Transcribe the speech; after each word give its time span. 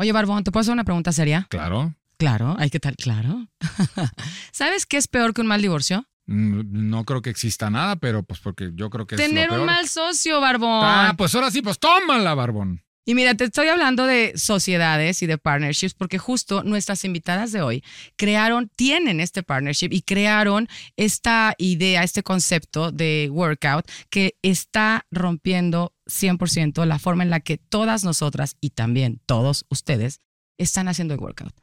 Oye, 0.00 0.12
Barbón, 0.12 0.42
¿te 0.44 0.50
puedo 0.50 0.62
hacer 0.62 0.72
una 0.72 0.84
pregunta 0.84 1.12
seria? 1.12 1.46
Claro. 1.50 1.94
Claro, 2.16 2.56
hay 2.58 2.70
que 2.70 2.80
tal, 2.80 2.96
claro. 2.96 3.46
¿Sabes 4.50 4.86
qué 4.86 4.96
es 4.96 5.06
peor 5.08 5.34
que 5.34 5.42
un 5.42 5.46
mal 5.46 5.60
divorcio? 5.60 6.06
Mm, 6.26 6.88
No 6.88 7.04
creo 7.04 7.20
que 7.20 7.28
exista 7.28 7.68
nada, 7.68 7.96
pero 7.96 8.22
pues 8.22 8.40
porque 8.40 8.70
yo 8.74 8.88
creo 8.88 9.06
que 9.06 9.16
es 9.16 9.20
Tener 9.20 9.48
lo 9.48 9.56
peor. 9.56 9.60
un 9.60 9.66
mal 9.66 9.86
socio, 9.88 10.40
Barbón. 10.40 10.80
Ah, 10.82 11.12
pues 11.18 11.34
ahora 11.34 11.50
sí, 11.50 11.60
pues 11.60 11.78
tómala, 11.78 12.34
barbón. 12.34 12.82
Y 13.06 13.14
mira, 13.14 13.34
te 13.34 13.44
estoy 13.44 13.68
hablando 13.68 14.06
de 14.06 14.34
sociedades 14.36 15.22
y 15.22 15.26
de 15.26 15.38
partnerships 15.38 15.94
porque 15.94 16.18
justo 16.18 16.62
nuestras 16.62 17.04
invitadas 17.04 17.50
de 17.50 17.62
hoy 17.62 17.82
crearon, 18.16 18.70
tienen 18.76 19.20
este 19.20 19.42
partnership 19.42 19.88
y 19.90 20.02
crearon 20.02 20.68
esta 20.96 21.54
idea, 21.58 22.02
este 22.02 22.22
concepto 22.22 22.92
de 22.92 23.28
workout 23.32 23.90
que 24.10 24.36
está 24.42 25.06
rompiendo 25.10 25.94
100% 26.06 26.84
la 26.84 26.98
forma 26.98 27.22
en 27.22 27.30
la 27.30 27.40
que 27.40 27.56
todas 27.56 28.04
nosotras 28.04 28.56
y 28.60 28.70
también 28.70 29.20
todos 29.24 29.64
ustedes 29.70 30.20
están 30.58 30.88
haciendo 30.88 31.14
el 31.14 31.20
workout. 31.20 31.54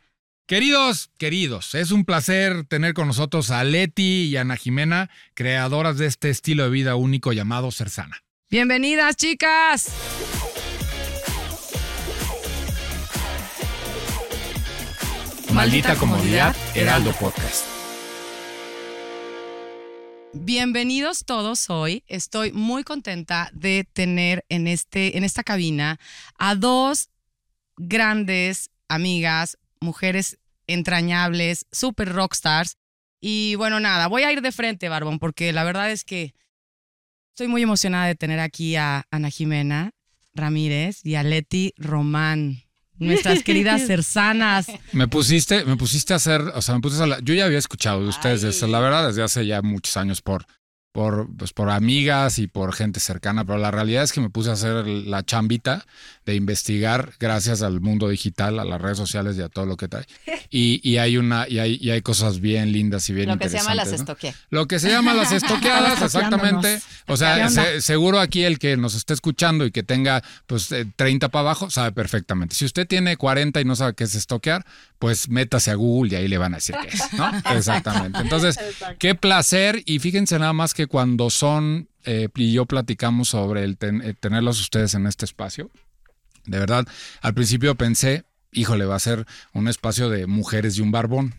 Queridos, 0.48 1.12
queridos, 1.18 1.76
es 1.76 1.92
un 1.92 2.06
placer 2.06 2.64
tener 2.64 2.94
con 2.94 3.08
nosotros 3.08 3.52
a 3.52 3.64
Leti 3.66 4.24
y 4.24 4.38
Ana 4.38 4.56
Jimena, 4.56 5.10
creadoras 5.34 5.98
de 5.98 6.06
este 6.06 6.30
estilo 6.30 6.64
de 6.64 6.70
vida 6.70 6.96
único 6.96 7.34
llamado 7.34 7.70
Cersana. 7.70 8.24
Bienvenidas, 8.50 9.18
chicas. 9.18 9.92
Maldita 15.58 15.96
comodidad, 15.96 16.56
Heraldo 16.76 17.14
Podcast. 17.14 17.66
Bienvenidos 20.34 21.26
todos 21.26 21.72
hoy. 21.72 22.04
Estoy 22.06 22.52
muy 22.52 22.84
contenta 22.84 23.50
de 23.54 23.84
tener 23.92 24.46
en, 24.50 24.68
este, 24.68 25.18
en 25.18 25.24
esta 25.24 25.44
cabina 25.44 26.00
a 26.38 26.54
dos 26.54 27.10
grandes 27.76 28.70
amigas, 28.88 29.58
mujeres 29.80 30.38
entrañables, 30.68 31.66
super 31.72 32.14
rockstars. 32.14 32.78
Y 33.20 33.56
bueno, 33.56 33.80
nada, 33.80 34.06
voy 34.06 34.22
a 34.22 34.32
ir 34.32 34.44
de 34.44 34.52
frente, 34.52 34.90
Barbón, 34.90 35.18
porque 35.18 35.54
la 35.54 35.64
verdad 35.64 35.90
es 35.90 36.04
que 36.04 36.36
estoy 37.32 37.48
muy 37.48 37.64
emocionada 37.64 38.06
de 38.06 38.14
tener 38.14 38.40
aquí 38.40 38.76
a 38.76 39.08
Ana 39.10 39.32
Jimena 39.32 39.96
Ramírez 40.36 41.04
y 41.04 41.16
a 41.16 41.24
Leti 41.24 41.74
Román, 41.78 42.67
nuestras 43.00 43.44
queridas 43.44 43.82
cersanas. 43.88 44.68
Me 44.94 45.08
pusiste, 45.08 45.66
me 45.66 45.76
pusiste 45.78 46.14
a 46.14 46.18
hacer, 46.18 46.42
o 46.42 46.62
sea, 46.62 46.76
me 46.76 46.82
pusiste 46.82 47.04
a 47.04 47.08
la- 47.08 47.20
yo 47.20 47.34
ya 47.34 47.46
había 47.46 47.58
escuchado 47.60 48.02
de 48.02 48.10
ustedes, 48.10 48.42
desde, 48.42 48.68
la 48.68 48.80
verdad, 48.80 49.08
desde 49.08 49.24
hace 49.24 49.46
ya 49.46 49.62
muchos 49.62 49.98
años 49.98 50.22
por, 50.22 50.46
por, 50.92 51.28
pues, 51.38 51.54
por 51.54 51.70
amigas 51.70 52.40
y 52.40 52.48
por 52.48 52.74
gente 52.74 53.00
cercana, 53.00 53.46
pero 53.46 53.60
la 53.60 53.72
realidad 53.72 54.04
es 54.04 54.12
que 54.12 54.22
me 54.22 54.30
puse 54.30 54.50
a 54.50 54.54
hacer 54.54 54.88
la 54.88 55.24
chambita 55.24 55.86
de 56.28 56.36
investigar 56.36 57.14
gracias 57.20 57.62
al 57.62 57.80
mundo 57.82 58.10
digital, 58.10 58.60
a 58.60 58.66
las 58.66 58.80
redes 58.82 58.98
sociales 58.98 59.38
y 59.38 59.42
a 59.42 59.50
todo 59.50 59.66
lo 59.66 59.78
que 59.78 59.88
trae. 59.88 60.06
Y, 60.50 60.80
y 60.82 60.98
hay 60.98 61.18
una, 61.18 61.46
y 61.50 61.60
hay, 61.60 61.78
y 61.82 61.90
hay 61.90 62.02
cosas 62.02 62.40
bien 62.40 62.72
lindas 62.72 63.10
y 63.10 63.14
bien 63.14 63.28
Lo 63.28 63.38
que 63.38 63.50
se 63.50 63.58
llama 63.58 63.76
las 63.76 63.92
¿no? 63.92 64.16
Lo 64.50 64.66
que 64.66 64.80
se 64.80 64.90
llama 64.90 65.14
las 65.14 65.32
estoqueadas, 65.34 66.02
exactamente. 66.02 66.80
O 67.08 67.14
¿Qué 67.14 67.18
sea, 67.18 67.50
se- 67.50 67.82
seguro 67.82 68.20
aquí 68.22 68.44
el 68.44 68.58
que 68.58 68.78
nos 68.78 68.96
esté 68.96 69.14
escuchando 69.14 69.66
y 69.66 69.72
que 69.72 69.84
tenga 69.84 70.24
pues 70.46 70.72
eh, 70.72 70.86
30 70.96 71.28
para 71.30 71.42
abajo 71.42 71.70
sabe 71.70 71.92
perfectamente. 71.92 72.56
Si 72.56 72.64
usted 72.64 72.88
tiene 72.88 73.18
40 73.18 73.60
y 73.60 73.66
no 73.66 73.76
sabe 73.76 73.94
qué 73.94 74.06
es 74.06 74.16
estoquear, 74.16 74.66
pues 75.00 75.28
métase 75.28 75.72
a 75.72 75.76
Google 75.76 76.14
y 76.14 76.16
ahí 76.16 76.28
le 76.30 76.38
van 76.38 76.54
a 76.54 76.58
decir 76.58 76.76
qué 76.82 76.96
es, 76.96 77.14
¿no? 77.14 77.30
Exactamente. 77.56 78.20
Entonces, 78.20 78.58
qué 79.00 79.16
placer. 79.16 79.82
Y 79.86 80.00
fíjense 80.00 80.40
nada 80.40 80.54
más 80.54 80.74
que 80.74 80.88
cuando 80.88 81.30
son, 81.30 81.90
eh, 82.06 82.30
y 82.36 82.54
yo 82.54 82.66
platicamos 82.66 83.28
sobre 83.30 83.64
el 83.66 83.76
ten- 83.78 84.02
eh, 84.02 84.14
tenerlos 84.18 84.62
ustedes 84.62 84.94
en 84.94 85.08
este 85.08 85.26
espacio, 85.26 85.70
de 86.48 86.60
verdad, 86.60 86.86
al 87.22 87.34
principio 87.34 87.76
pensé, 87.76 88.26
híjole, 88.52 88.86
va 88.86 88.96
a 88.96 89.00
ser 89.00 89.26
un 89.54 89.68
espacio 89.68 90.10
de 90.10 90.28
mujeres 90.28 90.78
y 90.78 90.82
un 90.82 90.92
barbón. 90.92 91.36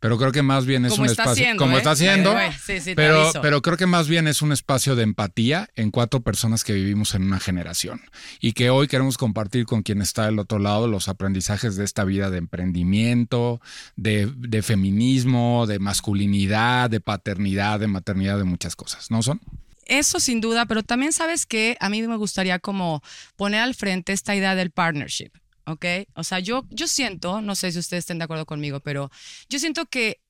Pero 0.00 0.18
creo 0.18 0.32
que 0.32 0.42
más 0.42 0.66
bien 0.66 0.84
es 0.84 0.92
Como 0.92 1.04
un 1.04 1.10
espacio. 1.10 1.46
como 1.56 1.74
¿eh? 1.74 1.78
está 1.78 1.92
haciendo. 1.92 2.36
Sí, 2.64 2.80
sí, 2.80 2.90
te 2.90 2.94
pero, 2.94 3.30
pero 3.40 3.62
creo 3.62 3.76
que 3.76 3.86
más 3.86 4.08
bien 4.08 4.28
es 4.28 4.42
un 4.42 4.52
espacio 4.52 4.94
de 4.96 5.02
empatía 5.02 5.70
en 5.74 5.90
cuatro 5.90 6.20
personas 6.20 6.64
que 6.64 6.72
vivimos 6.72 7.14
en 7.14 7.24
una 7.24 7.40
generación 7.40 8.00
y 8.40 8.52
que 8.52 8.70
hoy 8.70 8.86
queremos 8.86 9.18
compartir 9.18 9.66
con 9.66 9.82
quien 9.82 10.00
está 10.00 10.26
del 10.26 10.38
otro 10.38 10.58
lado 10.58 10.86
los 10.86 11.08
aprendizajes 11.08 11.76
de 11.76 11.84
esta 11.84 12.04
vida 12.04 12.30
de 12.30 12.38
emprendimiento, 12.38 13.60
de, 13.96 14.32
de 14.36 14.62
feminismo, 14.62 15.66
de 15.66 15.78
masculinidad, 15.78 16.90
de 16.90 17.00
paternidad, 17.00 17.80
de 17.80 17.88
maternidad, 17.88 18.38
de 18.38 18.44
muchas 18.44 18.76
cosas, 18.76 19.10
¿no 19.10 19.22
son? 19.22 19.40
Eso 19.86 20.20
sin 20.20 20.40
duda, 20.40 20.66
pero 20.66 20.82
también 20.82 21.12
sabes 21.12 21.44
que 21.46 21.76
a 21.80 21.88
mí 21.88 22.02
me 22.02 22.16
gustaría 22.16 22.58
como 22.58 23.02
poner 23.36 23.60
al 23.60 23.74
frente 23.74 24.12
esta 24.12 24.34
idea 24.36 24.54
del 24.54 24.70
partnership, 24.70 25.30
¿ok? 25.66 25.84
O 26.14 26.22
sea, 26.24 26.38
yo, 26.38 26.64
yo 26.70 26.86
siento, 26.86 27.40
no 27.40 27.54
sé 27.54 27.72
si 27.72 27.78
ustedes 27.80 28.02
estén 28.02 28.18
de 28.18 28.24
acuerdo 28.24 28.46
conmigo, 28.46 28.80
pero 28.80 29.10
yo 29.48 29.58
siento 29.58 29.86
que, 29.86 30.20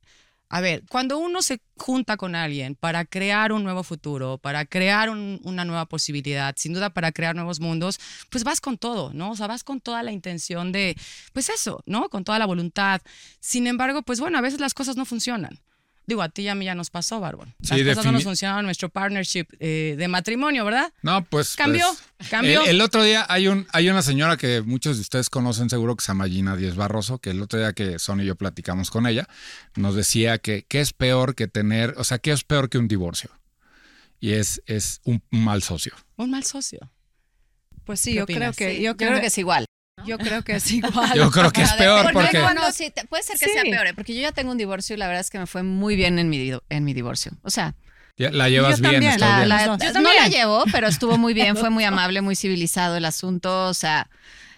a 0.49 0.61
ver, 0.61 0.83
cuando 0.91 1.19
uno 1.19 1.43
se 1.43 1.61
junta 1.77 2.17
con 2.17 2.35
alguien 2.35 2.75
para 2.77 3.05
crear 3.05 3.53
un 3.53 3.63
nuevo 3.65 3.83
futuro, 3.83 4.39
para 4.39 4.65
crear 4.67 5.11
un- 5.11 5.41
una 5.45 5.65
nueva 5.65 5.87
posibilidad, 5.87 6.55
sin 6.59 6.75
duda 6.75 6.91
para 6.91 7.13
crear 7.13 7.35
nuevos 7.35 7.61
mundos, 7.61 7.99
pues 8.31 8.45
vas 8.45 8.61
con 8.61 8.79
todo, 8.79 9.13
¿no? 9.15 9.31
O 9.33 9.37
sea, 9.37 9.47
vas 9.49 9.65
con 9.65 9.81
toda 9.81 10.03
la 10.03 10.13
intención 10.13 10.73
de, 10.73 10.97
pues 11.33 11.49
eso, 11.51 11.83
¿no? 11.87 12.09
Con 12.11 12.25
toda 12.25 12.39
la 12.39 12.47
voluntad. 12.47 13.01
Sin 13.41 13.67
embargo, 13.67 14.03
pues 14.03 14.21
bueno, 14.21 14.39
a 14.39 14.43
veces 14.43 14.61
las 14.61 14.75
cosas 14.75 14.97
no 14.97 15.05
funcionan. 15.07 15.59
Digo, 16.05 16.21
a 16.23 16.29
ti 16.29 16.43
y 16.43 16.49
a 16.49 16.55
mí 16.57 16.65
ya 16.65 16.75
nos 16.75 16.91
pasó, 16.91 17.21
Barbón. 17.21 17.55
Las 17.61 17.79
Sí, 17.79 17.85
cosas 17.85 18.05
no 18.05 18.13
nos 18.13 18.25
funcionaron 18.25 18.61
en 18.61 18.67
nuestro 18.67 18.89
partnership 18.89 19.47
eh, 19.61 19.95
de 19.97 20.09
matrimonio, 20.09 20.65
¿verdad? 20.65 20.93
No, 21.03 21.25
pues. 21.25 21.55
Cambió, 21.55 21.87
pues, 22.17 22.29
cambió. 22.29 22.63
El, 22.65 22.71
el 22.71 22.81
otro 22.81 23.05
día 23.05 23.25
hay, 23.29 23.47
un, 23.47 23.67
hay 23.73 23.89
una 23.89 24.03
señora 24.03 24.37
que 24.37 24.63
muchos 24.63 24.97
de 24.97 25.03
ustedes 25.03 25.31
conocen 25.31 25.71
seguro 25.71 25.95
que 25.95 26.05
se 26.05 26.09
llama 26.09 26.27
Gina 26.29 26.57
Díez 26.57 26.75
Barroso, 26.75 27.19
que 27.19 27.31
el 27.31 27.41
otro 27.41 27.61
día 27.61 27.73
que 27.73 28.01
Son 28.01 28.21
y 28.21 28.25
yo 28.25 28.35
platicamos 28.35 28.91
con 28.91 29.07
ella, 29.07 29.29
nos 29.77 29.95
decía 29.95 30.39
que 30.39 30.65
qué 30.69 30.81
es 30.81 30.93
peor 30.93 31.37
que 31.37 31.47
tener, 31.47 31.95
o 31.97 32.05
sea, 32.05 32.19
qué 32.19 32.33
es 32.33 32.43
peor 32.43 32.69
que 32.69 32.79
un 32.79 32.89
divorcio. 32.89 33.31
Y 34.19 34.33
es, 34.33 34.63
es 34.67 35.01
un, 35.05 35.23
mal 35.31 35.63
socio. 35.63 35.95
Un 36.17 36.31
mal 36.31 36.45
socio. 36.45 36.79
Pues 37.85 38.01
sí, 38.01 38.11
¿Qué 38.11 38.17
yo 38.19 38.25
opinas? 38.25 38.57
creo 38.57 38.69
que, 38.69 38.77
Sí, 38.77 38.83
yo 38.83 38.97
creo, 38.97 39.21
que 39.21 39.27
es 39.27 39.39
igual. 39.39 39.67
Yo 40.07 40.19
creo 40.19 40.43
que 40.43 40.57
es 40.57 40.71
igual. 40.73 41.13
Yo 41.15 41.31
creo 41.31 41.53
que 41.53 41.63
es 41.63 41.73
peor 41.75 42.03
Porque 42.05 42.19
porque... 42.21 42.41
cuando 42.41 42.73
sí, 42.73 42.93
puede 43.09 43.23
ser 43.23 43.39
que 43.39 43.47
Sí. 43.47 43.53
sea 43.53 43.63
peor, 43.63 43.87
¿eh? 43.87 43.95
porque 43.95 44.15
yo 44.15 44.21
ya 44.21 44.33
tengo 44.33 44.51
un 44.51 44.59
divorcio 44.59 44.95
y 44.95 44.99
la 44.99 45.07
verdad 45.07 45.21
es 45.21 45.31
que 45.31 45.39
me 45.39 45.47
fue 45.47 45.63
muy 45.63 45.97
bien 45.97 46.19
en 46.19 46.29
mi, 46.29 46.53
en 46.69 46.85
mi 46.85 46.95
divorcio. 46.95 47.33
O 47.43 47.51
sea, 47.51 47.75
La 48.17 48.49
llevas 48.49 48.77
Yo 48.81 48.91
bien, 48.91 49.03
también, 49.03 49.21
la- 49.21 49.37
bien. 49.39 49.49
la- 49.49 50.01
no 50.01 50.13
la 50.15 50.29
llevo, 50.29 50.65
pero 50.73 50.87
estuvo 50.89 51.19
muy 51.19 51.35
bien, 51.35 51.57
fue 51.57 51.71
muy 51.71 51.85
amable, 51.93 52.21
muy 52.21 52.37
civilizado 52.37 52.97
el 52.97 53.05
asunto. 53.05 53.67
O 53.69 53.75
sea, 53.75 54.09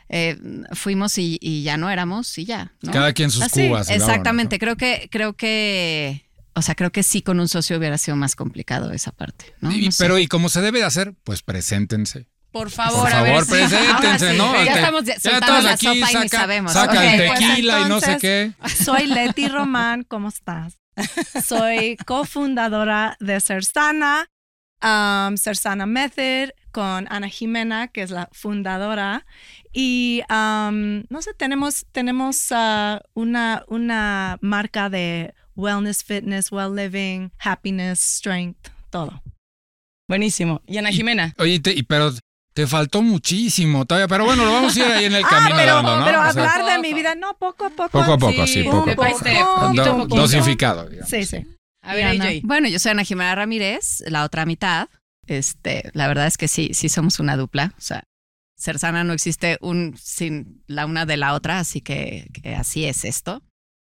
eh, 0.08 0.36
fuimos 0.72 1.18
y, 1.18 1.38
y 1.40 1.62
ya 1.62 1.76
no 1.76 1.90
éramos 1.90 2.36
y 2.38 2.44
ya. 2.44 2.72
¿no? 2.82 2.92
Cada 2.92 3.12
quien 3.12 3.30
sus 3.30 3.42
Así, 3.42 3.68
cubas. 3.68 3.90
Exactamente, 3.90 4.58
creo 4.58 4.76
que, 4.76 5.08
creo 5.10 5.34
que, 5.34 6.26
o 6.54 6.62
sea, 6.62 6.74
creo 6.74 6.90
que 6.92 7.02
sí 7.02 7.22
con 7.22 7.40
un 7.40 7.48
socio 7.48 7.76
hubiera 7.78 7.96
sido 7.98 8.16
más 8.16 8.34
complicado 8.36 8.92
esa 8.92 9.12
parte. 9.12 9.46
Y- 9.62 9.86
No 9.86 9.92
sé. 9.92 10.04
pero, 10.04 10.18
¿y 10.18 10.26
cómo 10.26 10.48
se 10.48 10.60
debe 10.60 10.80
de 10.80 10.84
hacer? 10.84 11.14
Pues 11.24 11.42
preséntense. 11.42 12.26
Por 12.54 12.70
favor, 12.70 13.00
Por 13.03 13.12
a 13.12 13.22
ver. 13.22 13.32
favor, 13.42 13.47
preséntense, 13.48 14.31
sí, 14.31 14.38
¿no? 14.38 14.65
ya 14.65 14.75
estamos 14.76 15.04
ya 15.04 15.19
soltando 15.19 15.60
la 15.62 15.72
aquí 15.72 15.87
sopa 15.87 15.97
y 15.97 16.00
ni 16.15 16.28
saca, 16.28 16.38
sabemos. 16.38 16.72
saca 16.72 17.12
el 17.15 17.26
pues 17.26 17.41
tequila 17.41 17.81
y 17.81 17.88
no 17.88 18.00
sé 18.00 18.16
qué. 18.20 18.53
Soy 18.84 19.06
Leti 19.09 19.48
Román, 19.48 20.04
¿cómo 20.04 20.28
estás? 20.28 20.78
Soy 21.44 21.97
cofundadora 22.06 23.16
de 23.19 23.41
Cersana, 23.41 24.28
um, 24.81 25.37
Cersana 25.37 25.84
Method, 25.87 26.50
con 26.70 27.09
Ana 27.10 27.28
Jimena, 27.28 27.88
que 27.88 28.03
es 28.03 28.10
la 28.10 28.28
fundadora. 28.31 29.26
Y 29.72 30.22
um, 30.31 31.03
no 31.10 31.22
sé, 31.22 31.34
tenemos, 31.34 31.87
tenemos 31.91 32.53
uh, 32.53 33.00
una, 33.14 33.64
una 33.66 34.38
marca 34.41 34.88
de 34.88 35.34
wellness, 35.56 36.04
fitness, 36.04 36.53
well 36.53 36.72
living, 36.72 37.31
happiness, 37.41 37.98
strength, 37.98 38.69
todo. 38.91 39.20
Buenísimo. 40.09 40.62
Y 40.69 40.76
Ana 40.78 40.91
Y- 40.91 40.94
Jimena. 40.94 41.34
Oye, 41.38 41.59
te- 41.59 41.72
y- 41.72 41.82
pero 41.82 42.12
te 42.54 42.66
faltó 42.66 43.03
muchísimo 43.03 43.84
todavía. 43.84 44.09
Pero 44.09 44.25
bueno, 44.25 44.44
lo 44.44 44.53
vamos 44.53 44.76
a 44.76 44.78
ir 44.81 44.84
ahí 44.87 45.04
en 45.04 45.15
el 45.16 45.25
Ah, 45.26 45.28
camino 45.28 45.56
pero, 45.56 45.75
dando, 45.75 45.97
¿no? 45.98 46.04
pero 46.06 46.20
O 46.20 46.32
sea, 46.32 46.50
hablar 46.53 46.65
de 46.65 46.78
mi 46.88 46.94
vida, 46.94 47.14
no, 47.14 47.37
poco 47.37 47.67
a 47.67 47.70
poco. 47.70 47.90
poco 47.90 48.12
a 48.12 48.19
poco, 48.19 48.46
sí, 48.46 48.62
Sí, 48.62 48.62
poco 48.64 48.90
a 48.90 48.94
poco. 48.94 49.73
Do- 49.75 50.06
dosificado, 50.06 50.88
digamos. 50.88 51.11
Sí, 51.11 51.25
sí. 51.25 51.44
A 51.82 51.94
ver, 51.94 52.05
Ana. 52.06 52.31
Bueno, 52.43 52.69
yo 52.69 52.78
soy 52.78 52.93
Ana 52.93 53.05
Jimena 53.05 53.34
Ramírez, 53.34 54.02
la 54.06 54.25
otra 54.25 54.46
mitad. 54.46 54.88
Este, 55.26 55.90
la 55.94 56.06
verdad 56.08 56.26
es 56.26 56.37
que 56.38 56.49
sí, 56.49 56.70
sí 56.75 56.88
somos 56.88 57.19
una 57.19 57.37
dupla. 57.37 57.75
O 57.76 57.81
sea, 57.81 58.05
ser 58.56 58.78
sana 58.78 59.05
no 59.05 59.12
existe 59.12 59.58
un 59.61 59.94
sin 60.00 60.62
la 60.67 60.87
una 60.87 61.05
de 61.06 61.17
la 61.17 61.34
otra, 61.34 61.58
así 61.58 61.81
que, 61.81 62.28
que 62.43 62.55
así 62.55 62.84
es 62.87 63.05
esto. 63.05 63.43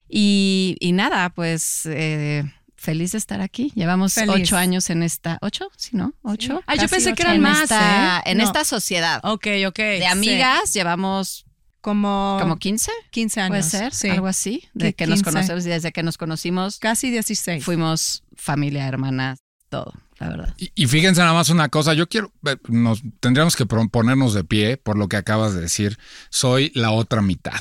Y, 0.08 0.76
y 0.80 0.92
nada, 0.92 1.30
pues 1.30 1.86
eh, 1.86 2.44
feliz 2.84 3.12
de 3.12 3.18
estar 3.18 3.40
aquí. 3.40 3.72
Llevamos 3.74 4.14
Feliz. 4.14 4.34
ocho 4.42 4.56
años 4.56 4.90
en 4.90 5.02
esta, 5.02 5.38
ocho, 5.42 5.68
sí, 5.76 5.90
¿no? 5.96 6.14
Ocho. 6.22 6.62
Ah, 6.66 6.76
yo 6.76 6.86
pensé 6.88 7.14
que 7.14 7.22
eran 7.22 7.36
en 7.36 7.42
más, 7.42 7.62
esta, 7.62 8.18
¿eh? 8.20 8.22
en 8.32 8.38
No. 8.38 8.44
esta 8.44 8.64
sociedad 8.64 9.20
Ok, 9.24 9.46
ok. 9.66 9.76
de 9.78 10.06
amigas 10.06 10.72
llevamos 10.72 11.44
Como, 11.80 12.36
como 12.40 12.58
15, 12.58 12.90
15 13.10 13.40
años. 13.40 13.50
puede 13.50 13.62
ser, 13.64 13.94
sí. 13.94 14.08
algo 14.10 14.26
así, 14.26 14.68
de 14.74 14.92
Que 14.94 15.06
nos 15.06 15.20
15. 15.22 15.30
conocemos 15.30 15.66
y 15.66 15.68
desde 15.70 15.92
que 15.92 16.02
nos 16.02 16.16
conocimos 16.18 16.78
Casi 16.78 17.10
16. 17.10 17.64
fuimos 17.64 18.22
familia, 18.36 18.86
hermanas, 18.86 19.38
todo. 19.68 19.92
la 20.18 20.28
verdad. 20.28 20.54
Y, 20.56 20.70
y 20.74 20.86
fíjense 20.86 21.20
nada 21.20 21.32
más 21.34 21.48
una 21.50 21.68
cosa, 21.68 21.92
yo 21.94 22.08
quiero, 22.08 22.32
eh, 22.46 22.56
nos 22.68 23.02
tendríamos 23.20 23.56
que 23.56 23.66
ponernos 23.66 24.32
de 24.34 24.44
pie 24.44 24.76
por 24.76 24.96
lo 24.96 25.08
que 25.08 25.16
acabas 25.16 25.52
de 25.54 25.60
decir. 25.62 25.98
Soy 26.30 26.70
la 26.74 26.90
otra 26.90 27.20
mitad. 27.22 27.60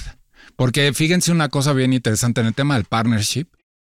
Porque 0.56 0.94
fíjense 0.94 1.32
una 1.32 1.50
cosa 1.50 1.74
bien 1.74 1.94
interesante 1.94 2.40
en 2.42 2.48
el 2.48 2.54
tema 2.54 2.76
del 2.76 2.86
partnership. 2.86 3.48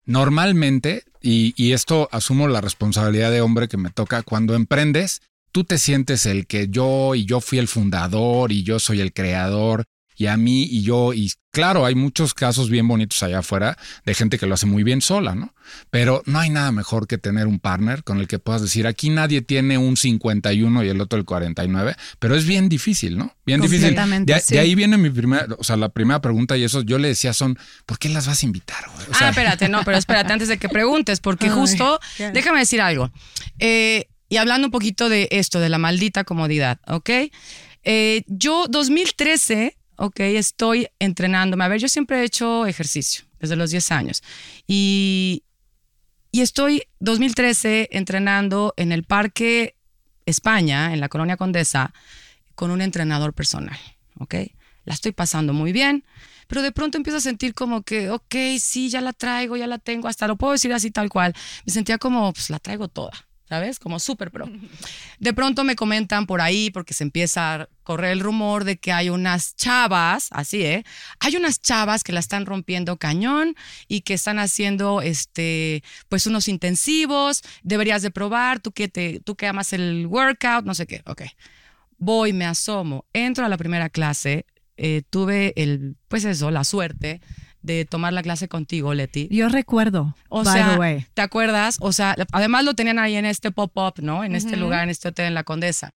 Normalmente, 0.07 1.05
y, 1.23 1.73
esto 1.73 2.09
asumo 2.13 2.49
la 2.49 2.61
responsabilidad 2.61 3.31
de 3.31 3.41
hombre 3.41 3.69
que 3.69 3.77
me 3.77 3.91
toca, 3.91 4.23
cuando 4.23 4.55
emprendes, 4.55 5.23
tú 5.53 5.65
te 5.65 5.79
sientes 5.79 6.27
el 6.27 6.47
que 6.47 6.69
yo 6.69 7.15
y 7.15 7.25
yo 7.25 7.41
fui 7.41 7.59
el 7.59 7.69
fundador 7.69 8.53
y 8.53 8.63
yo 8.63 8.79
soy 8.79 9.01
el 9.01 9.13
creador 9.13 9.85
y 10.23 10.29
a 10.29 10.37
mí 10.37 10.63
y 10.63 10.83
yo, 10.83 11.13
y 11.13 11.33
claro, 11.51 11.85
hay 11.85 11.97
muchos 11.97 12.33
casos 12.33 12.71
bien 12.71 12.87
bonitos 12.87 13.21
allá 13.25 13.41
afuera 13.41 13.77
de 14.05 14.15
gente 14.15 14.39
que 14.39 14.47
lo 14.47 14.55
hace 14.55 14.67
muy 14.67 14.85
bien 14.85 15.01
sola, 15.01 15.35
¿no? 15.35 15.53
Pero 15.91 16.23
no 16.27 16.39
hay 16.39 16.49
nada 16.49 16.71
mejor 16.71 17.09
que 17.09 17.19
tener 17.19 17.49
un 17.49 17.59
partner 17.59 18.05
con 18.05 18.21
el 18.21 18.29
que 18.29 18.39
puedas 18.39 18.63
decir, 18.63 18.87
aquí 18.87 19.11
nadie 19.11 19.43
tiene 19.43 19.79
un 19.79 19.97
51 19.97 20.85
y 20.85 20.89
el 20.89 21.01
otro 21.01 21.19
el 21.19 21.25
49, 21.25 21.97
pero 22.21 22.37
es 22.37 22.47
bien 22.47 22.69
difícil, 22.69 23.19
¿no? 23.19 23.35
Bien 23.45 23.61
difícil. 23.61 23.97
De, 24.25 24.39
sí. 24.39 24.55
de 24.55 24.61
ahí 24.61 24.77
viene 24.77 24.97
mi 24.97 25.11
primera, 25.11 25.49
o 25.59 25.65
sea, 25.65 25.77
la 25.77 25.89
primera 25.89 26.21
pregunta 26.21 26.57
y 26.57 26.63
eso 26.63 26.83
yo 26.83 27.01
le 27.01 27.09
decía 27.09 27.33
son, 27.33 27.59
¿por 27.85 27.99
qué 27.99 28.09
las 28.09 28.29
vas 28.29 28.45
a 28.45 28.47
invitar? 28.47 28.85
güey? 28.95 29.09
O 29.11 29.15
sea, 29.15 29.27
ah, 29.27 29.31
espérate, 29.31 29.69
no, 29.69 29.83
pero 29.85 29.99
espérate 29.99 30.33
antes 30.33 30.47
de 30.47 30.59
que 30.59 30.69
preguntes, 30.69 31.19
porque 31.19 31.51
justo, 31.51 31.99
déjame 32.33 32.61
decir 32.61 32.81
algo. 32.81 33.11
Eh, 33.59 34.07
y 34.29 34.37
hablando 34.37 34.69
un 34.69 34.71
poquito 34.71 35.09
de 35.09 35.27
esto, 35.33 35.59
de 35.59 35.69
la 35.69 35.79
maldita 35.79 36.23
comodidad, 36.23 36.79
¿ok? 36.87 37.11
Eh, 37.85 38.23
yo 38.29 38.67
2013, 38.69 39.77
ok, 40.03 40.19
estoy 40.21 40.89
entrenándome. 40.99 41.63
A 41.63 41.69
ver, 41.69 41.81
yo 41.81 41.89
siempre 41.89 42.21
he 42.21 42.25
hecho 42.25 42.67
ejercicio 42.67 43.25
desde 43.39 43.55
los 43.55 43.71
10 43.71 43.93
años. 43.93 44.23
Y, 44.67 45.45
y 46.33 46.41
estoy 46.41 46.83
2013 46.99 47.89
entrenando 47.93 48.75
en 48.77 48.91
el 48.91 49.05
Parque 49.05 49.77
España, 50.27 50.93
en 50.93 50.99
la 50.99 51.09
Colonia 51.09 51.37
Condesa, 51.37 51.93
con 52.57 52.73
un 52.73 52.83
entrenador 52.83 53.33
personal, 53.33 53.79
¿ok? 54.19 54.35
La 54.85 54.95
estoy 54.95 55.13
pasando 55.13 55.53
muy 55.53 55.71
bien, 55.71 56.05
pero 56.49 56.63
de 56.63 56.73
pronto 56.73 56.99
empiezo 56.99 57.19
a 57.19 57.21
sentir 57.21 57.55
como 57.55 57.83
que, 57.83 58.11
ok, 58.11 58.35
sí, 58.59 58.91
ya 58.91 59.01
la 59.01 59.13
traigo, 59.13 59.57
ya 59.57 59.69
la 59.69 59.79
tengo, 59.79 60.09
hasta 60.09 60.27
lo 60.27 60.37
puedo 60.37 60.53
decir 60.53 60.73
así 60.73 60.91
tal 60.91 61.11
cual. 61.11 61.33
Me 61.65 61.73
sentía 61.73 61.99
como, 61.99 62.33
pues 62.33 62.51
la 62.51 62.59
traigo 62.59 62.89
toda, 62.89 63.13
¿sabes? 63.53 63.79
Como 63.79 63.99
súper 63.99 64.31
pro. 64.31 64.49
De 65.19 65.35
pronto 65.35 65.63
me 65.63 65.77
comentan 65.77 66.25
por 66.25 66.41
ahí, 66.41 66.71
porque 66.71 66.95
se 66.95 67.05
empieza 67.05 67.55
a 67.55 67.69
correr 67.83 68.13
el 68.13 68.21
rumor 68.21 68.65
de 68.65 68.79
que 68.79 68.93
hay 68.93 69.11
unas 69.11 69.57
chavas, 69.57 70.29
así, 70.31 70.63
¿eh? 70.63 70.85
Hay 71.21 71.37
unas 71.37 71.61
chavas 71.61 72.03
que 72.03 72.15
la 72.15 72.21
están 72.21 72.47
rompiendo 72.47 72.97
cañón 72.97 73.55
y 73.89 74.01
que 74.01 74.15
están 74.15 74.39
haciendo, 74.39 75.03
este, 75.03 75.85
pues 76.09 76.27
unos 76.27 76.49
intensivos, 76.49 77.43
deberías 77.63 78.01
de 78.01 78.11
probar, 78.11 78.59
tú 78.59 78.73
que, 78.73 78.89
te, 78.89 79.21
tú 79.21 79.37
que 79.37 79.47
amas 79.47 79.75
el 79.75 80.07
workout, 80.07 80.65
no 80.65 80.73
sé 80.73 80.87
qué, 80.87 81.03
ok. 81.05 81.21
Voy, 81.99 82.33
me 82.33 82.47
asomo, 82.47 83.05
entro 83.13 83.45
a 83.45 83.51
la 83.51 83.59
primera 83.59 83.91
clase, 83.91 84.47
eh, 84.79 85.03
tuve 85.11 85.53
el, 85.57 85.97
pues 86.09 86.25
eso, 86.25 86.51
la 86.51 86.65
suerte 86.65 87.21
de 87.63 87.85
tomar 87.85 88.13
la 88.13 88.23
clase 88.23 88.49
contigo, 88.49 88.93
Leti. 88.95 89.29
Yo 89.31 89.49
recuerdo, 89.49 90.15
O 90.29 90.45
by 90.45 90.55
sea, 90.55 90.71
the 90.73 90.79
way. 90.79 91.07
¿te 91.15 91.23
acuerdas? 91.23 91.77
O 91.81 91.93
sea, 91.93 92.17
además 92.33 92.65
lo 92.65 92.75
tenían 92.75 92.99
ahí 92.99 93.17
en 93.17 93.25
este 93.27 93.51
pop-up, 93.51 93.95
¿no? 94.03 94.25
En 94.25 94.35
este 94.35 94.53
Ujú. 94.53 94.61
lugar, 94.61 94.85
en 94.85 94.91
este 94.91 95.09
hotel 95.09 95.27
en 95.27 95.35
la 95.35 95.45
Condesa. 95.45 95.91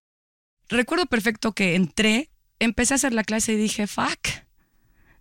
Recuerdo 0.69 1.05
perfecto 1.05 1.53
que 1.53 1.75
entré, 1.75 2.29
empecé 2.59 2.93
a 2.93 2.95
hacer 2.95 3.13
la 3.13 3.23
clase 3.23 3.53
y 3.53 3.57
dije, 3.57 3.87
fuck, 3.87 4.19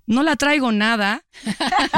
no 0.07 0.23
la 0.23 0.37
traigo 0.37 0.73
nada, 0.73 1.25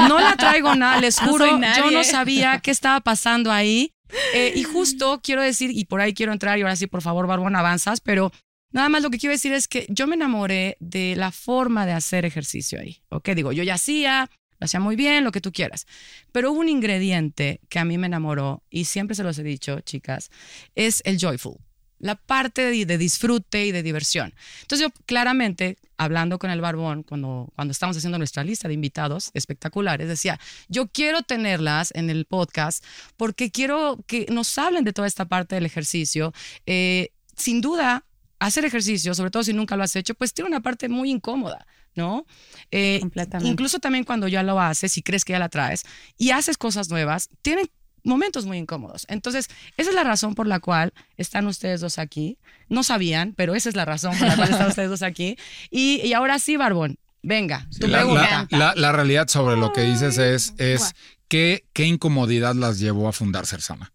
no 0.07 0.19
la 0.19 0.35
traigo 0.35 0.75
nada, 0.75 0.99
les 0.99 1.21
No 1.21 1.29
juro, 1.29 1.45
soy 1.45 1.61
yo 1.77 1.91
no 1.91 2.03
sabía 2.03 2.59
qué 2.59 2.71
estaba 2.71 2.99
pasando 3.01 3.51
ahí. 3.51 3.93
Eh, 4.33 4.53
y 4.55 4.63
justo 4.73 5.19
quiero 5.23 5.41
decir, 5.41 5.71
y 5.71 5.85
por 5.85 6.01
ahí 6.01 6.13
quiero 6.13 6.31
entrar, 6.33 6.57
y 6.57 6.61
ahora 6.61 6.75
sí, 6.75 6.87
por 6.87 7.01
favor, 7.01 7.27
Barbón, 7.27 7.55
avanzas, 7.55 8.01
pero 8.01 8.31
nada 8.71 8.89
más 8.89 9.01
lo 9.01 9.09
que 9.09 9.17
quiero 9.17 9.33
decir 9.33 9.53
es 9.53 9.67
que 9.67 9.85
yo 9.89 10.07
me 10.07 10.15
enamoré 10.15 10.77
de 10.79 11.15
la 11.15 11.31
forma 11.31 11.85
de 11.85 11.93
hacer 11.93 12.25
ejercicio 12.25 12.79
ahí, 12.79 13.01
¿ok? 13.09 13.29
Digo, 13.29 13.51
yo 13.51 13.63
ya 13.63 13.75
hacía, 13.75 14.29
lo 14.59 14.65
hacía 14.65 14.79
muy 14.79 14.95
bien, 14.95 15.23
lo 15.23 15.31
que 15.31 15.41
tú 15.41 15.51
quieras, 15.51 15.87
pero 16.31 16.51
hubo 16.51 16.59
un 16.59 16.69
ingrediente 16.69 17.61
que 17.69 17.79
a 17.79 17.85
mí 17.85 17.97
me 17.97 18.07
enamoró, 18.07 18.63
y 18.69 18.85
siempre 18.85 19.15
se 19.15 19.23
los 19.23 19.37
he 19.39 19.43
dicho, 19.43 19.79
chicas, 19.81 20.31
es 20.75 21.01
el 21.05 21.17
joyful, 21.19 21.57
la 21.99 22.15
parte 22.15 22.61
de, 22.85 22.97
disfrute 22.97 23.65
y 23.65 23.71
de 23.71 23.83
diversión. 23.83 24.33
Entonces 24.61 24.87
yo 24.87 25.03
claramente, 25.05 25.77
hablando 25.97 26.39
con 26.39 26.49
el 26.49 26.61
Barbón, 26.61 27.03
cuando, 27.03 27.51
cuando 27.55 27.73
estamos 27.73 27.95
haciendo 27.97 28.17
nuestra 28.17 28.43
lista 28.43 28.67
de 28.67 28.73
invitados 28.73 29.31
espectaculares, 29.33 30.07
decía, 30.07 30.39
yo 30.69 30.87
quiero 30.87 31.21
tenerlas 31.21 31.91
en 31.93 32.09
el 32.09 32.25
podcast 32.25 32.83
porque 33.17 33.51
quiero 33.51 33.99
que 34.07 34.27
nos 34.31 34.57
hablen 34.57 34.85
de 34.85 34.93
toda 34.93 35.07
esta 35.07 35.25
parte 35.25 35.55
del 35.55 35.65
ejercicio. 35.65 36.33
Eh, 36.65 37.11
sin 37.35 37.61
duda, 37.61 38.05
hacer 38.39 38.65
ejercicio, 38.65 39.13
sobre 39.13 39.31
todo 39.31 39.43
si 39.43 39.53
nunca 39.53 39.75
lo 39.75 39.83
has 39.83 39.95
hecho, 39.95 40.15
pues 40.15 40.33
tiene 40.33 40.49
una 40.49 40.61
parte 40.61 40.87
muy 40.89 41.11
incómoda, 41.11 41.65
¿no? 41.95 42.25
Eh, 42.71 42.97
Completamente. 43.01 43.51
incluso 43.51 43.79
también 43.79 44.03
cuando 44.05 44.27
ya 44.27 44.43
lo 44.43 44.59
haces 44.59 44.97
y 44.97 45.01
crees 45.03 45.25
que 45.25 45.33
ya 45.33 45.39
la 45.39 45.49
traes 45.49 45.83
y 46.17 46.31
haces 46.31 46.57
cosas 46.57 46.89
nuevas, 46.89 47.29
tienen 47.41 47.69
momentos 48.03 48.45
muy 48.45 48.57
incómodos. 48.57 49.05
Entonces, 49.09 49.47
esa 49.75 49.89
es 49.89 49.95
la 49.95 50.05
razón 50.05 50.33
por 50.35 50.47
la 50.47 50.59
cual 50.61 50.93
están 51.17 51.47
ustedes 51.47 51.81
dos 51.81 51.99
aquí. 51.99 52.37
No 52.69 52.83
sabían, 52.83 53.33
pero 53.35 53.55
esa 53.55 53.67
es 53.69 53.75
la 53.75 53.83
razón 53.83 54.17
por 54.17 54.27
la 54.27 54.35
cual 54.37 54.49
están 54.51 54.69
ustedes 54.69 54.89
dos 54.89 55.03
aquí. 55.03 55.37
Y, 55.69 55.99
y 56.05 56.13
ahora 56.13 56.39
sí, 56.39 56.55
Barbón, 56.55 56.97
venga, 57.21 57.67
tu 57.77 57.87
la, 57.87 57.97
pregunta. 57.99 58.47
la- 58.51 58.57
la- 58.57 58.75
la 58.75 58.91
realidad 58.93 59.27
sobre 59.27 59.57
lo 59.57 59.73
que 59.73 59.81
dices 59.81 60.17
es, 60.17 60.53
es 60.57 60.95
¿qué, 61.27 61.65
qué 61.73 61.85
incomodidad 61.85 62.55
las 62.55 62.79
llevó 62.79 63.09
a 63.09 63.11
fundar 63.11 63.45
Cersana. 63.45 63.91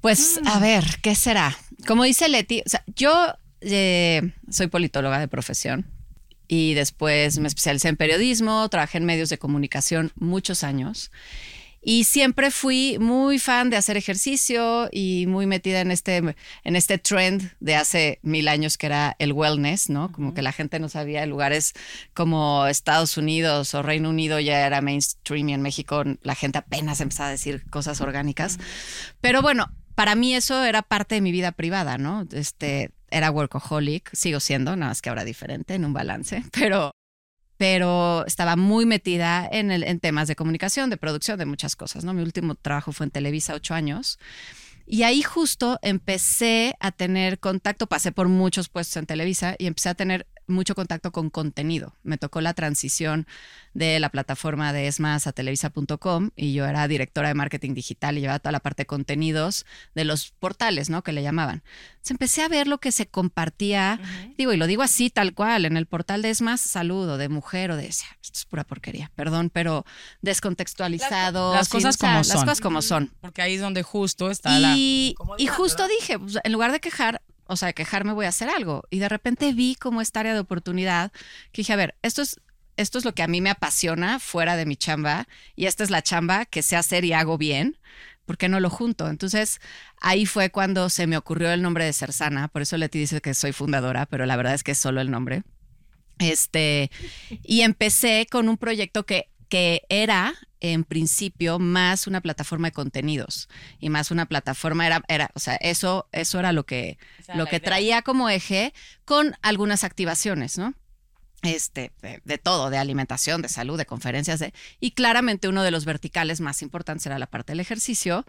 Pues 0.00 0.40
a 0.46 0.58
ver, 0.58 0.84
¿qué 1.02 1.14
será? 1.14 1.56
Como 1.86 2.04
dice 2.04 2.28
Leti, 2.28 2.62
o 2.64 2.68
sea, 2.68 2.82
yo 2.96 3.34
eh, 3.60 4.32
soy 4.50 4.68
politóloga 4.68 5.18
de 5.18 5.28
profesión 5.28 5.86
y 6.48 6.74
después 6.74 7.38
me 7.38 7.48
especialicé 7.48 7.88
en 7.88 7.96
periodismo, 7.96 8.68
trabajé 8.68 8.98
en 8.98 9.04
medios 9.04 9.28
de 9.28 9.38
comunicación 9.38 10.12
muchos 10.16 10.64
años 10.64 11.10
y 11.82 12.04
siempre 12.04 12.50
fui 12.50 12.98
muy 12.98 13.38
fan 13.38 13.70
de 13.70 13.76
hacer 13.76 13.96
ejercicio 13.96 14.88
y 14.92 15.26
muy 15.26 15.46
metida 15.46 15.80
en 15.80 15.90
este, 15.90 16.16
en 16.16 16.76
este 16.76 16.98
trend 16.98 17.52
de 17.60 17.74
hace 17.74 18.18
mil 18.22 18.48
años 18.48 18.76
que 18.76 18.86
era 18.86 19.16
el 19.18 19.32
wellness, 19.32 19.88
¿no? 19.88 20.12
Como 20.12 20.34
que 20.34 20.42
la 20.42 20.52
gente 20.52 20.78
no 20.78 20.90
sabía, 20.90 21.24
lugares 21.24 21.72
como 22.12 22.66
Estados 22.66 23.16
Unidos 23.16 23.74
o 23.74 23.82
Reino 23.82 24.10
Unido 24.10 24.40
ya 24.40 24.66
era 24.66 24.82
mainstream 24.82 25.48
y 25.48 25.54
en 25.54 25.62
México 25.62 26.04
la 26.22 26.34
gente 26.34 26.58
apenas 26.58 27.00
empezaba 27.00 27.28
a 27.30 27.32
decir 27.32 27.64
cosas 27.70 28.02
orgánicas. 28.02 28.58
Pero 29.22 29.40
bueno, 29.40 29.70
para 30.00 30.14
mí 30.14 30.34
eso 30.34 30.64
era 30.64 30.80
parte 30.80 31.16
de 31.16 31.20
mi 31.20 31.30
vida 31.30 31.52
privada, 31.52 31.98
¿no? 31.98 32.26
Este, 32.32 32.90
era 33.10 33.30
workaholic, 33.30 34.08
sigo 34.14 34.40
siendo, 34.40 34.74
nada 34.74 34.92
más 34.92 35.02
que 35.02 35.10
ahora 35.10 35.26
diferente, 35.26 35.74
en 35.74 35.84
un 35.84 35.92
balance, 35.92 36.42
pero, 36.58 36.92
pero 37.58 38.24
estaba 38.26 38.56
muy 38.56 38.86
metida 38.86 39.46
en, 39.52 39.70
el, 39.70 39.82
en 39.82 40.00
temas 40.00 40.26
de 40.26 40.36
comunicación, 40.36 40.88
de 40.88 40.96
producción, 40.96 41.38
de 41.38 41.44
muchas 41.44 41.76
cosas, 41.76 42.02
¿no? 42.02 42.14
Mi 42.14 42.22
último 42.22 42.54
trabajo 42.54 42.92
fue 42.92 43.04
en 43.04 43.10
Televisa, 43.10 43.52
ocho 43.52 43.74
años. 43.74 44.18
Y 44.86 45.02
ahí 45.02 45.20
justo 45.20 45.78
empecé 45.82 46.76
a 46.80 46.92
tener 46.92 47.38
contacto, 47.38 47.86
pasé 47.86 48.10
por 48.10 48.26
muchos 48.28 48.70
puestos 48.70 48.96
en 48.96 49.04
Televisa 49.04 49.54
y 49.58 49.66
empecé 49.66 49.90
a 49.90 49.94
tener 49.94 50.26
mucho 50.50 50.74
contacto 50.74 51.12
con 51.12 51.30
contenido. 51.30 51.94
Me 52.02 52.18
tocó 52.18 52.40
la 52.40 52.54
transición 52.54 53.26
de 53.74 54.00
la 54.00 54.08
plataforma 54.08 54.72
de 54.72 54.86
ESMAS 54.88 55.26
a 55.26 55.32
televisa.com 55.32 56.30
y 56.36 56.52
yo 56.52 56.66
era 56.66 56.86
directora 56.88 57.28
de 57.28 57.34
marketing 57.34 57.74
digital 57.74 58.18
y 58.18 58.20
llevaba 58.22 58.38
toda 58.40 58.52
la 58.52 58.60
parte 58.60 58.82
de 58.82 58.86
contenidos 58.86 59.64
de 59.94 60.04
los 60.04 60.32
portales, 60.38 60.90
¿no? 60.90 61.02
Que 61.02 61.12
le 61.12 61.22
llamaban. 61.22 61.62
Entonces 61.90 62.10
empecé 62.12 62.42
a 62.42 62.48
ver 62.48 62.66
lo 62.66 62.78
que 62.78 62.92
se 62.92 63.06
compartía, 63.06 64.00
digo, 64.38 64.52
y 64.52 64.56
lo 64.56 64.66
digo 64.66 64.82
así 64.82 65.10
tal 65.10 65.34
cual, 65.34 65.64
en 65.66 65.76
el 65.76 65.86
portal 65.86 66.22
de 66.22 66.30
ESMAS, 66.30 66.60
saludo 66.60 67.18
de 67.18 67.28
mujer 67.28 67.70
o 67.70 67.76
de, 67.76 67.86
esto 67.86 68.06
es 68.22 68.44
pura 68.46 68.64
porquería, 68.64 69.10
perdón, 69.14 69.50
pero 69.52 69.84
descontextualizado. 70.54 71.54
Las 71.54 71.68
cosas 71.68 71.96
sin- 71.96 72.08
o 72.08 72.08
sea, 72.08 72.08
como 72.10 72.18
Las 72.18 72.26
son. 72.28 72.40
cosas 72.40 72.60
como 72.60 72.82
son. 72.82 73.12
Porque 73.20 73.42
ahí 73.42 73.54
es 73.54 73.60
donde 73.60 73.82
justo 73.82 74.30
está 74.30 74.58
la... 74.58 74.74
Y, 74.76 75.14
comodidad, 75.16 75.44
y 75.44 75.46
justo 75.46 75.86
dije, 75.88 76.18
pues, 76.18 76.38
en 76.42 76.52
lugar 76.52 76.72
de 76.72 76.80
quejar, 76.80 77.22
o 77.50 77.56
sea, 77.56 77.72
quejarme 77.72 78.12
voy 78.12 78.26
a 78.26 78.28
hacer 78.28 78.48
algo. 78.48 78.84
Y 78.90 79.00
de 79.00 79.08
repente 79.08 79.52
vi 79.52 79.74
como 79.74 80.00
esta 80.00 80.20
área 80.20 80.34
de 80.34 80.40
oportunidad 80.40 81.10
que 81.50 81.62
dije, 81.62 81.72
a 81.72 81.76
ver, 81.76 81.96
esto 82.00 82.22
es, 82.22 82.40
esto 82.76 82.96
es 82.96 83.04
lo 83.04 83.12
que 83.12 83.24
a 83.24 83.26
mí 83.26 83.40
me 83.40 83.50
apasiona 83.50 84.20
fuera 84.20 84.54
de 84.54 84.66
mi 84.66 84.76
chamba 84.76 85.26
y 85.56 85.66
esta 85.66 85.82
es 85.82 85.90
la 85.90 86.00
chamba 86.00 86.46
que 86.46 86.62
sé 86.62 86.76
hacer 86.76 87.04
y 87.04 87.12
hago 87.12 87.38
bien. 87.38 87.76
¿Por 88.24 88.38
qué 88.38 88.48
no 88.48 88.60
lo 88.60 88.70
junto? 88.70 89.08
Entonces 89.08 89.60
ahí 90.00 90.26
fue 90.26 90.50
cuando 90.50 90.88
se 90.90 91.08
me 91.08 91.16
ocurrió 91.16 91.50
el 91.50 91.60
nombre 91.60 91.84
de 91.84 91.92
Cersana. 91.92 92.46
Por 92.46 92.62
eso 92.62 92.76
Leti 92.76 93.00
dice 93.00 93.20
que 93.20 93.34
soy 93.34 93.50
fundadora, 93.50 94.06
pero 94.06 94.26
la 94.26 94.36
verdad 94.36 94.54
es 94.54 94.62
que 94.62 94.72
es 94.72 94.78
solo 94.78 95.00
el 95.00 95.10
nombre. 95.10 95.42
Este, 96.20 96.92
y 97.42 97.62
empecé 97.62 98.28
con 98.30 98.48
un 98.48 98.58
proyecto 98.58 99.04
que, 99.04 99.28
que 99.48 99.82
era 99.88 100.34
en 100.60 100.84
principio 100.84 101.58
más 101.58 102.06
una 102.06 102.20
plataforma 102.20 102.68
de 102.68 102.72
contenidos 102.72 103.48
y 103.78 103.90
más 103.90 104.10
una 104.10 104.26
plataforma 104.26 104.86
era, 104.86 105.02
era 105.08 105.30
o 105.34 105.40
sea, 105.40 105.56
eso, 105.56 106.08
eso 106.12 106.38
era 106.38 106.52
lo 106.52 106.64
que, 106.64 106.98
lo 107.34 107.46
que 107.46 107.56
idea. 107.56 107.64
traía 107.64 108.02
como 108.02 108.28
eje 108.28 108.72
con 109.04 109.34
algunas 109.42 109.84
activaciones, 109.84 110.58
¿no? 110.58 110.74
este, 111.42 111.92
de, 112.02 112.20
de 112.24 112.38
todo, 112.38 112.70
de 112.70 112.78
alimentación, 112.78 113.42
de 113.42 113.48
salud, 113.48 113.78
de 113.78 113.86
conferencias, 113.86 114.40
de, 114.40 114.52
y 114.78 114.90
claramente 114.92 115.48
uno 115.48 115.62
de 115.62 115.70
los 115.70 115.84
verticales 115.84 116.40
más 116.40 116.62
importantes 116.62 117.06
era 117.06 117.18
la 117.18 117.26
parte 117.26 117.52
del 117.52 117.60
ejercicio, 117.60 118.26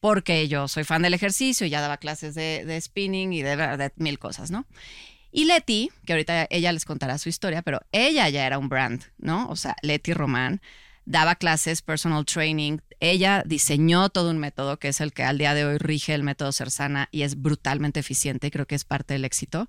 porque 0.00 0.48
yo 0.48 0.68
soy 0.68 0.84
fan 0.84 1.02
del 1.02 1.14
ejercicio, 1.14 1.66
ya 1.66 1.80
daba 1.80 1.98
clases 1.98 2.34
de, 2.34 2.64
de 2.64 2.80
spinning 2.80 3.32
y 3.32 3.42
de, 3.42 3.56
de 3.56 3.92
mil 3.96 4.18
cosas, 4.18 4.50
¿no? 4.50 4.66
Y 5.30 5.46
Leti, 5.46 5.90
que 6.06 6.12
ahorita 6.12 6.46
ella 6.48 6.72
les 6.72 6.84
contará 6.84 7.18
su 7.18 7.28
historia, 7.28 7.62
pero 7.62 7.80
ella 7.90 8.28
ya 8.28 8.46
era 8.46 8.56
un 8.58 8.68
brand, 8.68 9.02
¿no? 9.18 9.48
O 9.48 9.56
sea, 9.56 9.74
Leti 9.82 10.14
Román 10.14 10.62
daba 11.04 11.34
clases, 11.36 11.82
personal 11.82 12.24
training. 12.24 12.78
Ella 13.00 13.42
diseñó 13.46 14.08
todo 14.08 14.30
un 14.30 14.38
método 14.38 14.78
que 14.78 14.88
es 14.88 15.00
el 15.00 15.12
que 15.12 15.24
al 15.24 15.38
día 15.38 15.54
de 15.54 15.64
hoy 15.64 15.78
rige 15.78 16.14
el 16.14 16.22
método 16.22 16.52
Cersana 16.52 17.08
y 17.12 17.22
es 17.22 17.40
brutalmente 17.40 18.00
eficiente 18.00 18.46
y 18.46 18.50
creo 18.50 18.66
que 18.66 18.74
es 18.74 18.84
parte 18.84 19.14
del 19.14 19.24
éxito. 19.24 19.68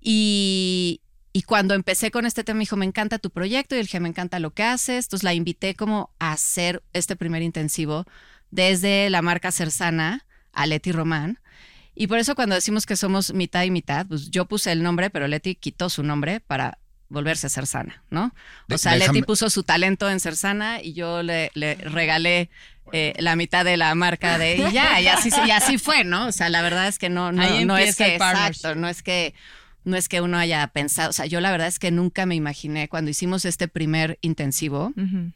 Y, 0.00 1.02
y 1.32 1.42
cuando 1.42 1.74
empecé 1.74 2.10
con 2.10 2.26
este 2.26 2.44
tema, 2.44 2.58
me 2.58 2.62
dijo, 2.62 2.76
me 2.76 2.86
encanta 2.86 3.18
tu 3.18 3.30
proyecto 3.30 3.74
y 3.74 3.80
el 3.80 3.88
que 3.88 4.00
me 4.00 4.08
encanta 4.08 4.38
lo 4.38 4.52
que 4.52 4.62
haces. 4.62 5.06
Entonces 5.06 5.24
la 5.24 5.34
invité 5.34 5.74
como 5.74 6.14
a 6.18 6.32
hacer 6.32 6.82
este 6.92 7.16
primer 7.16 7.42
intensivo 7.42 8.04
desde 8.50 9.10
la 9.10 9.22
marca 9.22 9.52
Cersana 9.52 10.26
a 10.52 10.66
Leti 10.66 10.92
Román. 10.92 11.40
Y 11.94 12.06
por 12.08 12.18
eso 12.18 12.34
cuando 12.34 12.54
decimos 12.54 12.86
que 12.86 12.96
somos 12.96 13.32
mitad 13.32 13.62
y 13.64 13.70
mitad, 13.70 14.06
pues 14.06 14.30
yo 14.30 14.46
puse 14.46 14.72
el 14.72 14.82
nombre, 14.82 15.10
pero 15.10 15.28
Leti 15.28 15.54
quitó 15.54 15.90
su 15.90 16.02
nombre 16.02 16.40
para 16.40 16.78
volverse 17.08 17.48
Cersana, 17.48 18.02
¿no? 18.10 18.34
O 18.70 18.78
sea, 18.78 18.96
Leti 18.96 19.22
puso 19.22 19.50
su 19.50 19.62
talento 19.62 20.10
en 20.10 20.20
Cersana 20.20 20.82
y 20.82 20.94
yo 20.94 21.22
le, 21.22 21.50
le 21.54 21.74
regalé 21.76 22.50
eh, 22.92 23.14
la 23.18 23.36
mitad 23.36 23.64
de 23.64 23.76
la 23.76 23.94
marca 23.94 24.38
de 24.38 24.56
y 24.56 24.72
ya, 24.72 25.00
y 25.00 25.08
así, 25.08 25.30
y 25.46 25.50
así 25.50 25.78
fue, 25.78 26.04
¿no? 26.04 26.26
O 26.26 26.32
sea, 26.32 26.48
la 26.48 26.62
verdad 26.62 26.88
es 26.88 26.98
que 26.98 27.08
no, 27.08 27.32
no, 27.32 27.64
no 27.64 27.76
es 27.78 27.96
que 27.96 28.14
exacto, 28.14 28.74
no 28.74 28.88
es 28.88 29.02
que 29.02 29.34
no 29.84 29.96
es 29.96 30.08
que 30.08 30.20
uno 30.20 30.38
haya 30.38 30.66
pensado, 30.68 31.10
o 31.10 31.12
sea, 31.12 31.26
yo 31.26 31.40
la 31.40 31.50
verdad 31.50 31.66
es 31.66 31.78
que 31.78 31.90
nunca 31.90 32.24
me 32.26 32.34
imaginé 32.34 32.88
cuando 32.88 33.10
hicimos 33.10 33.44
este 33.44 33.68
primer 33.68 34.18
intensivo. 34.22 34.92
Uh 34.96 35.00
-huh. 35.00 35.32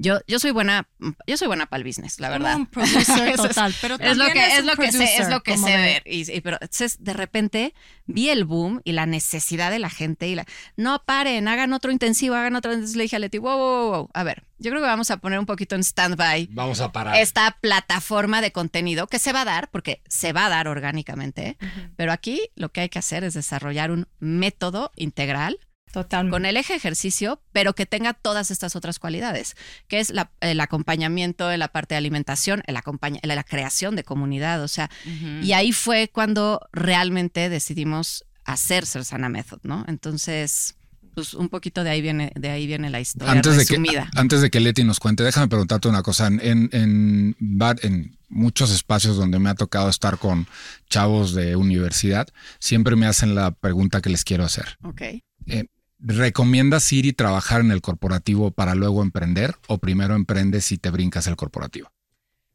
Yo, 0.00 0.18
yo 0.26 0.38
soy 0.38 0.50
buena, 0.50 0.88
yo 1.26 1.36
soy 1.36 1.46
buena 1.46 1.66
para 1.66 1.78
el 1.78 1.84
business, 1.86 2.20
la 2.20 2.30
verdad. 2.30 2.56
Un 2.56 2.66
producer 2.66 3.36
total, 3.36 3.74
pero 3.82 3.96
es 4.00 4.16
lo 4.16 4.26
que 4.28 4.46
es, 4.46 4.58
es 4.60 4.64
lo 4.64 4.74
que 4.74 4.92
sé, 4.92 5.16
es 5.18 5.28
lo 5.28 5.42
que 5.42 5.58
sé 5.58 5.76
ver. 5.76 6.02
Y, 6.06 6.30
y, 6.32 6.40
pero 6.40 6.56
entonces 6.58 7.04
de 7.04 7.12
repente 7.12 7.74
vi 8.06 8.30
el 8.30 8.44
boom 8.44 8.80
y 8.84 8.92
la 8.92 9.04
necesidad 9.04 9.70
de 9.70 9.78
la 9.78 9.90
gente 9.90 10.26
y 10.26 10.34
la 10.34 10.46
no 10.76 11.02
paren, 11.04 11.48
hagan 11.48 11.74
otro 11.74 11.92
intensivo, 11.92 12.34
hagan 12.34 12.56
otro. 12.56 12.72
Entonces 12.72 12.96
le 12.96 13.02
dije 13.02 13.16
a 13.16 13.18
Leti, 13.18 13.36
wow, 13.36 13.58
wow, 13.58 13.90
wow, 13.90 14.10
a 14.14 14.24
ver, 14.24 14.44
yo 14.58 14.70
creo 14.70 14.80
que 14.80 14.88
vamos 14.88 15.10
a 15.10 15.18
poner 15.18 15.38
un 15.38 15.46
poquito 15.46 15.74
en 15.74 15.82
stand-by. 15.84 16.48
Vamos 16.52 16.80
a 16.80 16.92
parar. 16.92 17.16
Esta 17.16 17.58
plataforma 17.60 18.40
de 18.40 18.52
contenido 18.52 19.06
que 19.06 19.18
se 19.18 19.34
va 19.34 19.42
a 19.42 19.44
dar, 19.44 19.70
porque 19.70 20.00
se 20.08 20.32
va 20.32 20.46
a 20.46 20.48
dar 20.48 20.66
orgánicamente, 20.66 21.58
uh 21.60 21.64
-huh. 21.64 21.90
pero 21.96 22.12
aquí 22.12 22.40
lo 22.54 22.70
que 22.70 22.80
hay 22.80 22.88
que 22.88 22.98
hacer 22.98 23.22
es 23.22 23.34
desarrollar 23.34 23.90
un 23.90 24.08
método 24.18 24.92
integral 24.96 25.58
Totalmente. 25.92 26.32
Con 26.32 26.46
el 26.46 26.56
eje 26.56 26.74
ejercicio, 26.74 27.40
pero 27.52 27.74
que 27.74 27.86
tenga 27.86 28.14
todas 28.14 28.50
estas 28.50 28.76
otras 28.76 28.98
cualidades, 28.98 29.56
que 29.88 29.98
es 29.98 30.10
la, 30.10 30.30
el 30.40 30.60
acompañamiento 30.60 31.50
en 31.50 31.58
la 31.58 31.68
parte 31.68 31.94
de 31.94 31.98
alimentación, 31.98 32.62
el 32.66 32.76
acompaña, 32.76 33.20
la 33.22 33.44
creación 33.44 33.96
de 33.96 34.04
comunidad, 34.04 34.62
o 34.62 34.68
sea, 34.68 34.88
uh 35.04 35.08
-huh. 35.08 35.44
y 35.44 35.52
ahí 35.52 35.72
fue 35.72 36.08
cuando 36.12 36.68
realmente 36.72 37.48
decidimos 37.48 38.24
hacer 38.44 38.86
Cersana 38.86 39.28
Method, 39.28 39.60
¿no? 39.62 39.84
Entonces, 39.88 40.76
pues 41.14 41.34
un 41.34 41.48
poquito 41.48 41.82
de 41.82 41.90
ahí 41.90 42.00
viene, 42.00 42.32
de 42.36 42.50
ahí 42.50 42.66
viene 42.66 42.88
la 42.88 43.00
historia 43.00 43.32
antes 43.32 43.56
resumida. 43.56 44.04
De 44.04 44.10
que, 44.10 44.20
antes 44.20 44.40
de 44.42 44.50
que 44.50 44.60
Leti 44.60 44.84
nos 44.84 45.00
cuente, 45.00 45.24
déjame 45.24 45.48
preguntarte 45.48 45.88
una 45.88 46.02
cosa. 46.02 46.28
En, 46.28 46.40
en, 46.40 46.68
en, 46.72 47.36
en 47.82 48.18
muchos 48.28 48.70
espacios 48.70 49.16
donde 49.16 49.38
me 49.40 49.50
ha 49.50 49.54
tocado 49.54 49.88
estar 49.88 50.18
con 50.18 50.46
chavos 50.88 51.34
de 51.34 51.56
universidad, 51.56 52.28
siempre 52.60 52.94
me 52.94 53.06
hacen 53.06 53.34
la 53.34 53.50
pregunta 53.50 54.00
que 54.00 54.10
les 54.10 54.24
quiero 54.24 54.44
hacer. 54.44 54.78
Ok. 54.84 55.02
Eh, 55.46 55.66
¿Recomiendas 56.02 56.90
ir 56.92 57.06
y 57.06 57.12
trabajar 57.12 57.60
en 57.60 57.70
el 57.70 57.82
corporativo 57.82 58.50
para 58.50 58.74
luego 58.74 59.02
emprender 59.02 59.54
o 59.68 59.78
primero 59.78 60.14
emprendes 60.14 60.72
y 60.72 60.78
te 60.78 60.90
brincas 60.90 61.26
el 61.26 61.36
corporativo? 61.36 61.90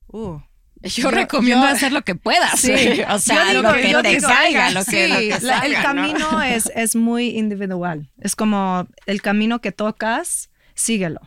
Uh. 0.08 0.40
Yo, 0.82 1.04
yo, 1.04 1.12
recomiendo 1.12 1.66
yo, 1.66 1.72
hacer 1.74 1.92
lo 1.94 2.02
que 2.04 2.16
puedas. 2.16 2.60
Sí. 2.60 2.72
O 3.10 3.18
sea, 3.20 3.50
digo, 3.50 3.62
lo 3.64 3.74
que 3.74 3.82
te 3.82 4.10
digo, 4.10 4.28
caiga, 4.28 4.72
lo 4.72 4.84
que, 4.84 5.08
sí, 5.08 5.14
lo 5.14 5.20
que 5.20 5.40
salga, 5.42 5.66
El 5.66 5.74
¿no? 5.74 5.82
camino 5.82 6.42
es, 6.44 6.72
es 6.76 6.96
muy 6.96 7.30
individual. 7.38 8.12
Es 8.20 8.36
como 8.36 8.88
el 9.06 9.22
camino 9.22 9.62
que 9.62 9.72
tocas, 9.72 10.50
síguelo. 10.74 11.22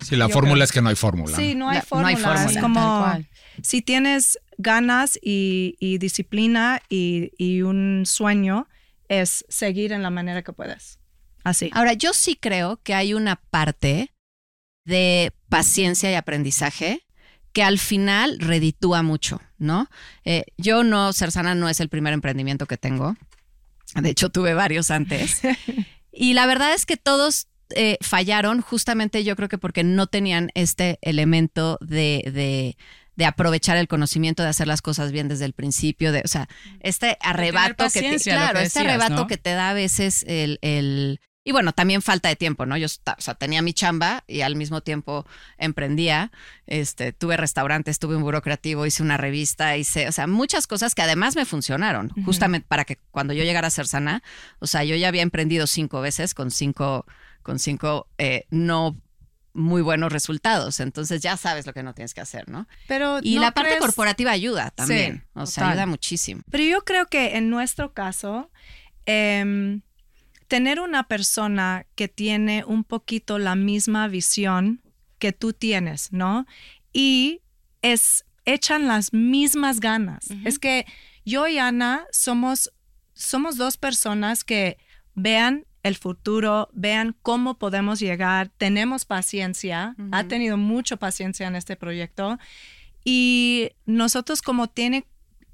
Sí, 0.00 0.16
la 0.16 0.28
fórmula 0.30 0.64
es 0.64 0.72
que 0.72 0.80
no 0.82 0.88
hay 0.88 0.96
fórmula. 0.96 1.36
Sí, 1.36 1.54
no 1.54 1.68
hay, 1.68 1.76
La- 1.76 1.82
fórmula. 1.82 2.10
no 2.12 2.16
hay 2.16 2.22
fórmula, 2.24 2.50
Es 2.50 2.58
como 2.58 3.18
si 3.62 3.82
tienes 3.82 4.38
ganas 4.56 5.18
y, 5.22 5.76
y 5.78 5.98
disciplina 5.98 6.80
y, 6.88 7.32
y 7.38 7.62
un 7.62 8.04
sueño, 8.06 8.66
es 9.08 9.44
seguir 9.48 9.92
en 9.92 10.02
la 10.02 10.10
manera 10.10 10.42
que 10.42 10.52
puedes. 10.52 10.99
Así. 11.44 11.70
Ahora, 11.72 11.94
yo 11.94 12.12
sí 12.12 12.36
creo 12.36 12.80
que 12.82 12.94
hay 12.94 13.14
una 13.14 13.36
parte 13.36 14.12
de 14.84 15.32
paciencia 15.48 16.10
y 16.10 16.14
aprendizaje 16.14 17.06
que 17.52 17.62
al 17.62 17.78
final 17.78 18.38
reditúa 18.38 19.02
mucho, 19.02 19.40
¿no? 19.58 19.88
Eh, 20.24 20.44
yo 20.56 20.84
no, 20.84 21.12
Cersana 21.12 21.54
no 21.54 21.68
es 21.68 21.80
el 21.80 21.88
primer 21.88 22.12
emprendimiento 22.12 22.66
que 22.66 22.76
tengo. 22.76 23.16
De 23.94 24.10
hecho, 24.10 24.30
tuve 24.30 24.54
varios 24.54 24.90
antes. 24.90 25.40
Y 26.12 26.34
la 26.34 26.46
verdad 26.46 26.74
es 26.74 26.86
que 26.86 26.96
todos 26.96 27.46
eh, 27.74 27.96
fallaron 28.00 28.62
justamente 28.62 29.22
yo 29.22 29.36
creo 29.36 29.48
que 29.48 29.58
porque 29.58 29.84
no 29.84 30.08
tenían 30.08 30.50
este 30.54 30.98
elemento 31.02 31.78
de, 31.80 32.22
de, 32.26 32.76
de, 33.14 33.24
aprovechar 33.24 33.76
el 33.76 33.86
conocimiento, 33.86 34.42
de 34.42 34.48
hacer 34.48 34.66
las 34.66 34.82
cosas 34.82 35.12
bien 35.12 35.28
desde 35.28 35.44
el 35.44 35.52
principio, 35.52 36.10
de, 36.10 36.22
o 36.24 36.28
sea, 36.28 36.48
este 36.80 37.16
arrebato 37.20 37.88
que 37.90 38.02
te, 38.02 38.18
claro, 38.18 38.58
que 38.58 38.64
este 38.64 38.80
decías, 38.80 38.84
arrebato 38.84 39.22
¿no? 39.22 39.26
que 39.28 39.36
te 39.36 39.50
da 39.50 39.70
a 39.70 39.74
veces 39.74 40.24
el, 40.26 40.58
el 40.62 41.20
y 41.50 41.52
bueno, 41.52 41.72
también 41.72 42.00
falta 42.00 42.28
de 42.28 42.36
tiempo, 42.36 42.64
¿no? 42.64 42.76
Yo 42.76 42.86
o 42.86 43.20
sea, 43.20 43.34
tenía 43.34 43.60
mi 43.60 43.72
chamba 43.72 44.22
y 44.28 44.42
al 44.42 44.54
mismo 44.54 44.82
tiempo 44.82 45.26
emprendía. 45.58 46.30
Este, 46.68 47.12
tuve 47.12 47.36
restaurantes, 47.36 47.98
tuve 47.98 48.14
un 48.14 48.22
burocrativo, 48.22 48.86
hice 48.86 49.02
una 49.02 49.16
revista, 49.16 49.76
hice, 49.76 50.06
o 50.06 50.12
sea, 50.12 50.28
muchas 50.28 50.68
cosas 50.68 50.94
que 50.94 51.02
además 51.02 51.34
me 51.34 51.44
funcionaron, 51.44 52.06
uh 52.06 52.20
-huh. 52.20 52.24
justamente 52.24 52.68
para 52.68 52.84
que 52.84 52.98
cuando 53.10 53.34
yo 53.34 53.42
llegara 53.42 53.66
a 53.66 53.70
ser 53.70 53.88
sana, 53.88 54.22
o 54.60 54.68
sea, 54.68 54.84
yo 54.84 54.94
ya 54.94 55.08
había 55.08 55.22
emprendido 55.22 55.66
cinco 55.66 56.00
veces 56.00 56.34
con 56.34 56.52
cinco, 56.52 57.04
con 57.42 57.58
cinco 57.58 58.06
eh, 58.18 58.46
no 58.50 58.96
muy 59.52 59.82
buenos 59.82 60.12
resultados. 60.12 60.78
Entonces 60.78 61.20
ya 61.20 61.36
sabes 61.36 61.66
lo 61.66 61.72
que 61.72 61.82
no 61.82 61.94
tienes 61.94 62.14
que 62.14 62.20
hacer, 62.20 62.48
¿no? 62.48 62.68
Pero 62.86 63.18
y 63.24 63.34
¿no 63.34 63.40
la 63.40 63.50
parte 63.50 63.70
crees? 63.70 63.80
corporativa 63.80 64.30
ayuda 64.30 64.70
también. 64.70 65.16
Sí, 65.16 65.30
o 65.34 65.46
sea, 65.46 65.62
total. 65.62 65.72
ayuda 65.72 65.86
muchísimo. 65.86 66.42
Pero 66.48 66.62
yo 66.62 66.84
creo 66.84 67.06
que 67.06 67.36
en 67.36 67.50
nuestro 67.50 67.92
caso, 67.92 68.52
eh, 69.06 69.80
tener 70.50 70.80
una 70.80 71.04
persona 71.04 71.86
que 71.94 72.08
tiene 72.08 72.64
un 72.64 72.82
poquito 72.82 73.38
la 73.38 73.54
misma 73.54 74.08
visión 74.08 74.82
que 75.20 75.32
tú 75.32 75.52
tienes, 75.52 76.12
¿no? 76.12 76.44
Y 76.92 77.40
es 77.82 78.24
echan 78.44 78.88
las 78.88 79.12
mismas 79.12 79.78
ganas. 79.78 80.28
Uh 80.28 80.34
-huh. 80.34 80.48
Es 80.48 80.58
que 80.58 80.86
yo 81.24 81.46
y 81.46 81.58
Ana 81.58 82.04
somos 82.10 82.72
somos 83.14 83.56
dos 83.58 83.76
personas 83.76 84.42
que 84.42 84.76
vean 85.14 85.66
el 85.84 85.94
futuro, 85.94 86.68
vean 86.72 87.14
cómo 87.22 87.56
podemos 87.56 88.00
llegar, 88.00 88.48
tenemos 88.48 89.04
paciencia, 89.04 89.94
uh 89.98 90.02
-huh. 90.02 90.08
ha 90.12 90.24
tenido 90.24 90.56
mucha 90.56 90.96
paciencia 90.96 91.46
en 91.46 91.54
este 91.54 91.76
proyecto 91.76 92.40
y 93.04 93.70
nosotros 93.86 94.42
como 94.42 94.66
tiene 94.66 95.04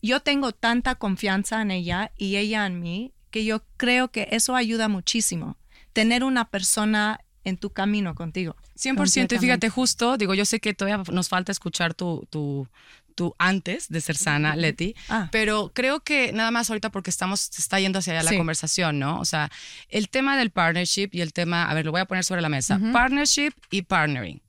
yo 0.00 0.20
tengo 0.20 0.52
tanta 0.52 0.94
confianza 0.94 1.60
en 1.60 1.70
ella 1.70 2.12
y 2.16 2.36
ella 2.36 2.64
en 2.64 2.80
mí 2.80 3.12
que 3.36 3.44
yo 3.44 3.62
creo 3.76 4.08
que 4.08 4.28
eso 4.30 4.56
ayuda 4.56 4.88
muchísimo, 4.88 5.58
tener 5.92 6.24
una 6.24 6.48
persona 6.48 7.20
en 7.44 7.58
tu 7.58 7.68
camino 7.68 8.14
contigo. 8.14 8.56
100%, 8.78 9.36
y 9.36 9.38
fíjate 9.38 9.68
justo, 9.68 10.16
digo, 10.16 10.32
yo 10.32 10.46
sé 10.46 10.58
que 10.58 10.72
todavía 10.72 11.02
nos 11.12 11.28
falta 11.28 11.52
escuchar 11.52 11.92
tu, 11.92 12.26
tu, 12.30 12.66
tu 13.14 13.34
antes 13.36 13.90
de 13.90 14.00
ser 14.00 14.16
sana, 14.16 14.56
Leti, 14.56 14.94
ah. 15.10 15.28
pero 15.32 15.70
creo 15.74 16.00
que 16.00 16.32
nada 16.32 16.50
más 16.50 16.70
ahorita 16.70 16.88
porque 16.88 17.10
estamos, 17.10 17.40
se 17.40 17.60
está 17.60 17.78
yendo 17.78 17.98
hacia 17.98 18.14
allá 18.14 18.26
sí. 18.26 18.34
la 18.34 18.38
conversación, 18.38 18.98
¿no? 18.98 19.20
O 19.20 19.26
sea, 19.26 19.50
el 19.90 20.08
tema 20.08 20.38
del 20.38 20.50
partnership 20.50 21.10
y 21.12 21.20
el 21.20 21.34
tema, 21.34 21.70
a 21.70 21.74
ver, 21.74 21.84
lo 21.84 21.92
voy 21.92 22.00
a 22.00 22.06
poner 22.06 22.24
sobre 22.24 22.40
la 22.40 22.48
mesa, 22.48 22.76
uh 22.76 22.78
-huh. 22.78 22.92
partnership 22.92 23.52
y 23.70 23.82
partnering. 23.82 24.40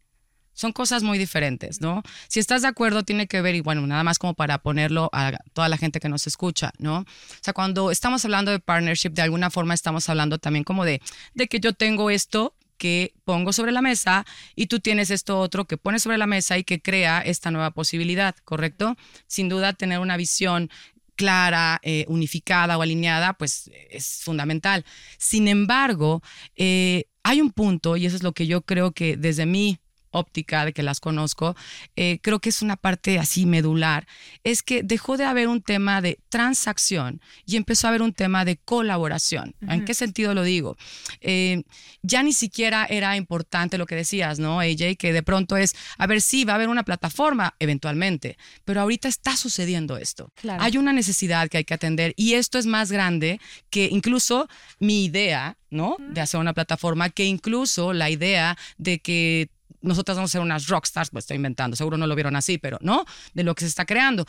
Son 0.58 0.74
cosas 0.74 1.04
muy 1.04 1.20
diferentes, 1.20 1.82
¿no? 1.82 2.02
Si 2.28 2.40
estás 2.40 2.64
de 2.64 2.68
acuerdo, 2.68 3.04
tiene 3.04 3.28
que 3.28 3.44
ver, 3.44 3.54
y 3.54 3.62
bueno, 3.62 3.86
nada 3.86 4.04
más 4.04 4.18
como 4.18 4.34
para 4.34 4.58
ponerlo 4.58 5.08
a 5.14 5.34
toda 5.54 5.70
la 5.70 5.78
gente 5.78 6.00
que 6.00 6.10
nos 6.10 6.26
escucha, 6.26 6.72
¿no? 6.80 7.02
O 7.02 7.06
sea, 7.42 7.54
cuando 7.54 7.92
estamos 7.92 8.26
hablando 8.26 8.50
de 8.50 8.60
partnership, 8.60 9.12
de 9.12 9.22
alguna 9.22 9.52
forma 9.52 9.76
estamos 9.76 10.10
hablando 10.10 10.40
también 10.40 10.64
como 10.64 10.84
de, 10.84 11.00
de 11.36 11.48
que 11.48 11.60
yo 11.60 11.74
tengo 11.74 12.10
esto 12.10 12.56
que 12.80 13.14
pongo 13.24 13.54
sobre 13.54 13.72
la 13.72 13.84
mesa 13.84 14.26
y 14.56 14.66
tú 14.66 14.80
tienes 14.80 15.12
esto 15.12 15.40
otro 15.40 15.66
que 15.66 15.78
pones 15.78 16.02
sobre 16.02 16.18
la 16.18 16.26
mesa 16.26 16.58
y 16.58 16.64
que 16.64 16.82
crea 16.82 17.22
esta 17.22 17.52
nueva 17.52 17.70
posibilidad, 17.70 18.36
¿correcto? 18.44 18.98
Sin 19.28 19.50
duda, 19.50 19.74
tener 19.74 20.00
una 20.00 20.18
visión 20.18 20.72
clara, 21.16 21.80
eh, 21.84 22.06
unificada 22.08 22.80
o 22.80 22.82
alineada, 22.82 23.34
pues 23.34 23.70
es 23.92 24.22
fundamental. 24.24 24.86
Sin 25.20 25.48
embargo, 25.48 26.24
eh, 26.56 27.06
hay 27.22 27.42
un 27.42 27.52
punto, 27.52 27.96
y 27.96 28.08
eso 28.08 28.16
es 28.16 28.24
lo 28.24 28.32
que 28.32 28.48
yo 28.48 28.64
creo 28.64 28.92
que 28.92 29.18
desde 29.18 29.46
mi 29.46 29.80
óptica, 30.18 30.66
de 30.66 30.74
que 30.74 30.84
las 30.84 31.00
conozco, 31.00 31.56
eh, 31.96 32.20
creo 32.22 32.40
que 32.40 32.50
es 32.50 32.62
una 32.62 32.76
parte 32.76 33.20
así 33.20 33.46
medular, 33.46 34.08
es 34.44 34.64
que 34.64 34.84
dejó 34.84 35.18
de 35.18 35.26
haber 35.26 35.48
un 35.48 35.62
tema 35.62 36.02
de 36.02 36.20
transacción 36.30 37.22
y 37.46 37.56
empezó 37.56 37.88
a 37.88 37.90
haber 37.90 38.02
un 38.02 38.14
tema 38.14 38.46
de 38.46 38.58
colaboración. 38.58 39.56
¿En 39.62 39.86
qué 39.86 39.94
sentido 39.94 40.34
lo 40.34 40.44
digo? 40.44 40.78
Eh, 41.22 41.64
ya 42.02 42.24
ni 42.24 42.34
siquiera 42.34 42.86
era 42.86 43.16
importante 43.16 43.78
lo 43.78 43.86
que 43.86 43.96
decías, 43.96 44.40
¿no, 44.40 44.60
AJ? 44.60 44.98
Que 44.98 45.14
de 45.14 45.24
pronto 45.24 45.58
es, 45.58 45.76
a 45.98 46.08
ver, 46.08 46.22
sí, 46.22 46.46
va 46.46 46.54
a 46.54 46.56
haber 46.56 46.70
una 46.70 46.84
plataforma 46.84 47.56
eventualmente, 47.60 48.38
pero 48.66 48.82
ahorita 48.82 49.08
está 49.08 49.36
sucediendo 49.36 49.98
esto. 49.98 50.32
Claro. 50.36 50.64
Hay 50.64 50.78
una 50.78 50.94
necesidad 50.94 51.50
que 51.50 51.58
hay 51.58 51.64
que 51.64 51.74
atender 51.74 52.14
y 52.16 52.34
esto 52.34 52.58
es 52.58 52.66
más 52.66 52.92
grande 52.92 53.40
que 53.70 53.90
incluso 53.92 54.48
mi 54.80 55.06
idea, 55.06 55.58
¿no? 55.70 55.98
De 56.00 56.22
hacer 56.22 56.40
una 56.40 56.54
plataforma, 56.54 57.10
que 57.10 57.26
incluso 57.26 57.94
la 57.94 58.10
idea 58.10 58.58
de 58.78 59.00
que 59.00 59.50
nosotras 59.88 60.18
vamos 60.18 60.32
a 60.32 60.34
ser 60.34 60.42
unas 60.42 60.68
rockstars, 60.68 61.10
pues 61.10 61.24
estoy 61.24 61.36
inventando, 61.36 61.76
seguro 61.76 61.98
no 61.98 62.08
lo 62.08 62.16
vieron 62.16 62.36
así, 62.36 62.58
pero 62.58 62.78
no, 62.82 63.06
de 63.34 63.44
lo 63.44 63.56
que 63.56 63.62
se 63.62 63.68
está 63.68 63.86
creando. 63.86 64.26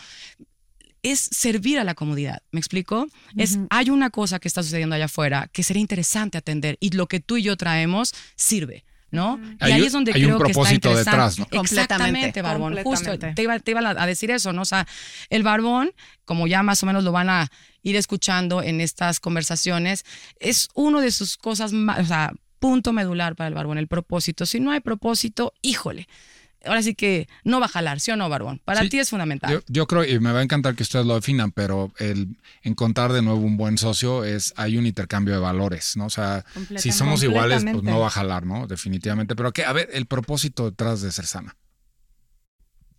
Es 1.02 1.20
servir 1.20 1.78
a 1.78 1.84
la 1.84 1.94
comunidad, 1.94 2.42
¿me 2.50 2.58
explico? 2.58 3.06
Es, 3.36 3.58
hay 3.70 3.90
una 3.90 4.10
cosa 4.10 4.40
que 4.40 4.48
está 4.48 4.64
sucediendo 4.64 4.96
allá 4.96 5.04
afuera 5.04 5.48
que 5.52 5.62
sería 5.62 5.80
interesante 5.80 6.38
atender 6.38 6.76
y 6.80 6.90
lo 6.90 7.06
que 7.06 7.20
tú 7.20 7.36
y 7.36 7.42
yo 7.42 7.56
traemos 7.56 8.14
sirve. 8.36 8.84
¿No? 9.10 9.40
Y 9.42 9.56
Hay 9.64 9.72
ahí 9.72 9.84
es 9.84 9.92
donde 9.92 10.12
hay 10.12 10.22
un 10.26 10.32
creo 10.32 10.40
que 10.40 10.50
está 10.50 10.60
propósito 10.60 10.94
detrás, 10.94 11.38
¿no? 11.38 11.46
Exactamente, 11.50 12.42
Completamente. 12.42 12.42
Barbón. 12.42 12.74
Justo, 12.74 13.06
Completamente. 13.06 13.36
te 13.36 13.42
iba, 13.42 13.58
te 13.58 13.70
iba 13.70 13.80
a 13.80 14.06
decir 14.06 14.30
eso, 14.30 14.52
¿no? 14.52 14.60
O 14.60 14.66
sea, 14.66 14.86
el 15.30 15.42
Barbón, 15.42 15.92
como 16.26 16.46
ya 16.46 16.62
más 16.62 16.82
o 16.82 16.86
menos 16.86 17.04
lo 17.04 17.10
van 17.10 17.30
a 17.30 17.50
ir 17.82 17.96
escuchando 17.96 18.62
en 18.62 18.82
estas 18.82 19.18
conversaciones, 19.18 20.04
es 20.40 20.68
uno 20.74 21.00
de 21.00 21.10
sus 21.10 21.38
cosas 21.38 21.72
más, 21.72 22.00
o 22.00 22.04
sea, 22.04 22.34
punto 22.58 22.92
medular 22.92 23.36
para 23.36 23.48
el 23.48 23.54
Barbón, 23.54 23.78
el 23.78 23.88
propósito. 23.88 24.46
Si 24.46 24.60
no 24.60 24.70
hay 24.70 24.80
propósito, 24.80 25.52
híjole. 25.62 26.08
Ahora 26.64 26.82
sí 26.82 26.96
que 26.96 27.28
no 27.44 27.60
va 27.60 27.66
a 27.66 27.68
jalar, 27.68 28.00
¿sí 28.00 28.10
o 28.10 28.16
no, 28.16 28.28
Barbón? 28.28 28.60
Para 28.64 28.80
Sí, 28.82 28.88
ti 28.88 28.98
es 28.98 29.10
fundamental. 29.10 29.52
Yo, 29.52 29.60
yo 29.68 29.86
creo, 29.86 30.04
y 30.04 30.18
me 30.18 30.32
va 30.32 30.40
a 30.40 30.42
encantar 30.42 30.74
que 30.74 30.82
ustedes 30.82 31.06
lo 31.06 31.14
definan, 31.14 31.52
pero 31.52 31.92
el 31.98 32.36
encontrar 32.62 33.12
de 33.12 33.22
nuevo 33.22 33.38
un 33.38 33.56
buen 33.56 33.78
socio 33.78 34.24
es, 34.24 34.52
hay 34.56 34.76
un 34.76 34.84
intercambio 34.84 35.34
de 35.34 35.40
valores, 35.40 35.96
¿no? 35.96 36.06
O 36.06 36.10
sea, 36.10 36.44
si 36.76 36.90
somos 36.90 37.22
iguales, 37.22 37.64
pues 37.64 37.84
no 37.84 38.00
va 38.00 38.08
a 38.08 38.10
jalar, 38.10 38.44
¿no? 38.44 38.66
Definitivamente. 38.66 39.36
Pero 39.36 39.52
que, 39.52 39.64
a 39.64 39.72
ver, 39.72 39.88
el 39.92 40.06
propósito 40.06 40.68
detrás 40.68 41.00
de 41.00 41.12
ser 41.12 41.26
sana. 41.26 41.54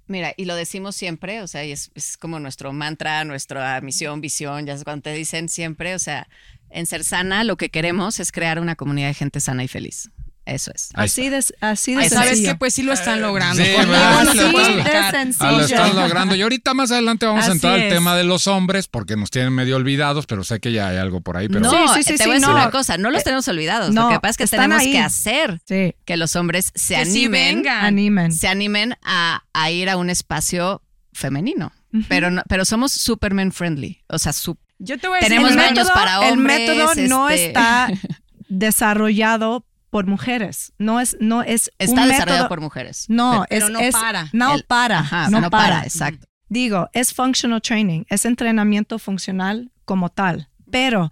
Mira, 0.09 0.33
y 0.35 0.45
lo 0.45 0.55
decimos 0.55 0.95
siempre, 0.95 1.43
o 1.43 1.47
sea, 1.47 1.63
y 1.63 1.71
es, 1.71 1.91
es 1.93 2.17
como 2.17 2.39
nuestro 2.39 2.73
mantra, 2.73 3.23
nuestra 3.25 3.79
misión, 3.81 4.21
visión, 4.21 4.65
ya 4.65 4.73
sabes, 4.73 4.83
cuando 4.83 5.03
te 5.03 5.13
dicen 5.13 5.49
siempre, 5.49 5.93
o 5.93 5.99
sea, 5.99 6.27
en 6.71 6.87
ser 6.87 7.03
sana 7.03 7.43
lo 7.43 7.57
que 7.57 7.69
queremos 7.69 8.19
es 8.19 8.31
crear 8.31 8.59
una 8.59 8.75
comunidad 8.75 9.09
de 9.09 9.13
gente 9.13 9.39
sana 9.39 9.63
y 9.63 9.67
feliz. 9.67 10.09
Eso 10.49 10.71
es. 10.73 10.89
Así 10.93 11.29
de, 11.29 11.43
así 11.61 11.93
de 11.95 12.01
Ay, 12.03 12.09
¿Sabes 12.09 12.29
sencillo. 12.29 12.51
qué? 12.53 12.55
Pues 12.57 12.73
sí 12.73 12.81
lo 12.83 12.91
están 12.93 13.21
logrando. 13.21 13.63
sí, 13.63 13.69
Conmigo 13.71 13.91
¿verdad? 13.91 14.23
no 14.23 14.31
Sí, 14.31 14.37
te 14.37 14.43
lo 14.45 14.51
puedo 14.51 14.67
de. 14.75 14.81
Ah, 14.81 15.11
lo 15.11 15.19
sencillo. 15.19 15.59
están 15.61 15.95
logrando. 15.95 16.35
Y 16.35 16.41
ahorita 16.41 16.73
más 16.73 16.91
adelante 16.91 17.25
vamos 17.25 17.43
Así 17.43 17.51
a 17.51 17.53
entrar 17.53 17.73
al 17.79 17.89
tema 17.89 18.15
de 18.15 18.23
los 18.23 18.47
hombres, 18.47 18.87
porque 18.87 19.15
nos 19.15 19.29
tienen 19.29 19.53
medio 19.53 19.75
olvidados, 19.75 20.25
pero 20.25 20.43
sé 20.43 20.59
que 20.59 20.71
ya 20.71 20.87
hay 20.87 20.97
algo 20.97 21.21
por 21.21 21.37
ahí. 21.37 21.47
Pero 21.47 21.59
no, 21.61 21.69
Sí, 21.71 21.77
sí, 21.95 22.03
sí, 22.03 22.11
te 22.13 22.17
sí, 22.19 22.23
voy 22.25 22.31
a 22.31 22.35
decir 22.35 22.47
no. 22.49 22.55
una 22.55 22.71
cosa, 22.71 22.97
no 22.97 23.11
los 23.11 23.23
tenemos 23.23 23.47
olvidados. 23.47 23.93
no, 23.93 24.03
lo 24.03 24.09
que 24.15 24.19
pasa 24.19 24.31
es 24.43 24.49
que 24.49 24.57
tenemos 24.57 24.79
ahí. 24.81 24.91
que 24.91 24.99
hacer 24.99 25.61
Sí, 25.67 25.95
que 26.05 26.17
los 26.17 26.35
hombres 26.35 26.71
se 26.73 26.95
Que 26.95 27.01
animen, 27.01 27.55
vengan. 27.57 27.85
animen. 27.85 28.31
se 28.31 28.47
animen 28.47 28.95
a, 29.03 29.43
a 29.53 29.71
ir 29.71 29.89
a 29.89 29.97
un 29.97 30.09
espacio 30.09 30.81
femenino. 31.13 31.71
Pero, 32.07 32.29
no, 32.31 32.43
pero 32.47 32.65
somos 32.65 32.91
super 32.91 33.33
men 33.33 33.51
friendly. 33.51 34.01
O 34.09 34.19
sea, 34.19 34.31
su- 34.33 34.57
Yo 34.77 34.97
te 34.99 35.07
voy 35.07 35.17
a 35.17 35.19
decir 35.21 35.29
Tenemos 35.37 35.51
el 35.51 35.57
baños 35.57 35.87
método, 35.87 35.93
para 35.93 36.27
el 36.27 36.33
hombres, 36.33 36.59
método 36.59 36.95
no 37.07 37.29
este- 37.29 37.47
está 37.47 37.89
desarrollado 38.49 39.65
por 39.89 40.05
mujeres. 40.07 40.73
No 40.77 40.99
es, 40.99 41.17
no 41.19 41.41
es 41.41 41.71
está 41.79 42.01
un 42.03 42.07
desarrollado 42.09 42.43
método- 42.45 42.47
por 42.49 42.61
mujeres. 42.61 43.05
No, 43.09 43.45
Pero 43.49 43.65
es, 43.67 43.71
no 43.71 43.79
es- 43.79 43.93
para. 43.95 44.29
No 44.33 44.55
El- 44.55 44.63
para. 44.63 44.99
Ajá, 44.99 45.29
no, 45.29 45.41
no 45.41 45.49
para. 45.49 45.75
para, 45.75 45.83
exacto. 45.83 46.27
Digo, 46.49 46.89
es 46.93 47.13
functional 47.13 47.61
training, 47.61 48.03
es 48.09 48.25
entrenamiento 48.25 48.97
funcional 48.99 49.71
como 49.85 50.09
tal. 50.09 50.49
Pero 50.71 51.11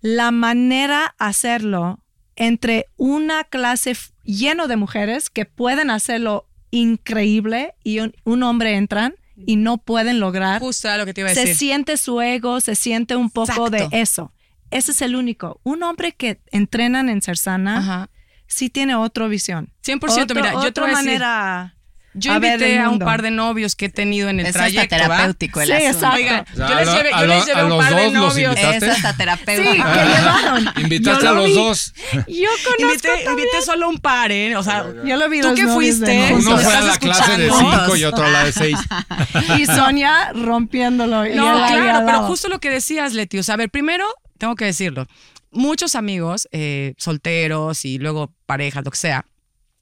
la 0.00 0.30
manera 0.30 1.14
hacerlo 1.18 1.98
entre 2.36 2.86
una 2.96 3.44
clase 3.44 3.96
lleno 4.24 4.68
de 4.68 4.76
mujeres 4.76 5.28
que 5.30 5.44
pueden 5.44 5.90
hacerlo 5.90 6.46
increíble 6.70 7.74
y 7.84 8.00
un, 8.00 8.14
un 8.24 8.42
hombre 8.42 8.76
entran 8.76 9.14
y 9.36 9.56
no 9.56 9.78
pueden 9.78 10.20
lograr 10.20 10.60
Justo 10.60 10.88
era 10.88 10.98
lo 10.98 11.06
que 11.06 11.14
te 11.14 11.20
iba 11.22 11.30
a 11.30 11.34
se 11.34 11.40
decir. 11.40 11.56
siente 11.56 11.96
su 11.96 12.20
ego, 12.20 12.60
se 12.60 12.74
siente 12.74 13.14
un 13.16 13.30
poco 13.30 13.66
Exacto. 13.68 13.70
de 13.90 14.00
eso. 14.00 14.32
Ese 14.70 14.92
es 14.92 15.00
el 15.02 15.16
único. 15.16 15.60
Un 15.64 15.82
hombre 15.82 16.12
que 16.12 16.40
entrenan 16.50 17.08
en 17.08 17.22
Cersana 17.22 17.78
Ajá. 17.78 18.10
Sí 18.48 18.68
tiene 18.70 18.96
otra 18.96 19.28
visión. 19.28 19.70
100%, 19.86 20.22
Otro- 20.24 20.34
mira, 20.40 20.52
yo 20.54 20.58
otra 20.68 20.86
manera. 20.88 21.74
yo 22.14 22.32
a 22.32 22.38
ver 22.40 22.54
invité 22.54 22.78
a 22.80 22.88
un 22.88 22.98
par 22.98 23.22
de 23.22 23.30
novios 23.30 23.76
que 23.76 23.84
he 23.84 23.88
tenido 23.90 24.28
en 24.28 24.40
el 24.40 24.46
Es 24.46 24.56
hasta 24.56 24.58
trayecto, 24.70 24.96
¿va? 24.96 25.02
terapéutico 25.02 25.60
el 25.60 25.68
Sí, 25.68 25.72
asunto. 25.86 26.08
Oigan, 26.14 26.44
O 26.52 26.56
sea, 26.56 26.68
yo 26.68 26.74
a 26.76 26.80
les 26.80 26.92
llevé, 26.94 27.10
yo 27.20 27.26
les 27.26 27.46
llevé 27.46 27.60
a 27.60 27.64
un 27.64 27.68
los 27.70 27.78
par 27.84 27.94
de 27.94 28.10
novios. 28.10 28.36
invitaste. 28.58 28.76
Es 28.86 28.92
hasta 28.96 29.10
Sí, 29.12 29.16
terapéutico. 29.18 29.72
que 29.92 30.04
llevaron. 30.04 30.68
Invitaste 30.78 31.22
Yo 31.24 31.28
a 31.30 31.32
lo 31.34 31.40
los 31.40 31.46
vi. 31.46 31.54
dos. 31.54 31.92
Yo 32.12 32.14
conozco 32.24 32.82
Invité, 32.82 33.08
también. 33.08 33.30
invité 33.48 33.62
solo 33.64 33.88
un 33.88 33.98
par, 33.98 34.32
¿eh? 34.32 34.56
O 34.56 34.62
sea, 34.64 34.84
Yo 35.04 35.16
lo 35.16 35.28
vi 35.28 35.40
¿Tú 35.42 35.54
de 35.54 35.66
fuiste? 35.68 36.30
Uno 36.32 36.56
¿Me 36.56 36.62
fue 36.64 36.74
a 36.74 36.80
la 36.80 36.96
clase 36.98 37.36
de 37.36 37.50
cinco 37.52 37.96
y 37.96 38.04
otro 38.04 38.24
a 38.24 38.30
la 38.30 38.44
de 38.44 38.52
seis. 38.52 38.78
Y 39.58 39.66
Sonia 39.66 40.32
rompiéndolo. 40.34 41.24
No, 41.26 41.66
claro, 41.68 42.06
pero 42.06 42.22
justo 42.24 42.48
lo 42.48 42.58
que 42.58 42.70
decías, 42.70 43.12
Leti. 43.12 43.38
O 43.38 43.42
sea, 43.42 43.54
a 43.54 43.58
ver, 43.58 43.70
primero, 43.70 44.06
tengo 44.38 44.54
que 44.56 44.64
decirlo. 44.64 45.06
Muchos 45.50 45.94
amigos 45.94 46.48
eh, 46.52 46.94
solteros 46.98 47.84
y 47.84 47.98
luego 47.98 48.32
parejas, 48.46 48.84
lo 48.84 48.90
que 48.90 48.98
sea, 48.98 49.24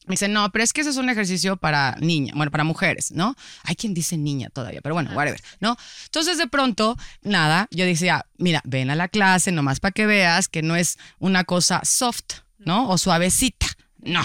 me 0.07 0.13
dicen, 0.13 0.33
no, 0.33 0.51
pero 0.53 0.63
es 0.63 0.73
que 0.73 0.83
ese 0.83 0.91
es 0.91 0.97
un 0.99 1.11
ejercicio 1.11 1.57
para 1.57 1.97
niñas, 2.01 2.37
bueno, 2.37 2.53
para 2.53 2.63
mujeres, 2.63 3.11
¿no? 3.11 3.35
Hay 3.65 3.75
quien 3.75 3.93
dice 3.93 4.17
niña 4.17 4.51
todavía, 4.51 4.81
pero 4.81 4.95
bueno, 4.95 5.11
whatever, 5.15 5.41
¿no? 5.59 5.77
Entonces, 6.05 6.39
de 6.39 6.47
pronto, 6.47 6.97
nada, 7.23 7.67
yo 7.73 7.85
decía, 7.85 8.25
mira, 8.39 8.63
ven 8.65 8.91
a 8.91 8.95
la 8.95 9.09
clase 9.09 9.51
nomás 9.51 9.81
para 9.81 9.91
que 9.91 10.07
veas 10.07 10.47
que 10.47 10.63
no 10.63 10.77
es 10.77 10.97
una 11.19 11.43
cosa 11.43 11.81
soft, 11.85 12.43
¿no? 12.59 12.89
O 12.89 12.99
suavecita, 12.99 13.67
no. 13.99 14.23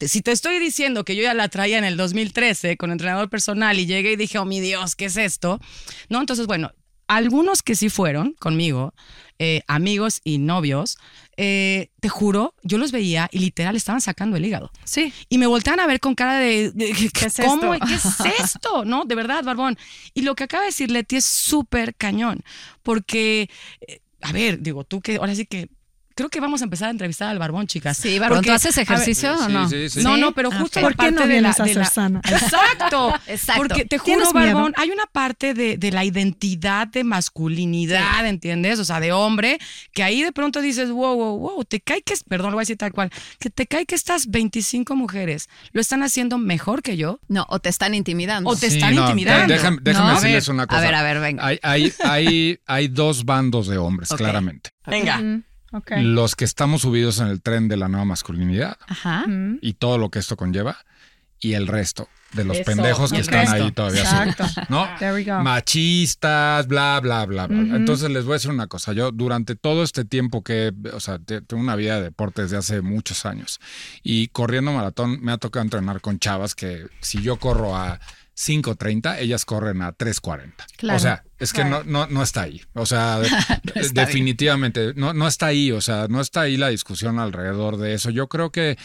Si 0.00 0.22
te 0.22 0.32
estoy 0.32 0.58
diciendo 0.58 1.04
que 1.04 1.14
yo 1.14 1.22
ya 1.22 1.34
la 1.34 1.48
traía 1.50 1.76
en 1.76 1.84
el 1.84 1.98
2013 1.98 2.78
con 2.78 2.90
entrenador 2.90 3.28
personal 3.28 3.78
y 3.78 3.84
llegué 3.84 4.12
y 4.12 4.16
dije, 4.16 4.38
oh 4.38 4.46
mi 4.46 4.60
Dios, 4.60 4.96
¿qué 4.96 5.04
es 5.04 5.18
esto? 5.18 5.60
¿No? 6.08 6.20
Entonces, 6.20 6.46
bueno, 6.46 6.72
algunos 7.06 7.60
que 7.60 7.74
sí 7.74 7.90
fueron 7.90 8.32
conmigo, 8.38 8.94
eh, 9.42 9.62
amigos 9.66 10.20
y 10.22 10.36
novios, 10.36 10.98
eh, 11.38 11.88
te 12.00 12.10
juro, 12.10 12.54
yo 12.62 12.76
los 12.76 12.92
veía 12.92 13.28
y 13.32 13.38
literal 13.38 13.74
estaban 13.74 14.02
sacando 14.02 14.36
el 14.36 14.44
hígado. 14.44 14.70
Sí. 14.84 15.14
Y 15.30 15.38
me 15.38 15.46
volteaban 15.46 15.80
a 15.80 15.86
ver 15.86 15.98
con 15.98 16.14
cara 16.14 16.38
de, 16.38 16.70
de- 16.72 16.92
¿Qué 17.12 17.26
es 17.26 17.36
¿cómo? 17.44 17.72
esto? 17.74 17.86
¿Qué 18.22 18.28
es 18.28 18.44
esto? 18.54 18.84
No, 18.84 19.06
de 19.06 19.14
verdad, 19.14 19.42
Barbón. 19.42 19.78
Y 20.12 20.22
lo 20.22 20.34
que 20.34 20.44
acaba 20.44 20.64
de 20.64 20.66
decir 20.68 20.90
Leti 20.90 21.16
es 21.16 21.24
súper 21.24 21.94
cañón, 21.94 22.42
porque, 22.82 23.48
eh, 23.80 24.00
a 24.20 24.32
ver, 24.32 24.60
digo, 24.60 24.84
tú 24.84 25.00
que 25.00 25.16
ahora 25.16 25.34
sí 25.34 25.46
que... 25.46 25.68
Creo 26.14 26.28
que 26.28 26.40
vamos 26.40 26.60
a 26.60 26.64
empezar 26.64 26.88
a 26.88 26.90
entrevistar 26.90 27.28
al 27.30 27.38
Barbón, 27.38 27.66
chicas. 27.66 27.96
Sí, 27.96 28.18
Barbón, 28.18 28.38
Porque, 28.38 28.50
¿tú 28.50 28.54
haces 28.54 28.74
ver, 28.76 28.82
ejercicio 28.82 29.34
o 29.34 29.46
Sí, 29.46 29.52
no? 29.52 29.68
sí, 29.68 29.88
sí. 29.88 30.02
no, 30.02 30.16
no, 30.16 30.32
pero 30.32 30.50
Ah, 30.52 30.58
justo 30.60 30.80
la 30.80 30.86
¿Por 30.88 30.96
qué 30.96 31.10
no 31.12 31.16
parte 31.18 31.32
de 31.34 31.40
la, 31.40 31.52
de 31.52 31.74
la-? 31.74 31.82
Exacto, 32.24 33.14
Exacto. 33.26 33.62
Porque 33.62 33.84
te 33.84 33.98
juro. 33.98 34.32
Barbón, 34.32 34.72
hay 34.76 34.90
una 34.90 35.06
parte 35.06 35.54
de, 35.54 35.76
de 35.76 35.92
la 35.92 36.04
identidad 36.04 36.86
de 36.88 37.04
masculinidad, 37.04 38.26
¿entiendes? 38.26 38.78
O 38.78 38.84
sea, 38.84 39.00
de 39.00 39.12
hombre, 39.12 39.58
que 39.92 40.02
ahí 40.02 40.22
de 40.22 40.32
pronto 40.32 40.60
dices, 40.60 40.90
wow, 40.90 41.14
wow, 41.16 41.38
wow, 41.38 41.64
te 41.64 41.80
cae 41.80 42.02
que, 42.02 42.12
es- 42.14 42.22
perdón, 42.24 42.50
lo 42.50 42.56
voy 42.56 42.62
a 42.62 42.64
decir 42.64 42.76
tal 42.76 42.92
cual, 42.92 43.10
que 43.38 43.50
te 43.50 43.66
cae 43.66 43.86
que 43.86 43.94
estas 43.94 44.28
25 44.30 44.96
mujeres 44.96 45.48
lo 45.72 45.80
están 45.80 46.02
haciendo 46.02 46.38
mejor 46.38 46.82
que 46.82 46.96
yo. 46.96 47.20
No, 47.28 47.46
o 47.48 47.58
te 47.60 47.68
están 47.68 47.94
intimidando. 47.94 48.50
O 48.50 48.56
te 48.56 48.68
Sí, 48.70 48.76
están 48.76 48.94
no, 48.94 49.02
intimidando. 49.02 49.52
Déjame, 49.52 49.78
déjame 49.80 50.08
No, 50.08 50.14
decirles 50.14 50.46
ver, 50.46 50.54
una 50.54 50.66
cosa. 50.66 50.78
A 50.80 50.82
ver, 50.84 50.94
a 50.94 51.02
ver, 51.02 51.20
venga. 51.20 51.46
Hay, 51.46 51.58
hay, 51.62 51.92
hay, 52.04 52.58
hay 52.66 52.88
dos 52.88 53.24
bandos 53.24 53.66
de 53.68 53.78
hombres, 53.78 54.10
claramente. 54.16 54.70
Venga. 54.86 55.18
Mm, 55.18 55.44
Los 55.96 56.34
que 56.36 56.44
estamos 56.44 56.82
subidos 56.82 57.20
en 57.20 57.28
el 57.28 57.40
tren 57.42 57.68
de 57.68 57.76
la 57.76 57.88
nueva 57.88 58.04
masculinidad 58.04 58.76
Ajá. 58.88 59.24
Mm. 59.26 59.58
y 59.62 59.74
todo 59.74 59.98
lo 59.98 60.10
que 60.10 60.18
esto 60.18 60.36
conlleva, 60.36 60.78
y 61.42 61.54
el 61.54 61.66
resto 61.68 62.08
de 62.32 62.44
los 62.44 62.56
Eso, 62.58 62.64
pendejos 62.66 63.10
que 63.12 63.18
están 63.20 63.46
resto. 63.46 63.64
ahí 63.64 63.72
todavía 63.72 64.02
Exacto. 64.02 64.46
subidos, 64.46 64.70
¿no? 64.70 64.86
There 64.98 65.14
we 65.14 65.24
go. 65.24 65.42
Machistas, 65.42 66.66
bla, 66.68 67.00
bla, 67.02 67.24
bla, 67.26 67.46
bla. 67.46 67.76
Entonces 67.76 68.10
les 68.10 68.24
voy 68.24 68.32
a 68.32 68.36
decir 68.36 68.50
una 68.50 68.66
cosa. 68.66 68.92
Yo 68.92 69.10
durante 69.10 69.56
todo 69.56 69.82
este 69.82 70.04
tiempo 70.04 70.42
que, 70.44 70.72
o 70.92 71.00
sea, 71.00 71.18
te- 71.18 71.40
tengo 71.40 71.62
una 71.62 71.76
vida 71.76 71.96
de 71.96 72.02
deporte 72.02 72.42
desde 72.42 72.56
hace 72.58 72.82
muchos 72.82 73.24
años 73.26 73.58
y 74.02 74.28
corriendo 74.28 74.70
maratón 74.72 75.18
me 75.22 75.32
ha 75.32 75.38
tocado 75.38 75.62
entrenar 75.64 76.00
con 76.02 76.18
chavas 76.18 76.54
que 76.54 76.86
si 77.00 77.22
yo 77.22 77.36
corro 77.38 77.74
a 77.76 77.98
5.30, 78.40 79.18
ellas 79.18 79.44
corren 79.44 79.82
a 79.82 79.92
3.40. 79.92 80.52
Claro. 80.78 80.96
O 80.96 81.00
sea, 81.00 81.24
es 81.38 81.52
que 81.52 81.62
no, 81.62 81.84
no, 81.84 82.06
no 82.06 82.22
está 82.22 82.42
ahí. 82.42 82.62
O 82.72 82.86
sea, 82.86 83.20
definitivamente 83.92 84.94
no, 84.96 85.12
no 85.12 85.28
está 85.28 85.46
ahí. 85.46 85.72
O 85.72 85.82
sea, 85.82 86.08
no 86.08 86.22
está 86.22 86.42
ahí 86.42 86.56
la 86.56 86.68
discusión 86.68 87.18
alrededor 87.18 87.76
de 87.76 87.92
eso. 87.92 88.08
Yo 88.08 88.28
creo 88.28 88.50
que 88.50 88.78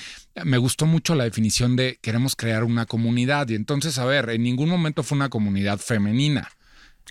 me 0.43 0.57
gustó 0.57 0.85
mucho 0.85 1.15
la 1.15 1.23
definición 1.23 1.77
de 1.77 1.99
queremos 2.01 2.35
crear 2.35 2.65
una 2.65 2.85
comunidad. 2.85 3.47
Y 3.47 3.55
entonces, 3.55 3.97
a 3.97 4.03
ver, 4.03 4.29
en 4.29 4.43
ningún 4.43 4.67
momento 4.67 5.03
fue 5.03 5.15
una 5.15 5.29
comunidad 5.29 5.79
femenina. 5.79 6.49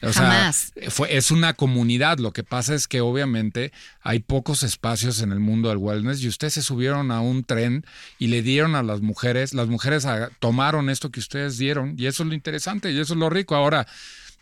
O 0.03 0.13
sea, 0.13 0.53
fue, 0.91 1.17
es 1.17 1.31
una 1.31 1.55
comunidad. 1.55 2.19
Lo 2.19 2.33
que 2.33 2.43
pasa 2.45 2.75
es 2.75 2.87
que 2.89 3.01
obviamente 3.01 3.73
hay 4.03 4.19
pocos 4.21 4.63
espacios 4.63 5.21
en 5.23 5.33
el 5.33 5.41
mundo 5.41 5.69
del 5.71 5.79
wellness 5.79 6.21
y 6.23 6.29
ustedes 6.29 6.55
se 6.55 6.63
subieron 6.63 7.11
a 7.11 7.21
un 7.21 7.45
tren 7.45 7.87
y 8.19 8.27
le 8.27 8.43
dieron 8.43 8.75
a 8.75 8.83
las 8.83 9.01
mujeres, 9.01 9.55
las 9.55 9.69
mujeres 9.69 10.05
a- 10.05 10.29
tomaron 10.41 10.91
esto 10.91 11.11
que 11.11 11.21
ustedes 11.21 11.57
dieron 11.59 11.95
y 11.97 12.07
eso 12.07 12.23
es 12.23 12.29
lo 12.29 12.35
interesante 12.35 12.91
y 12.93 12.99
eso 12.99 13.15
es 13.15 13.19
lo 13.19 13.31
rico. 13.31 13.55
Ahora, 13.55 13.87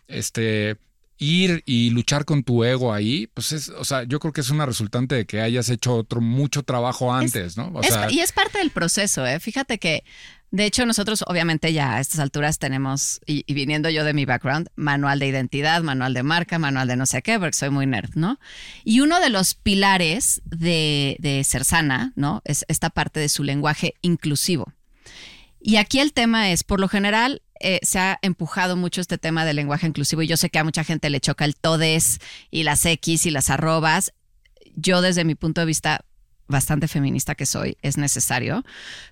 este 0.07 0.77
ir 1.19 1.63
y 1.65 1.91
luchar 1.91 2.25
con 2.25 2.43
tu 2.43 2.63
ego 2.65 2.93
ahí, 2.93 3.27
pues 3.33 3.51
es, 3.53 3.69
o 3.69 3.85
sea, 3.85 4.03
yo 4.03 4.19
creo 4.19 4.33
que 4.33 4.41
es 4.41 4.49
una 4.49 4.65
resultante 4.65 5.15
de 5.15 5.25
que 5.25 5.39
hayas 5.39 5.69
hecho 5.69 5.95
otro 5.95 6.19
mucho 6.19 6.63
trabajo 6.63 7.13
antes, 7.13 7.55
¿no? 7.55 7.67
O 7.67 7.81
Es- 7.81 7.93
sea, 7.93 8.11
y 8.11 8.19
es 8.19 8.31
parte 8.33 8.57
del 8.57 8.71
proceso, 8.71 9.25
¿eh? 9.25 9.39
Fíjate 9.39 9.77
que, 9.77 10.03
de 10.53 10.67
hecho, 10.67 10.85
nosotros 10.85 11.23
obviamente 11.25 11.73
ya 11.73 11.95
a 11.95 11.99
estas 11.99 12.19
alturas 12.19 12.59
tenemos, 12.59 13.19
y, 13.25 13.51
viniendo 13.51 13.89
yo 13.89 14.03
de 14.03 14.13
mi 14.13 14.25
background, 14.25 14.69
manual 14.75 15.17
de 15.17 15.25
identidad, 15.25 15.81
manual 15.81 16.13
de 16.13 16.21
marca, 16.21 16.59
manual 16.59 16.87
de 16.87 16.95
no 16.95 17.07
sé 17.07 17.23
qué, 17.23 17.39
porque 17.39 17.57
soy 17.57 17.71
muy 17.71 17.87
nerd, 17.87 18.11
¿no? 18.13 18.39
Y 18.83 18.99
uno 18.99 19.19
de 19.19 19.31
los 19.31 19.55
pilares 19.55 20.43
de, 20.45 21.17
de 21.17 21.43
Cersana, 21.43 22.13
¿no? 22.15 22.43
Es 22.45 22.65
esta 22.67 22.91
parte 22.91 23.19
de 23.19 23.29
su 23.29 23.43
lenguaje 23.43 23.95
inclusivo. 24.03 24.71
Y 25.59 25.77
aquí 25.77 25.99
el 25.99 26.13
tema 26.13 26.51
es, 26.51 26.63
por 26.63 26.79
lo 26.79 26.87
general, 26.87 27.41
eh, 27.59 27.79
se 27.81 27.97
ha 27.97 28.19
empujado 28.21 28.75
mucho 28.75 29.01
este 29.01 29.17
tema 29.17 29.45
del 29.45 29.55
lenguaje 29.55 29.87
inclusivo 29.87 30.21
y 30.21 30.27
yo 30.27 30.37
sé 30.37 30.51
que 30.51 30.59
a 30.59 30.63
mucha 30.63 30.83
gente 30.83 31.09
le 31.09 31.19
choca 31.19 31.45
el 31.45 31.55
todes 31.55 32.19
y 32.51 32.61
las 32.61 32.85
X 32.85 33.25
y 33.25 33.31
las 33.31 33.49
arrobas. 33.49 34.13
Yo 34.75 35.01
desde 35.01 35.25
mi 35.25 35.33
punto 35.33 35.61
de 35.61 35.65
vista 35.65 36.05
bastante 36.47 36.87
feminista 36.87 37.35
que 37.35 37.45
soy, 37.45 37.77
es 37.81 37.97
necesario, 37.97 38.63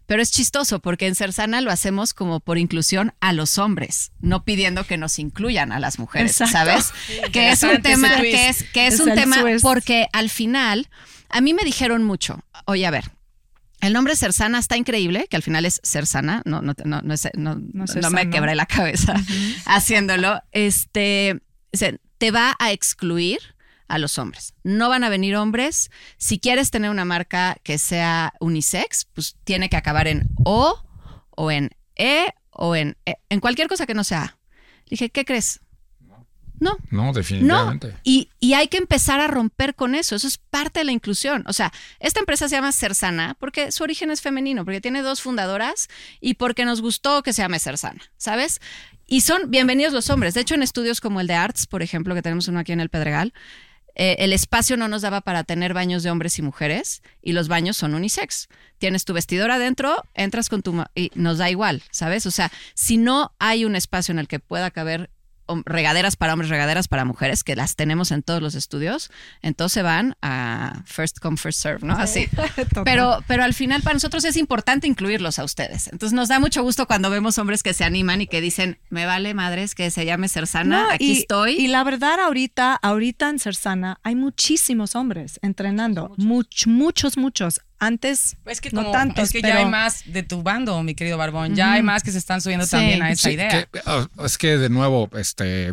pero 0.06 0.22
es 0.22 0.32
chistoso 0.32 0.80
porque 0.80 1.08
en 1.08 1.16
Cersana 1.16 1.62
lo 1.62 1.72
hacemos 1.72 2.14
como 2.14 2.40
por 2.40 2.58
inclusión 2.58 3.14
a 3.22 3.34
los 3.34 3.58
hombres, 3.58 4.12
no 4.20 4.44
pidiendo 4.44 4.86
que 4.86 4.98
nos 4.98 5.18
incluyan 5.20 5.72
a 5.72 5.80
las 5.80 5.98
mujeres, 5.98 6.32
Exacto. 6.42 6.52
¿sabes? 6.54 6.94
Que 7.32 7.52
es 7.52 7.64
un 7.64 7.82
tema, 7.82 8.10
twist. 8.18 8.32
que 8.36 8.50
es, 8.50 8.64
que 8.72 8.88
es 8.88 8.94
Es 8.96 9.00
un 9.00 9.14
tema 9.14 9.40
twist. 9.42 9.64
porque 9.64 10.08
al 10.14 10.30
final 10.30 10.90
a 11.30 11.42
mí 11.42 11.54
me 11.54 11.64
dijeron 11.64 12.04
mucho, 12.04 12.44
oye, 12.66 12.86
a 12.86 12.92
ver, 12.92 13.10
el 13.80 13.94
nombre 13.94 14.16
Cersana 14.16 14.60
está 14.60 14.78
increíble, 14.78 15.26
que 15.30 15.36
al 15.38 15.42
final 15.42 15.66
es 15.66 15.80
Cersana, 15.84 16.44
no, 16.46 16.62
no, 16.62 16.74
no, 16.86 17.02
no, 17.02 17.16
no- 17.34 17.56
No 17.56 18.10
me 18.12 18.30
quebré 18.30 18.54
la 18.54 18.66
cabeza 18.68 19.16
haciéndolo. 19.66 20.40
Este, 20.52 21.40
te 22.18 22.32
va 22.32 22.56
a 22.60 22.72
excluir 22.72 23.40
a 23.92 23.98
los 23.98 24.18
hombres. 24.18 24.54
No 24.64 24.88
van 24.90 25.04
a 25.04 25.10
venir 25.10 25.36
hombres. 25.36 25.92
Si 26.18 26.40
quieres 26.40 26.72
tener 26.72 26.90
una 26.90 27.04
marca 27.06 27.58
que 27.64 27.78
sea 27.78 28.34
unisex, 28.40 29.06
pues 29.14 29.36
tiene 29.44 29.70
que 29.70 29.76
acabar 29.78 30.08
en 30.08 30.30
O 30.46 30.82
o 31.32 31.52
en 31.52 31.72
E 31.98 32.28
o 32.52 32.76
en, 32.76 32.96
E, 33.06 33.16
en 33.30 33.40
cualquier 33.42 33.68
cosa 33.68 33.86
que 33.86 33.94
no 33.94 34.04
sea 34.04 34.24
A. 34.24 34.38
Dije, 34.90 35.10
¿qué 35.10 35.26
crees? 35.26 35.60
No, 36.00 36.28
no, 36.60 36.78
no, 36.90 37.14
definitivamente. 37.14 37.96
y, 38.04 38.30
y 38.40 38.54
hay 38.54 38.68
que 38.70 38.78
empezar 38.78 39.20
a 39.20 39.28
romper 39.28 39.76
con 39.76 39.94
eso. 39.94 40.16
Eso 40.16 40.28
es 40.28 40.38
parte 40.38 40.80
de 40.80 40.86
la 40.86 40.92
inclusión. 40.94 41.44
O 41.48 41.54
sea, 41.54 41.74
esta 42.00 42.20
empresa 42.22 42.48
se 42.48 42.56
llama 42.56 42.72
Cersana 42.72 43.36
porque 43.40 43.72
su 43.72 43.84
origen 43.84 44.10
es 44.10 44.22
femenino, 44.22 44.64
porque 44.64 44.80
tiene 44.80 45.02
dos 45.02 45.22
fundadoras 45.22 45.90
y 46.22 46.36
porque 46.36 46.64
nos 46.64 46.82
gustó 46.82 47.24
que 47.24 47.34
se 47.34 47.42
llame 47.42 47.60
Cersana, 47.60 48.02
¿sabes? 48.18 48.62
Y 49.08 49.22
son 49.22 49.52
bienvenidos 49.52 49.92
los 49.92 50.10
hombres. 50.10 50.34
De 50.36 50.40
hecho, 50.40 50.56
en 50.56 50.64
estudios 50.64 51.02
como 51.02 51.20
el 51.20 51.28
de 51.28 51.34
Arts, 51.34 51.68
por 51.68 51.82
ejemplo, 51.84 52.16
que 52.16 52.22
tenemos 52.22 52.48
uno 52.48 52.60
aquí 52.60 52.72
en 52.72 52.80
el 52.80 52.88
Pedregal, 52.88 53.34
eh, 54.04 54.24
el 54.24 54.34
espacio 54.34 54.78
no 54.78 54.88
nos 54.88 55.04
daba 55.04 55.22
para 55.22 55.44
tener 55.44 55.76
baños 55.76 56.02
de 56.02 56.10
hombres 56.10 56.40
y 56.40 56.42
mujeres 56.42 57.04
y 57.22 57.34
los 57.34 57.48
baños 57.48 57.78
son 57.78 57.94
unisex. 57.94 58.50
Tienes 58.80 59.06
tu 59.06 59.14
vestidor 59.14 59.52
adentro, 59.52 59.96
entras 60.16 60.50
con 60.50 60.64
tu... 60.64 60.84
y 60.96 61.12
nos 61.14 61.38
da 61.38 61.52
igual, 61.52 61.84
¿sabes? 61.92 62.26
O 62.26 62.32
sea, 62.32 62.52
si 62.74 62.98
no 62.98 63.36
hay 63.38 63.64
un 63.64 63.76
espacio 63.76 64.12
en 64.12 64.18
el 64.18 64.28
que 64.28 64.40
pueda 64.40 64.72
caber 64.72 65.12
regaderas 65.66 66.16
para 66.16 66.34
hombres, 66.34 66.50
regaderas 66.50 66.88
para 66.88 67.06
mujeres, 67.06 67.44
que 67.44 67.56
las 67.56 67.76
tenemos 67.76 68.12
en 68.12 68.24
todos 68.24 68.42
los 68.42 68.56
estudios, 68.56 69.12
entonces 69.42 69.84
van 69.84 70.16
a 70.22 70.84
first 70.86 71.20
come, 71.20 71.38
first 71.38 71.62
serve, 71.62 71.86
¿no? 71.86 71.94
Así. 71.94 72.28
Pero, 72.84 73.24
pero 73.28 73.44
al 73.44 73.54
final 73.54 73.82
para 73.82 73.94
nosotros 73.94 74.24
es 74.26 74.36
importante 74.38 74.88
incluirlos 74.88 75.40
a 75.40 75.44
ustedes. 75.44 75.88
Entonces 75.92 76.14
nos 76.14 76.30
da 76.30 76.40
mucho 76.40 76.64
gusto 76.64 76.88
cuando 76.88 77.10
vemos 77.10 77.38
hombres 77.38 77.64
que 77.64 77.74
se 77.74 77.84
animan 77.84 78.22
y 78.22 78.28
que 78.28 78.42
dicen, 78.42 78.80
me 78.90 79.06
vale 79.06 79.34
madres 79.34 79.76
que 79.76 79.92
se 79.92 80.06
llame 80.06 80.30
Cersana, 80.30 80.84
No, 80.84 80.92
aquí 80.92 81.12
y, 81.12 81.20
estoy. 81.20 81.54
Y 81.54 81.68
la 81.68 81.84
verdad, 81.84 82.20
ahorita, 82.20 82.76
ahorita 82.76 83.30
en 83.30 83.40
Cersana 83.40 84.00
hay 84.04 84.16
muchísimos 84.16 84.96
hombres 84.96 85.40
entrenando. 85.42 86.14
Muchos, 86.18 86.68
muchos, 86.68 87.18
muchos. 87.18 87.62
Antes, 87.84 88.38
Es 88.46 88.62
que 88.62 88.70
no 88.70 88.92
tantos, 88.92 89.24
es 89.26 89.32
que 89.32 89.42
pero 89.42 89.56
ya 89.56 89.60
hay 89.62 89.66
más 89.66 90.04
de 90.06 90.22
tu 90.22 90.44
bando, 90.44 90.84
mi 90.84 90.94
querido 90.94 91.18
Barbón. 91.18 91.56
Ya 91.56 91.74
hay 91.74 91.82
más 91.82 92.04
que 92.04 92.12
se 92.12 92.20
están 92.20 92.40
subiendo 92.40 92.66
Sí. 92.68 92.72
también 92.72 93.02
a 93.02 93.12
esa 93.12 93.28
Sí, 93.30 93.34
idea. 93.34 93.66
que, 93.66 93.82
oh, 93.88 94.08
es 94.24 94.38
que 94.38 94.56
de 94.60 94.70
nuevo, 94.70 95.10
este, 95.18 95.72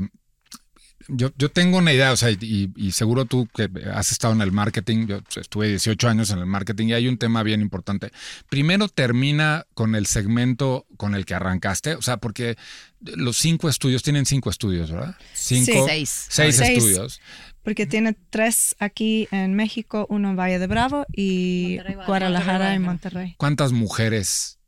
yo, 1.08 1.30
yo 1.36 1.50
tengo 1.50 1.76
una 1.76 1.92
idea, 1.92 2.12
o 2.12 2.16
sea, 2.16 2.30
y, 2.30 2.70
y 2.76 2.92
seguro 2.92 3.26
tú 3.26 3.46
que 3.54 3.68
has 3.94 4.10
estado 4.10 4.32
en 4.32 4.40
el 4.40 4.52
marketing, 4.52 5.06
yo 5.06 5.20
estuve 5.36 5.68
18 5.68 6.08
años 6.08 6.30
en 6.30 6.38
el 6.38 6.46
marketing 6.46 6.88
y 6.88 6.92
hay 6.94 7.08
un 7.08 7.18
tema 7.18 7.42
bien 7.42 7.60
importante. 7.60 8.10
Primero 8.48 8.88
termina 8.88 9.66
con 9.74 9.94
el 9.94 10.06
segmento 10.06 10.86
con 10.96 11.14
el 11.14 11.26
que 11.26 11.34
arrancaste, 11.34 11.94
o 11.94 12.00
sea, 12.02 12.16
porque 12.16 12.56
los 13.00 13.36
cinco 13.36 13.68
estudios, 13.68 14.02
tienen 14.02 14.24
cinco 14.26 14.50
estudios, 14.50 14.90
¿verdad? 14.90 15.14
Cinco, 15.34 15.86
Seis. 15.86 16.26
seis 16.30 16.56
Seis. 16.56 16.70
estudios. 16.78 17.20
Porque 17.62 17.86
tiene 17.86 18.16
tres 18.30 18.76
aquí 18.78 19.28
en 19.30 19.54
México, 19.54 20.06
uno 20.08 20.30
en 20.30 20.36
Valle 20.36 20.58
de 20.58 20.66
Bravo 20.66 21.06
y 21.12 21.74
Monterrey, 21.76 22.06
Guadalajara. 22.06 22.74
Y 22.74 22.78
Monterrey. 22.78 23.34
¿Cuántas 23.38 23.72
mujeres 23.72 24.58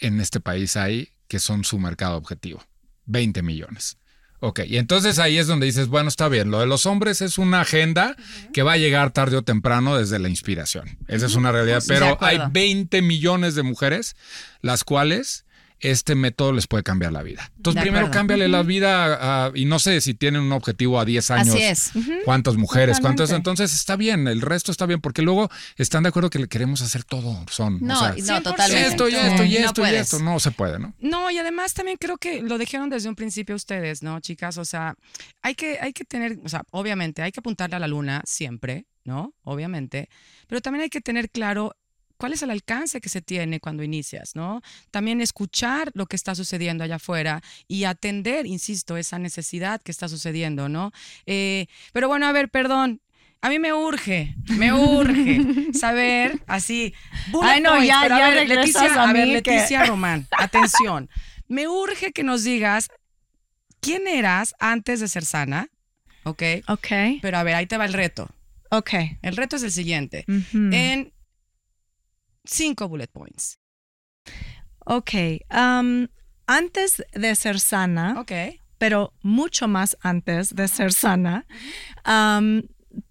en 0.00 0.20
este 0.20 0.40
país 0.40 0.76
hay 0.76 1.08
que 1.28 1.38
son 1.38 1.64
su 1.64 1.78
mercado 1.78 2.16
objetivo? 2.16 2.62
20 3.06 3.42
millones. 3.42 3.98
Ok, 4.40 4.60
y 4.66 4.76
entonces 4.76 5.18
ahí 5.18 5.38
es 5.38 5.46
donde 5.46 5.64
dices, 5.64 5.88
bueno, 5.88 6.08
está 6.08 6.28
bien, 6.28 6.50
lo 6.50 6.60
de 6.60 6.66
los 6.66 6.84
hombres 6.84 7.22
es 7.22 7.38
una 7.38 7.62
agenda 7.62 8.14
que 8.52 8.62
va 8.62 8.72
a 8.72 8.76
llegar 8.76 9.10
tarde 9.10 9.38
o 9.38 9.42
temprano 9.42 9.96
desde 9.96 10.18
la 10.18 10.28
inspiración. 10.28 10.98
Esa 11.08 11.24
es 11.24 11.34
una 11.34 11.50
realidad, 11.50 11.82
pero 11.88 12.18
hay 12.20 12.36
acuerdo. 12.36 12.50
20 12.52 13.00
millones 13.00 13.54
de 13.54 13.62
mujeres 13.62 14.16
las 14.60 14.84
cuales 14.84 15.46
este 15.90 16.14
método 16.14 16.52
les 16.52 16.66
puede 16.66 16.82
cambiar 16.82 17.12
la 17.12 17.22
vida. 17.22 17.50
Entonces, 17.56 17.76
De 17.76 17.80
primero 17.82 18.06
acuerdo. 18.06 18.18
cámbiale 18.20 18.48
la 18.48 18.62
vida 18.62 19.46
a- 19.46 19.52
y 19.54 19.64
no 19.66 19.78
sé 19.78 20.00
si 20.00 20.14
tienen 20.14 20.42
un 20.42 20.52
objetivo 20.52 20.98
a 20.98 21.04
10 21.04 21.30
años. 21.30 21.54
Así 21.54 21.62
es. 21.62 21.92
¿Cuántas 22.24 22.56
mujeres? 22.56 23.00
¿Cuántas? 23.00 23.30
Entonces 23.32 23.74
está 23.74 23.96
bien, 23.96 24.26
el 24.28 24.40
resto 24.40 24.72
está 24.72 24.86
bien, 24.86 25.00
porque 25.00 25.22
luego 25.22 25.50
están 25.76 26.02
de 26.04 26.08
acuerdo 26.08 26.30
que 26.30 26.38
le 26.38 26.48
queremos 26.48 26.82
hacer 26.82 27.04
todo. 27.04 27.44
Son, 27.50 27.78
No, 27.80 27.94
o 27.94 27.98
sea, 27.98 28.08
no, 28.10 28.14
100%. 28.16 28.42
totalmente. 28.42 28.86
esto 28.88 29.08
y 29.08 29.14
esto 29.14 29.44
y 29.44 29.52
No 29.52 29.58
esto 29.66 29.80
y 29.80 29.84
puedes. 29.84 30.00
esto. 30.00 30.18
No 30.20 30.40
se 30.40 30.50
puede, 30.50 30.78
¿no? 30.78 30.94
No, 31.00 31.30
y 31.30 31.38
además 31.38 31.74
también 31.74 31.96
creo 32.00 32.16
que 32.18 32.42
lo 32.42 32.58
dijeron 32.58 32.90
desde 32.90 33.08
un 33.08 33.14
principio 33.14 33.54
ustedes, 33.54 34.02
¿no, 34.02 34.20
chicas? 34.20 34.58
O 34.58 34.64
sea, 34.64 34.94
hay 35.42 35.54
que, 35.54 35.78
hay 35.80 35.92
que 35.92 36.04
tener, 36.04 36.38
o 36.44 36.48
sea, 36.48 36.62
obviamente 36.70 37.22
hay 37.22 37.32
que 37.32 37.40
apuntarle 37.40 37.76
a 37.76 37.78
la 37.78 37.88
luna 37.88 38.22
siempre, 38.24 38.86
¿no? 39.04 39.34
Obviamente, 39.42 40.08
pero 40.48 40.60
también 40.60 40.82
hay 40.84 40.88
que 40.90 41.00
tener 41.00 41.30
claro 41.30 41.76
cuál 42.24 42.32
es 42.32 42.42
el 42.42 42.48
alcance 42.50 43.02
que 43.02 43.10
se 43.10 43.20
tiene 43.20 43.60
cuando 43.60 43.82
inicias, 43.82 44.34
¿no? 44.34 44.62
También 44.90 45.20
escuchar 45.20 45.90
lo 45.92 46.06
que 46.06 46.16
está 46.16 46.34
sucediendo 46.34 46.82
allá 46.82 46.94
afuera 46.96 47.42
y 47.68 47.84
atender, 47.84 48.46
insisto, 48.46 48.96
esa 48.96 49.18
necesidad 49.18 49.82
que 49.82 49.92
está 49.92 50.08
sucediendo, 50.08 50.70
¿no? 50.70 50.90
Eh, 51.26 51.66
pero 51.92 52.08
bueno, 52.08 52.26
a 52.26 52.32
ver, 52.32 52.48
perdón. 52.48 53.02
A 53.42 53.50
mí 53.50 53.58
me 53.58 53.74
urge, 53.74 54.36
me 54.56 54.72
urge 54.72 55.38
saber 55.74 56.40
así. 56.46 56.94
Ay, 57.42 57.60
no, 57.60 57.72
points, 57.72 57.88
ya- 57.88 58.00
a 58.00 58.08
ya 58.08 58.30
ver, 58.30 58.48
Leticia, 58.48 58.94
a 58.94 59.10
a 59.10 59.12
ver, 59.12 59.42
que- 59.42 59.50
Leticia 59.52 59.84
Román, 59.86 60.26
atención. 60.38 61.10
Me 61.46 61.68
urge 61.68 62.12
que 62.12 62.22
nos 62.22 62.42
digas 62.42 62.88
quién 63.80 64.08
eras 64.08 64.54
antes 64.60 65.00
de 65.00 65.08
ser 65.08 65.26
sana, 65.26 65.68
¿ok? 66.22 66.42
Ok, 66.68 66.86
Pero 67.20 67.36
a 67.36 67.42
ver, 67.42 67.54
ahí 67.56 67.66
te 67.66 67.76
va 67.76 67.84
el 67.84 67.92
reto. 67.92 68.30
ok. 68.70 68.90
El 69.20 69.36
reto 69.36 69.56
es 69.56 69.62
el 69.62 69.72
siguiente. 69.72 70.24
En 70.52 71.12
cinco 72.44 72.88
bullet 72.88 73.08
points, 73.10 73.58
Ok, 74.86 75.12
um, 75.50 76.08
antes 76.46 77.02
de 77.14 77.34
ser 77.34 77.58
sana, 77.58 78.20
¿ok? 78.20 78.32
pero 78.78 79.12
mucho 79.22 79.66
más 79.66 79.96
antes 80.02 80.54
de 80.54 80.68
ser 80.68 80.92
sana, 80.92 81.46
um, 82.06 82.62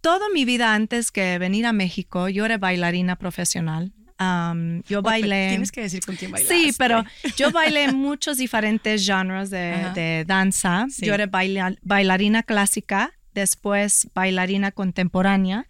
toda 0.02 0.30
mi 0.34 0.46
vida 0.46 0.76
antes 0.76 1.12
que 1.12 1.40
venir 1.40 1.66
a 1.66 1.74
México, 1.74 2.30
yo 2.30 2.46
era 2.46 2.58
bailarina 2.58 3.16
profesional. 3.16 3.92
Um, 4.20 4.84
yo 4.84 5.02
bailé. 5.02 5.50
Tienes 5.50 5.72
que 5.72 5.82
decir 5.82 6.06
con 6.06 6.16
quién 6.16 6.32
bailaste. 6.32 6.56
Sí, 6.56 6.72
pero 6.78 7.04
yo 7.36 7.52
bailé 7.52 7.92
muchos 7.92 8.38
diferentes 8.38 9.04
genres 9.06 9.50
de, 9.50 9.90
de 9.96 10.24
danza. 10.26 10.86
Sí. 10.90 11.08
Yo 11.08 11.16
era 11.16 11.26
baila- 11.26 11.76
bailarina 11.82 12.44
clásica, 12.44 13.12
después 13.34 14.08
bailarina 14.14 14.72
contemporánea. 14.72 15.66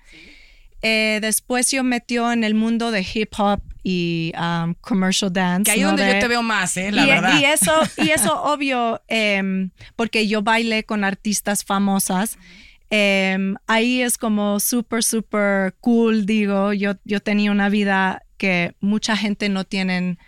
Eh, 0.85 1.19
después 1.21 1.71
yo 1.71 1.81
metió 1.83 2.31
en 2.31 2.43
el 2.43 2.53
mundo 2.55 2.91
de 2.91 3.07
hip 3.13 3.31
hop 3.37 3.61
y 3.83 4.33
um, 4.37 4.73
commercial 4.81 5.31
dance. 5.31 5.63
Que 5.63 5.71
ahí 5.71 5.79
es 5.79 5.83
¿no? 5.83 5.91
donde 5.91 6.03
De- 6.05 6.13
yo 6.15 6.19
te 6.19 6.27
veo 6.27 6.43
más, 6.43 6.75
¿eh? 6.77 6.91
La 6.91 7.03
y, 7.05 7.07
verdad. 7.07 7.39
y 7.39 7.45
eso, 7.45 7.71
y 7.97 8.09
eso 8.09 8.43
obvio, 8.43 9.01
em, 9.07 9.69
porque 9.95 10.27
yo 10.27 10.41
bailé 10.41 10.83
con 10.83 11.03
artistas 11.05 11.63
famosas. 11.63 12.37
em, 12.89 13.55
ahí 13.65 14.01
es 14.01 14.17
como 14.17 14.59
súper, 14.59 15.03
súper 15.03 15.73
cool, 15.79 16.25
digo. 16.25 16.73
Yo, 16.73 16.93
yo 17.05 17.21
tenía 17.21 17.51
una 17.51 17.69
vida 17.69 18.23
que 18.37 18.75
mucha 18.81 19.15
gente 19.15 19.47
no 19.49 19.63
tienen, 19.63 20.19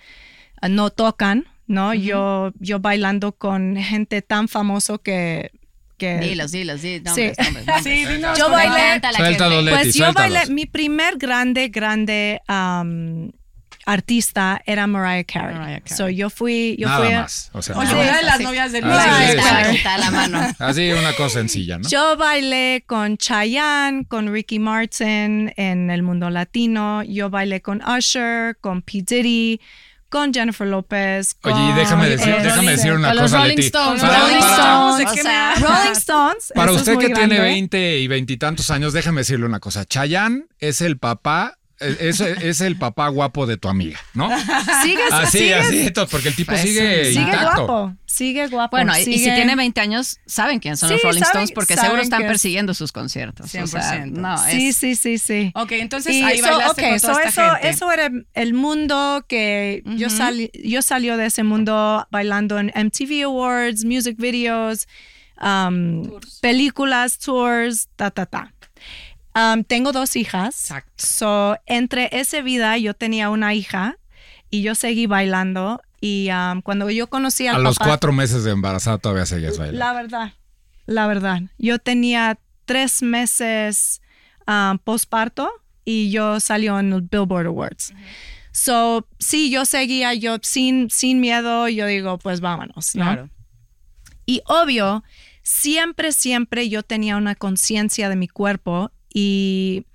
no 0.70 0.90
tocan, 0.90 1.46
¿no? 1.68 1.94
yo, 1.94 2.54
yo 2.60 2.80
bailando 2.80 3.34
con 3.34 3.76
gente 3.76 4.22
tan 4.22 4.48
famoso 4.48 5.02
que 5.02 5.52
que 5.98 6.20
Dilos, 6.20 6.52
dilos, 6.52 6.82
dilos. 6.82 7.14
Sí. 7.16 7.32
Nombres, 7.36 7.38
nombres, 7.40 7.66
nombres. 7.68 7.84
Sí, 7.84 8.06
dinos 8.06 8.38
Yo 8.38 8.50
bailé- 8.50 9.02
Pues 9.70 9.94
yo 9.96 10.14
bailé, 10.14 10.46
mi 10.48 10.66
primer 10.66 11.18
grande, 11.18 11.70
grande 11.70 12.42
um, 12.50 13.32
artista 13.86 14.62
era 14.66 14.88
Mariah 14.88 15.24
Carey. 15.26 15.56
Mariah 15.56 15.82
Carey. 15.82 15.98
So 15.98 16.10
yo 16.10 16.30
fui, 16.30 16.76
yo 16.80 16.88
Nada 16.88 17.06
fui 17.06 17.14
a- 17.14 17.22
más. 17.22 17.50
O 17.54 17.62
sea, 17.62 17.78
Oye, 17.78 17.92
no. 17.94 18.02
una 18.02 18.18
de 18.18 18.24
las 18.24 18.38
Sí. 18.38 18.44
novias 18.44 18.72
Ah, 18.84 19.18
sí, 19.20 19.26
sí, 19.32 19.38
está, 19.38 19.64
sí. 19.72 19.78
quita 19.78 19.98
la 20.00 20.12
mano. 20.12 20.40
Así 20.60 20.92
una 20.92 21.14
cosa 21.14 21.36
sencilla, 21.40 21.78
¿no? 21.78 21.88
Yo 21.90 22.18
bailé 22.18 22.84
con 22.88 23.18
Chayanne, 23.18 24.06
con 24.08 24.32
Ricky 24.32 24.60
Martin 24.60 25.54
en 25.56 25.90
el 25.92 26.02
mundo 26.04 26.30
latino. 26.30 27.04
Yo 27.04 27.30
bailé 27.30 27.62
con 27.62 27.82
Usher, 27.88 28.58
con 28.60 28.82
P. 28.82 29.04
Diddy, 29.06 29.62
con 30.16 30.34
Jennifer 30.34 30.66
López. 30.66 31.36
Oye, 31.44 31.54
y 31.54 31.58
con, 31.68 31.76
déjame 31.76 32.10
decir, 32.10 32.30
este, 32.30 32.44
déjame 32.44 32.72
decir 32.72 32.94
una 32.94 33.08
con 33.10 33.18
los 33.18 33.24
cosa, 33.26 33.38
Rolling 33.40 33.50
Leti. 33.58 33.66
Stones, 33.68 34.02
Para- 34.02 34.20
Rolling 34.22 34.40
para- 34.40 34.56
Stones, 34.56 34.98
¿de 34.98 35.20
o 35.20 35.24
sea? 35.24 35.56
Rolling 35.56 35.92
Stones. 35.92 36.52
Para 36.56 36.72
es 36.72 36.78
usted 36.78 36.94
que 36.98 37.06
tiene 37.08 37.36
grande. 37.36 37.40
20 37.42 37.98
y 38.00 38.08
veintitantos 38.08 38.72
años, 38.72 38.94
déjame 38.94 39.22
decirle 39.22 39.46
una 39.46 39.60
cosa. 39.60 39.84
Chayanne 39.84 40.46
es 40.60 40.80
el 40.80 40.98
papá, 41.00 41.58
eh, 41.82 41.98
es, 42.00 42.22
es 42.22 42.62
el 42.62 42.78
papá 42.78 43.10
guapo 43.10 43.46
de 43.46 43.58
tu 43.58 43.68
amiga, 43.68 44.00
¿no? 44.14 44.30
Sigue, 44.84 45.02
Así, 45.12 45.38
sigue, 45.40 45.56
así, 45.56 45.92
porque 46.10 46.30
el 46.30 46.36
tipo 46.36 46.52
Pues, 46.54 46.62
sigue, 46.62 47.06
sigue 47.12 47.22
intacto. 47.22 47.66
guapo. 47.68 47.96
Sigue 48.16 48.48
guapo. 48.48 48.78
Bueno, 48.78 48.94
y- 48.98 49.02
y 49.02 49.06
si 49.06 49.14
sigue- 49.20 49.36
tiene 49.36 49.56
20 49.56 49.82
años, 49.82 50.20
saben 50.26 50.60
quiénes 50.60 50.80
son 50.80 50.90
los 50.92 51.02
Sí, 51.02 51.06
Rolling 51.08 51.20
saben- 51.20 51.30
Stones 51.44 51.52
porque 51.52 51.76
seguro 51.76 52.02
están 52.02 52.22
que 52.22 52.28
persiguiendo 52.28 52.74
sus 52.74 52.92
conciertos. 52.92 53.48
O 53.54 53.68
sea, 53.68 53.68
100%. 53.68 54.22
no, 54.22 54.38
Sí, 54.38 54.68
es- 54.70 54.78
sí, 54.78 54.96
sí, 54.96 55.18
sí. 55.18 55.52
Ok, 55.56 55.74
entonces 55.74 56.14
Y 56.16 56.24
ahí 56.24 56.38
so, 56.40 56.46
bailaste 56.48 56.82
ok, 56.84 56.90
con 56.92 57.00
so 57.00 57.08
toda 57.10 57.24
esta 57.24 57.46
eso, 57.48 57.54
gente. 57.56 57.70
eso 57.70 57.92
era 57.92 58.10
el 58.34 58.54
mundo 58.54 59.26
que 59.28 59.84
yo, 59.86 60.08
Ujú. 60.08 60.16
salí, 60.18 60.52
yo 60.64 60.82
salió 60.82 61.18
de 61.18 61.26
ese 61.26 61.44
mundo 61.44 62.08
bailando 62.12 62.58
en 62.60 62.72
MTV 62.74 63.24
Awards, 63.24 63.84
music 63.84 64.16
videos, 64.18 64.88
um, 65.42 66.10
películas, 66.42 67.18
tours, 67.20 67.90
ta, 67.98 68.12
ta, 68.12 68.26
ta. 68.26 68.54
Um, 69.36 69.64
tengo 69.66 69.92
dos 69.92 70.16
hijas. 70.16 70.62
Exacto. 70.62 70.94
So, 71.06 71.58
entre 71.66 72.08
esa 72.14 72.40
vida 72.42 72.78
yo 72.78 72.94
tenía 72.94 73.30
una 73.30 73.54
hija 73.54 73.98
y 74.50 74.62
yo 74.62 74.76
seguí 74.76 75.08
bailando. 75.08 75.82
Y 76.06 76.30
um, 76.30 76.62
cuando 76.62 76.88
yo 76.92 77.08
conocí 77.08 77.48
al 77.48 77.56
A 77.56 77.60
los 77.60 77.80
cuatro 77.80 78.14
meses 78.14 78.44
de 78.44 78.52
embarazada 78.52 79.00
todavía 79.00 79.26
seguías 79.26 79.58
bailando. 79.58 79.80
la 79.80 79.94
verdad, 79.94 80.34
la 80.86 81.08
verdad. 81.08 81.42
Yo 81.58 81.80
tenía 81.80 82.38
tres 82.66 83.02
meses 83.02 84.02
um, 84.46 84.78
postparto 84.78 85.50
y 85.84 86.12
yo 86.12 86.40
salió 86.40 86.80
en 86.80 86.92
los 86.92 87.10
Billboard 87.10 87.48
Awards. 87.48 87.92
So, 88.52 89.08
sí, 89.18 89.50
yo 89.50 89.66
seguía, 89.66 90.14
yo 90.14 90.38
sin, 90.44 90.92
sin 90.92 91.20
miedo, 91.22 91.68
yo 91.70 91.88
digo, 91.88 92.20
pues 92.20 92.40
vámonos, 92.40 92.94
¿no? 92.94 93.04
Claro. 93.04 93.30
Y 94.28 94.44
obvio, 94.46 95.04
siempre, 95.42 96.12
siempre 96.12 96.70
yo 96.70 96.84
tenía 96.84 97.18
una 97.18 97.34
conciencia 97.34 98.10
de 98.10 98.16
mi 98.16 98.28
cuerpo 98.28 98.92
y 99.12 99.88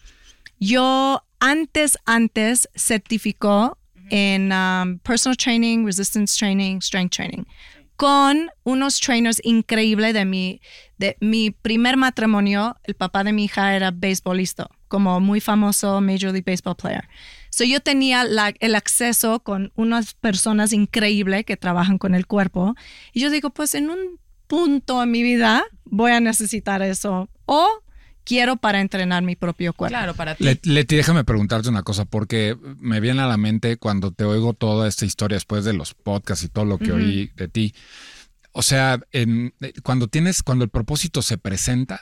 yo 0.59 1.25
antes, 1.39 1.99
antes 2.05 2.69
certificó 2.75 3.79
en 4.11 4.53
um, 4.53 4.99
personal 4.99 5.37
training, 5.37 5.85
resistance 5.85 6.37
training, 6.37 6.81
strength 6.81 7.13
training, 7.13 7.45
con 7.97 8.51
unos 8.65 8.99
trainers 9.01 9.41
increíbles 9.45 10.15
de 10.15 10.25
mi, 10.25 10.61
de 10.99 11.17
mi 11.21 11.51
primer 11.51 11.97
matrimonio. 11.97 12.77
El 12.85 12.95
papá 12.95 13.25
de 13.25 13.33
mi 13.33 13.45
hija 13.45 13.75
era 13.75 13.91
beisbolista, 13.91 14.69
como 14.89 15.21
muy 15.21 15.41
famoso 15.41 16.01
Major 16.01 16.33
League 16.33 16.45
Baseball 16.47 16.77
player. 16.77 17.09
So 17.51 17.65
yo 17.65 17.81
tenía 17.81 18.23
el 18.61 18.75
acceso 18.75 19.41
con 19.41 19.73
unas 19.75 20.15
personas 20.15 20.73
increíbles 20.73 21.45
que 21.45 21.57
trabajan 21.57 21.99
con 21.99 22.15
el 22.15 22.27
cuerpo. 22.27 22.75
Y 23.13 23.21
yo 23.21 23.31
digo, 23.31 23.51
pues 23.51 23.75
en 23.75 23.91
un 23.91 24.19
punto 24.47 25.03
en 25.03 25.11
mi 25.11 25.23
vida 25.23 25.65
voy 25.85 26.13
a 26.13 26.21
necesitar 26.21 26.83
eso. 26.83 27.29
O 27.47 27.69
quiero 28.25 28.57
para 28.57 28.81
entrenar 28.81 29.23
mi 29.23 29.37
propio 29.37 29.73
cuerpo. 29.73 29.91
Claro, 29.97 30.15
para 30.15 30.35
ti. 30.35 30.45
Le- 30.45 30.61
Leti, 30.63 30.97
déjame 30.97 31.25
preguntarte 31.25 31.69
una 31.69 31.83
cosa, 31.83 32.05
porque 32.05 32.57
me 32.79 33.01
viene 33.01 33.23
a 33.23 33.27
la 33.27 33.37
mente 33.37 33.77
cuando 33.77 34.13
te 34.13 34.25
oigo 34.25 34.53
toda 34.55 34.89
esta 34.89 35.05
historia 35.05 35.37
después 35.37 35.65
de 35.65 35.73
los 35.73 35.95
podcasts 35.95 36.45
y 36.45 36.49
todo 36.49 36.65
lo 36.65 36.79
que 36.79 36.93
oí 36.93 37.31
de 37.37 37.49
ti. 37.49 37.75
O 38.53 38.63
sea, 38.63 39.01
en- 39.13 39.55
eh, 39.61 39.73
cuando 39.83 40.09
tienes, 40.09 40.43
cuando 40.43 40.65
el 40.65 40.71
propósito 40.71 41.23
se 41.23 41.39
presenta, 41.39 42.01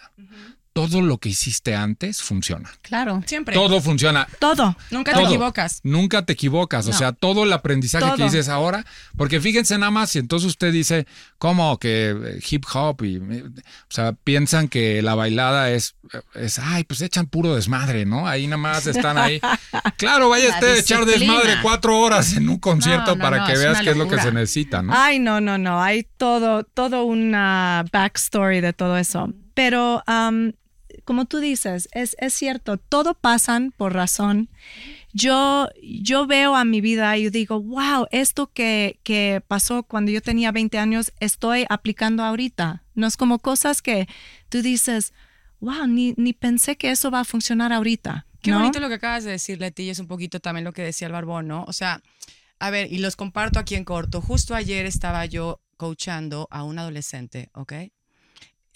todo 0.78 1.02
lo 1.02 1.18
que 1.18 1.30
hiciste 1.30 1.74
antes 1.74 2.22
funciona. 2.22 2.70
Claro. 2.82 3.20
Siempre. 3.26 3.52
Todo 3.52 3.80
funciona. 3.80 4.28
Todo. 4.38 4.76
Nunca 4.92 5.12
Todo. 5.12 5.22
te 5.24 5.28
equivocas. 5.28 5.80
Nunca 5.82 6.24
te 6.24 6.34
equivocas. 6.34 6.86
O 6.86 6.92
sea, 6.92 7.10
todo 7.10 7.42
el 7.42 7.52
aprendizaje 7.52 8.06
que 8.16 8.22
dices 8.22 8.48
ahora, 8.48 8.86
porque 9.16 9.40
fíjense 9.40 9.76
nada 9.76 9.90
más, 9.90 10.14
y 10.14 10.20
entonces 10.20 10.48
usted 10.48 10.72
dice, 10.72 11.08
¿cómo 11.38 11.78
que 11.78 12.10
eh, 12.10 12.40
hip 12.48 12.64
hop? 12.72 13.02
Y, 13.02 13.16
eh, 13.16 13.44
o 13.44 13.88
sea, 13.88 14.12
piensan 14.12 14.68
que 14.68 15.02
la 15.02 15.16
bailada 15.16 15.72
es, 15.72 15.96
es, 16.36 16.60
ay, 16.60 16.84
pues 16.84 17.00
echan 17.00 17.26
puro 17.26 17.56
desmadre, 17.56 18.06
¿no? 18.06 18.28
Ahí 18.28 18.46
nada 18.46 18.58
más 18.58 18.86
están 18.86 19.18
ahí. 19.18 19.40
Claro, 19.96 20.28
vaya 20.28 20.50
usted 20.50 20.74
a 20.74 20.78
echar 20.78 21.04
desmadre 21.04 21.56
cuatro 21.60 21.98
horas 21.98 22.34
en 22.34 22.48
un 22.48 22.58
concierto 22.58 23.12
No, 23.12 23.16
no, 23.16 23.22
para 23.22 23.46
que 23.46 23.58
veas 23.58 23.80
qué 23.80 23.90
es 23.90 23.96
lo 23.96 24.08
que 24.08 24.20
se 24.20 24.30
necesita, 24.32 24.80
¿no? 24.80 24.92
Ay, 24.94 25.18
no, 25.18 25.40
no, 25.40 25.58
no. 25.58 25.82
Hay 25.82 26.06
todo, 26.16 26.62
todo 26.62 27.04
una 27.04 27.84
backstory 27.92 28.60
de 28.60 28.72
todo 28.72 28.96
eso. 28.96 29.32
Pero, 29.54 30.04
um, 30.06 30.52
como 31.08 31.24
tú 31.24 31.38
dices, 31.38 31.88
es, 31.92 32.14
es 32.18 32.34
cierto, 32.34 32.76
todo 32.76 33.14
pasan 33.14 33.72
por 33.74 33.94
razón. 33.94 34.50
Yo, 35.14 35.70
yo 35.82 36.26
veo 36.26 36.54
a 36.54 36.66
mi 36.66 36.82
vida 36.82 37.16
y 37.16 37.30
digo, 37.30 37.62
wow, 37.62 38.06
esto 38.10 38.52
que, 38.52 39.00
que 39.04 39.42
pasó 39.48 39.84
cuando 39.84 40.10
yo 40.10 40.20
tenía 40.20 40.52
20 40.52 40.76
años, 40.76 41.14
estoy 41.18 41.64
aplicando 41.70 42.24
ahorita. 42.24 42.84
No 42.94 43.06
es 43.06 43.16
como 43.16 43.38
cosas 43.38 43.80
que 43.80 44.06
tú 44.50 44.60
dices, 44.60 45.14
wow, 45.60 45.86
ni, 45.86 46.12
ni 46.18 46.34
pensé 46.34 46.76
que 46.76 46.90
eso 46.90 47.10
va 47.10 47.20
a 47.20 47.24
funcionar 47.24 47.72
ahorita. 47.72 48.26
Qué 48.42 48.50
¿no? 48.50 48.58
bonito 48.58 48.78
lo 48.78 48.88
que 48.88 48.96
acabas 48.96 49.24
de 49.24 49.30
decir, 49.30 49.58
Leti, 49.58 49.84
y 49.84 49.88
es 49.88 50.00
un 50.00 50.08
poquito 50.08 50.40
también 50.40 50.64
lo 50.64 50.74
que 50.74 50.82
decía 50.82 51.06
el 51.06 51.14
Barbón, 51.14 51.48
¿no? 51.48 51.64
O 51.64 51.72
sea, 51.72 52.02
a 52.58 52.68
ver, 52.68 52.92
y 52.92 52.98
los 52.98 53.16
comparto 53.16 53.58
aquí 53.58 53.76
en 53.76 53.86
corto. 53.86 54.20
Justo 54.20 54.54
ayer 54.54 54.84
estaba 54.84 55.24
yo 55.24 55.62
coachando 55.78 56.48
a 56.50 56.64
un 56.64 56.78
adolescente, 56.78 57.48
¿ok? 57.54 57.72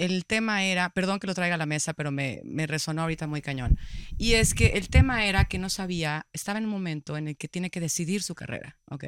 El 0.03 0.27
tema 0.27 0.65
era, 0.65 0.91
perdón 0.91 1.21
que 1.21 1.29
lo 1.29 1.35
traiga 1.35 1.55
a 1.55 1.59
la 1.59 1.65
mesa, 1.65 1.93
pero 1.93 2.11
me, 2.11 2.41
me 2.43 2.67
resonó 2.67 3.03
ahorita 3.03 3.29
muy 3.29 3.41
cañón. 3.41 3.79
Y 4.19 4.33
es 4.33 4.53
que 4.53 4.73
el 4.75 4.89
tema 4.89 5.27
era 5.27 5.45
que 5.45 5.59
no 5.59 5.71
sabía, 5.71 6.27
estaba 6.33 6.59
en 6.59 6.65
un 6.65 6.73
momento 6.73 7.17
en 7.17 7.29
el 7.29 7.37
que 7.37 7.47
tiene 7.47 7.71
que 7.71 7.79
decidir 7.79 8.21
su 8.25 8.35
carrera, 8.35 8.77
¿ok? 8.91 9.05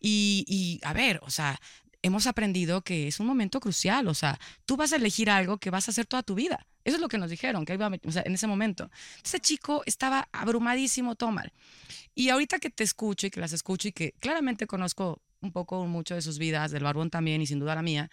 Y, 0.00 0.46
y 0.48 0.80
a 0.82 0.94
ver, 0.94 1.20
o 1.20 1.28
sea, 1.28 1.60
hemos 2.00 2.26
aprendido 2.26 2.80
que 2.80 3.06
es 3.06 3.20
un 3.20 3.26
momento 3.26 3.60
crucial, 3.60 4.08
o 4.08 4.14
sea, 4.14 4.40
tú 4.64 4.78
vas 4.78 4.94
a 4.94 4.96
elegir 4.96 5.28
algo 5.28 5.58
que 5.58 5.68
vas 5.68 5.88
a 5.88 5.90
hacer 5.90 6.06
toda 6.06 6.22
tu 6.22 6.34
vida. 6.34 6.66
Eso 6.84 6.96
es 6.96 7.02
lo 7.02 7.08
que 7.08 7.18
nos 7.18 7.28
dijeron, 7.28 7.66
que 7.66 7.74
iba 7.74 7.90
o 8.02 8.10
sea, 8.10 8.22
en 8.24 8.32
ese 8.32 8.46
momento. 8.46 8.90
Ese 9.22 9.40
chico 9.40 9.82
estaba 9.84 10.30
abrumadísimo, 10.32 11.16
todo 11.16 11.32
mal. 11.32 11.52
Y 12.14 12.30
ahorita 12.30 12.60
que 12.60 12.70
te 12.70 12.82
escucho 12.82 13.26
y 13.26 13.30
que 13.30 13.40
las 13.40 13.52
escucho 13.52 13.88
y 13.88 13.92
que 13.92 14.14
claramente 14.20 14.66
conozco 14.66 15.20
un 15.42 15.52
poco 15.52 15.84
mucho 15.86 16.14
de 16.14 16.22
sus 16.22 16.38
vidas, 16.38 16.70
del 16.70 16.82
barbón 16.82 17.10
también 17.10 17.42
y 17.42 17.46
sin 17.46 17.58
duda 17.58 17.74
la 17.74 17.82
mía, 17.82 18.10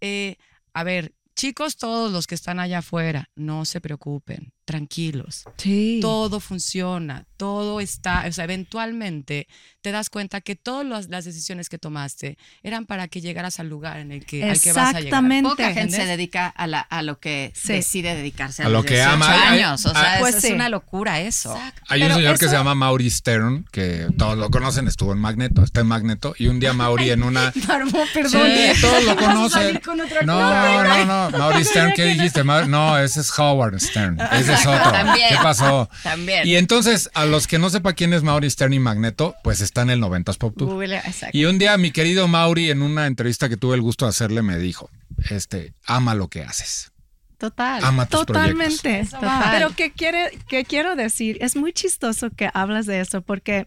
eh, 0.00 0.36
a 0.72 0.84
ver, 0.84 1.14
chicos, 1.34 1.76
todos 1.76 2.12
los 2.12 2.26
que 2.26 2.34
están 2.34 2.60
allá 2.60 2.78
afuera, 2.78 3.30
no 3.34 3.64
se 3.64 3.80
preocupen, 3.80 4.52
tranquilos. 4.70 5.44
Sí. 5.56 5.98
Todo 6.00 6.38
funciona, 6.38 7.24
todo 7.36 7.80
está, 7.80 8.24
o 8.28 8.32
sea, 8.32 8.44
eventualmente 8.44 9.48
te 9.82 9.90
das 9.92 10.10
cuenta 10.10 10.40
que 10.40 10.54
todas 10.56 10.86
las, 10.86 11.08
las 11.08 11.24
decisiones 11.24 11.68
que 11.68 11.78
tomaste 11.78 12.38
eran 12.62 12.86
para 12.86 13.08
que 13.08 13.20
llegaras 13.20 13.58
al 13.60 13.68
lugar 13.68 13.98
en 13.98 14.12
el 14.12 14.24
que, 14.24 14.44
al 14.44 14.60
que 14.60 14.72
vas 14.72 14.88
a 14.94 15.00
llegar. 15.00 15.02
Exactamente. 15.04 15.48
Poca 15.50 15.64
gente 15.64 15.80
¿Entendés? 15.80 16.00
se 16.02 16.06
dedica 16.06 16.46
a, 16.46 16.66
la, 16.66 16.80
a 16.80 17.02
lo 17.02 17.18
que 17.18 17.52
Sí. 17.56 17.72
decide 17.72 18.14
dedicarse 18.14 18.62
a, 18.62 18.66
A 18.66 18.68
los 18.68 18.82
lo 18.82 18.86
que 18.88 18.94
18 18.94 19.12
ama. 19.14 19.50
Años. 19.50 19.86
O 19.86 19.92
sea, 19.92 20.16
Pues 20.20 20.36
es, 20.36 20.40
sí. 20.42 20.46
es 20.48 20.52
una 20.54 20.68
locura 20.68 21.20
eso. 21.20 21.52
Exacto. 21.56 21.82
Hay 21.88 22.02
un 22.02 22.08
Pero 22.08 22.18
señor 22.20 22.38
que 22.38 22.46
se 22.48 22.52
llama 22.52 22.74
Mauri 22.74 23.10
Stern, 23.10 23.64
que 23.72 24.06
todos 24.18 24.38
lo 24.38 24.50
conocen, 24.50 24.86
estuvo 24.86 25.12
en 25.12 25.18
Magneto, 25.18 25.64
está 25.64 25.80
en 25.80 25.86
Magneto, 25.88 26.34
y 26.38 26.46
un 26.48 26.60
día 26.60 26.72
Mauri 26.74 27.10
en 27.10 27.22
una... 27.24 27.52
Sí, 27.60 27.66
perdón. 28.14 28.48
todos 28.80 29.04
lo 29.04 29.16
conocen. 29.16 29.80
No, 30.26 30.34
cosa. 30.38 31.04
no, 31.06 31.30
no, 31.30 31.38
Mauri 31.38 31.64
Stern, 31.64 31.92
¿qué 31.94 32.04
dijiste? 32.04 32.44
No, 32.44 32.98
ese 32.98 33.20
es 33.20 33.36
Howard 33.38 33.80
Stern, 33.80 34.20
ese 34.32 34.52
es 34.54 34.59
otro. 34.66 34.92
También. 34.92 35.28
¿Qué 35.30 35.36
pasó? 35.42 35.88
También. 36.02 36.46
Y 36.46 36.56
entonces, 36.56 37.10
a 37.14 37.24
los 37.24 37.46
que 37.46 37.58
no 37.58 37.70
sepa 37.70 37.92
quién 37.92 38.12
es 38.12 38.22
Mauri 38.22 38.50
Stern 38.50 38.72
y 38.72 38.78
Magneto, 38.78 39.34
pues 39.42 39.60
está 39.60 39.82
en 39.82 39.90
el 39.90 40.00
90s 40.00 40.38
Pop 40.38 40.54
Tour. 40.56 40.70
Google, 40.70 40.96
exacto. 40.96 41.36
Y 41.36 41.44
un 41.44 41.58
día 41.58 41.76
mi 41.76 41.90
querido 41.90 42.28
Mauri, 42.28 42.70
en 42.70 42.82
una 42.82 43.06
entrevista 43.06 43.48
que 43.48 43.56
tuve 43.56 43.74
el 43.74 43.82
gusto 43.82 44.04
de 44.04 44.10
hacerle, 44.10 44.42
me 44.42 44.58
dijo, 44.58 44.90
este, 45.30 45.74
ama 45.86 46.14
lo 46.14 46.28
que 46.28 46.42
haces, 46.42 46.92
Total. 47.38 47.82
ama 47.84 48.06
tus 48.06 48.24
proyectos. 48.24 48.76
Totalmente. 48.76 49.10
Total. 49.10 49.50
Pero 49.52 49.74
que, 49.74 49.92
quiere, 49.92 50.38
que 50.48 50.64
quiero 50.64 50.96
decir, 50.96 51.38
es 51.40 51.56
muy 51.56 51.72
chistoso 51.72 52.30
que 52.30 52.50
hablas 52.52 52.86
de 52.86 53.00
eso 53.00 53.22
porque 53.22 53.66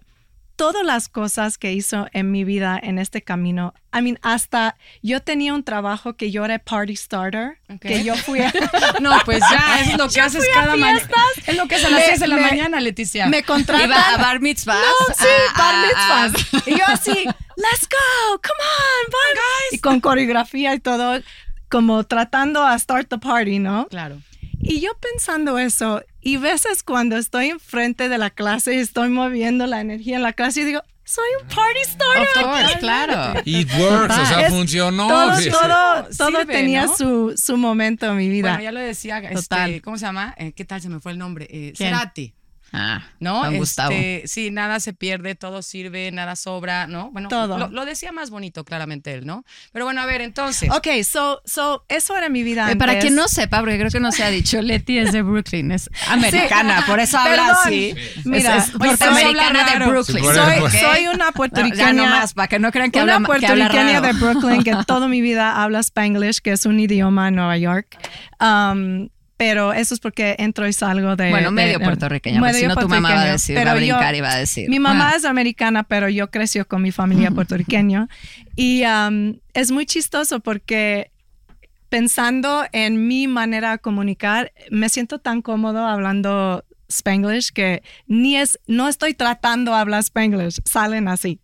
todas 0.56 0.86
las 0.86 1.10
cosas 1.10 1.58
que 1.58 1.74
hizo 1.74 2.08
en 2.13 2.32
mi 2.32 2.44
vida 2.44 2.80
en 2.82 3.00
este 3.00 3.22
camino, 3.22 3.74
I 3.94 4.02
mean, 4.02 4.20
hasta 4.22 4.76
yo 5.02 5.22
tenía 5.22 5.54
un 5.54 5.63
trabajo 5.63 6.13
que 6.16 6.32
yo 6.32 6.46
era 6.46 6.60
party 6.60 6.96
starter, 6.96 7.58
Ok. 7.70 7.82
que 7.82 8.04
yo 8.04 8.16
fui 8.16 8.39
a, 8.42 8.52
No, 9.02 9.12
pues 9.26 9.39
ya, 9.52 9.80
es 9.82 9.98
lo 9.98 10.08
que 10.10 10.22
haces 10.22 10.46
cada 10.54 10.76
mañana. 10.76 11.02
Es 11.48 11.56
lo 11.58 11.68
que 11.68 11.76
a 11.76 11.80
las 11.80 11.92
Me- 11.92 12.06
6 12.06 12.20
de 12.20 12.28
la 12.28 12.36
me- 12.36 12.42
mañana, 12.42 12.80
Leticia. 12.80 13.28
me 13.28 13.44
contratan. 13.44 13.88
Iba 13.89 14.13
a 14.13 14.18
bar 14.18 14.39
mitzvahs. 14.39 14.80
No, 14.80 15.16
sí, 15.16 15.26
a- 15.54 15.58
bar 15.58 15.76
a- 15.76 15.80
a- 16.24 16.28
mitzvahs. 16.30 16.68
Y 16.68 16.78
yo 16.78 16.86
así, 16.88 17.12
let's 17.12 17.88
go, 17.89 18.39
come 18.42 18.63
on, 18.63 19.12
bar. 19.12 19.44
Y 19.72 19.80
con 19.80 20.00
coreografía 20.00 20.74
y 20.76 20.80
todo. 20.80 21.20
como 21.70 22.04
tratando 22.04 22.63
a 22.63 22.78
start 22.78 23.10
the 23.10 23.18
party, 23.18 23.58
¿no? 23.58 23.88
Claro. 23.88 24.22
Y 24.62 24.80
yo 24.80 24.92
pensando 25.00 25.58
eso, 25.58 26.04
y 26.24 26.38
veces 26.38 26.84
cuando 26.84 27.18
estoy 27.18 27.48
enfrente 27.50 28.10
de 28.10 28.18
la 28.18 28.30
clase 28.30 28.76
y 28.76 28.80
estoy 28.80 29.10
moviendo 29.10 29.68
la 29.68 29.82
energía 29.82 30.16
en 30.16 30.24
la 30.24 30.34
clase, 30.34 30.62
y 30.62 30.64
digo, 30.66 30.82
soy 31.06 31.26
un 31.42 31.48
party 31.50 31.80
starter. 31.84 32.22
Of 32.46 32.52
course, 32.52 32.80
claro. 32.80 33.42
It 33.46 33.70
works, 33.78 34.18
o 34.18 34.26
sea, 34.26 34.48
Es- 34.48 34.54
funcionó. 34.54 35.08
todo, 35.08 35.32
todo, 35.52 36.08
todo 36.18 36.40
Sirve, 36.40 36.46
tenía 36.54 36.86
¿no? 36.86 36.96
su, 36.96 37.34
su 37.36 37.58
momento 37.58 38.06
en 38.08 38.16
mi 38.18 38.30
vida. 38.30 38.50
Bueno, 38.52 38.64
ya 38.64 38.72
lo 38.72 38.80
decía, 38.80 39.18
este, 39.20 39.36
Total. 39.36 39.82
¿cómo 39.82 39.98
se 39.98 40.06
llama? 40.06 40.34
Eh, 40.38 40.54
¿Qué 40.54 40.64
tal 40.66 40.82
se 40.82 40.88
me 40.90 41.00
fue 41.02 41.12
el 41.12 41.18
nombre? 41.18 41.48
Eh. 41.52 41.74
Cerati. 41.76 42.34
Ah, 42.76 43.04
¿no? 43.20 43.40
Juan 43.42 43.58
Gustavo. 43.58 43.92
Este, 43.92 44.28
sí, 44.28 44.50
nada 44.50 44.80
se 44.80 44.94
pierde, 44.94 45.36
todo 45.36 45.62
sirve, 45.62 46.12
nada 46.12 46.36
sobra, 46.36 46.88
¿no? 46.88 47.12
Bueno, 47.12 47.30
Todo. 47.30 47.60
Lo, 47.60 47.68
lo 47.70 47.86
decía 47.86 48.12
más 48.12 48.32
bonito, 48.32 48.66
claramente 48.66 49.14
él, 49.14 49.28
¿no? 49.28 49.46
Pero 49.72 49.86
bueno, 49.86 50.02
a 50.02 50.08
ver, 50.08 50.22
entonces. 50.22 50.72
Ok, 50.72 50.88
so, 51.08 51.42
so, 51.46 51.86
eso 51.88 52.18
era 52.18 52.30
mi 52.30 52.42
vida. 52.42 52.72
Eh, 52.72 52.76
para 52.76 52.94
antes. 52.94 53.06
quien 53.06 53.16
no 53.16 53.28
sepa, 53.28 53.60
porque 53.60 53.78
creo 53.78 53.92
que 53.92 54.00
no 54.00 54.12
se 54.12 54.24
ha 54.24 54.30
dicho, 54.30 54.60
Leti 54.62 54.98
es 54.98 55.12
de 55.12 55.22
Brooklyn, 55.22 55.72
es 55.72 55.88
americana, 56.08 56.84
por 56.88 57.00
eso 57.00 57.20
habla 57.20 57.36
Perdón. 57.36 57.58
así. 57.64 57.96
Mira, 58.26 58.58
es, 58.58 58.70
es 58.70 58.80
norteamericana 58.80 59.64
de. 59.80 59.86
Brooklyn. 59.86 60.24
Sí, 60.24 60.30
soy, 60.34 60.54
eso. 60.66 60.70
soy 60.94 61.08
una 61.08 61.26
No, 61.28 61.32
puertorriqueña. 61.34 61.86
ya 61.86 61.94
nomás, 61.94 62.34
para 62.34 62.48
que 62.48 62.58
no 62.58 62.72
crean 62.72 62.90
que 62.90 63.04
una 63.04 63.18
habla, 63.18 63.28
que 63.40 63.46
habla 63.46 63.68
puertorriqueña 63.70 64.02
raro. 64.02 64.08
de 64.08 64.14
Brooklyn 64.20 64.64
que 64.64 64.76
toda 64.88 65.08
mi 65.08 65.22
vida 65.22 65.62
habla 65.62 65.80
Spanglish, 65.80 66.40
que 66.42 66.52
es 66.54 66.66
un 66.66 66.80
idioma 66.80 67.28
en 67.28 67.36
Nueva 67.36 67.58
York. 67.58 67.98
Um, 68.40 69.10
pero 69.38 69.74
eso 69.74 69.93
es 69.93 70.00
porque 70.00 70.36
entro 70.39 70.67
y 70.67 70.74
salgo 70.74 71.15
de. 71.15 71.30
Bueno, 71.30 71.52
medio 71.52 71.80
de- 71.80 71.86
puertorriqueña, 71.86 72.39
porque 72.39 72.54
si 72.54 72.67
no 72.67 72.76
tu 72.76 72.88
mamá 72.88 73.13
va 73.13 73.22
a 73.22 73.32
decir, 73.34 73.58
va 73.58 73.62
a 73.62 73.63
Pero 73.63 73.76
yo- 73.80 73.96
brincar 73.96 74.15
y 74.15 74.22
va 74.22 74.32
a 74.32 74.38
decir. 74.38 74.69
Mi 74.69 74.80
mamá 74.80 75.12
ah, 75.13 75.15
es 75.17 75.26
americana, 75.26 75.84
pero 75.84 76.10
yo 76.10 76.30
creció 76.30 76.67
con 76.67 76.82
mi 76.82 76.91
familia 76.91 77.32
puertorriqueña. 77.36 78.08
Y 78.56 78.84
um, 78.86 79.38
es 79.54 79.72
muy 79.72 79.86
chistoso 79.86 80.39
porque 80.39 81.12
pensando 81.89 82.65
en 82.72 83.08
mi 83.08 83.28
manera 83.28 83.72
de 83.74 83.80
comunicar, 83.80 84.52
me 84.72 84.89
siento 84.89 85.19
tan 85.19 85.41
cómodo 85.41 85.86
hablando 85.86 86.63
Spanglish 86.89 87.52
que 87.52 87.84
ni 88.08 88.38
es, 88.38 88.60
no 88.67 88.88
estoy 88.88 89.13
tratando 89.13 89.72
de 89.72 89.78
hablar 89.78 90.00
Spanglish, 90.02 90.60
salen 90.65 91.08
así. 91.08 91.39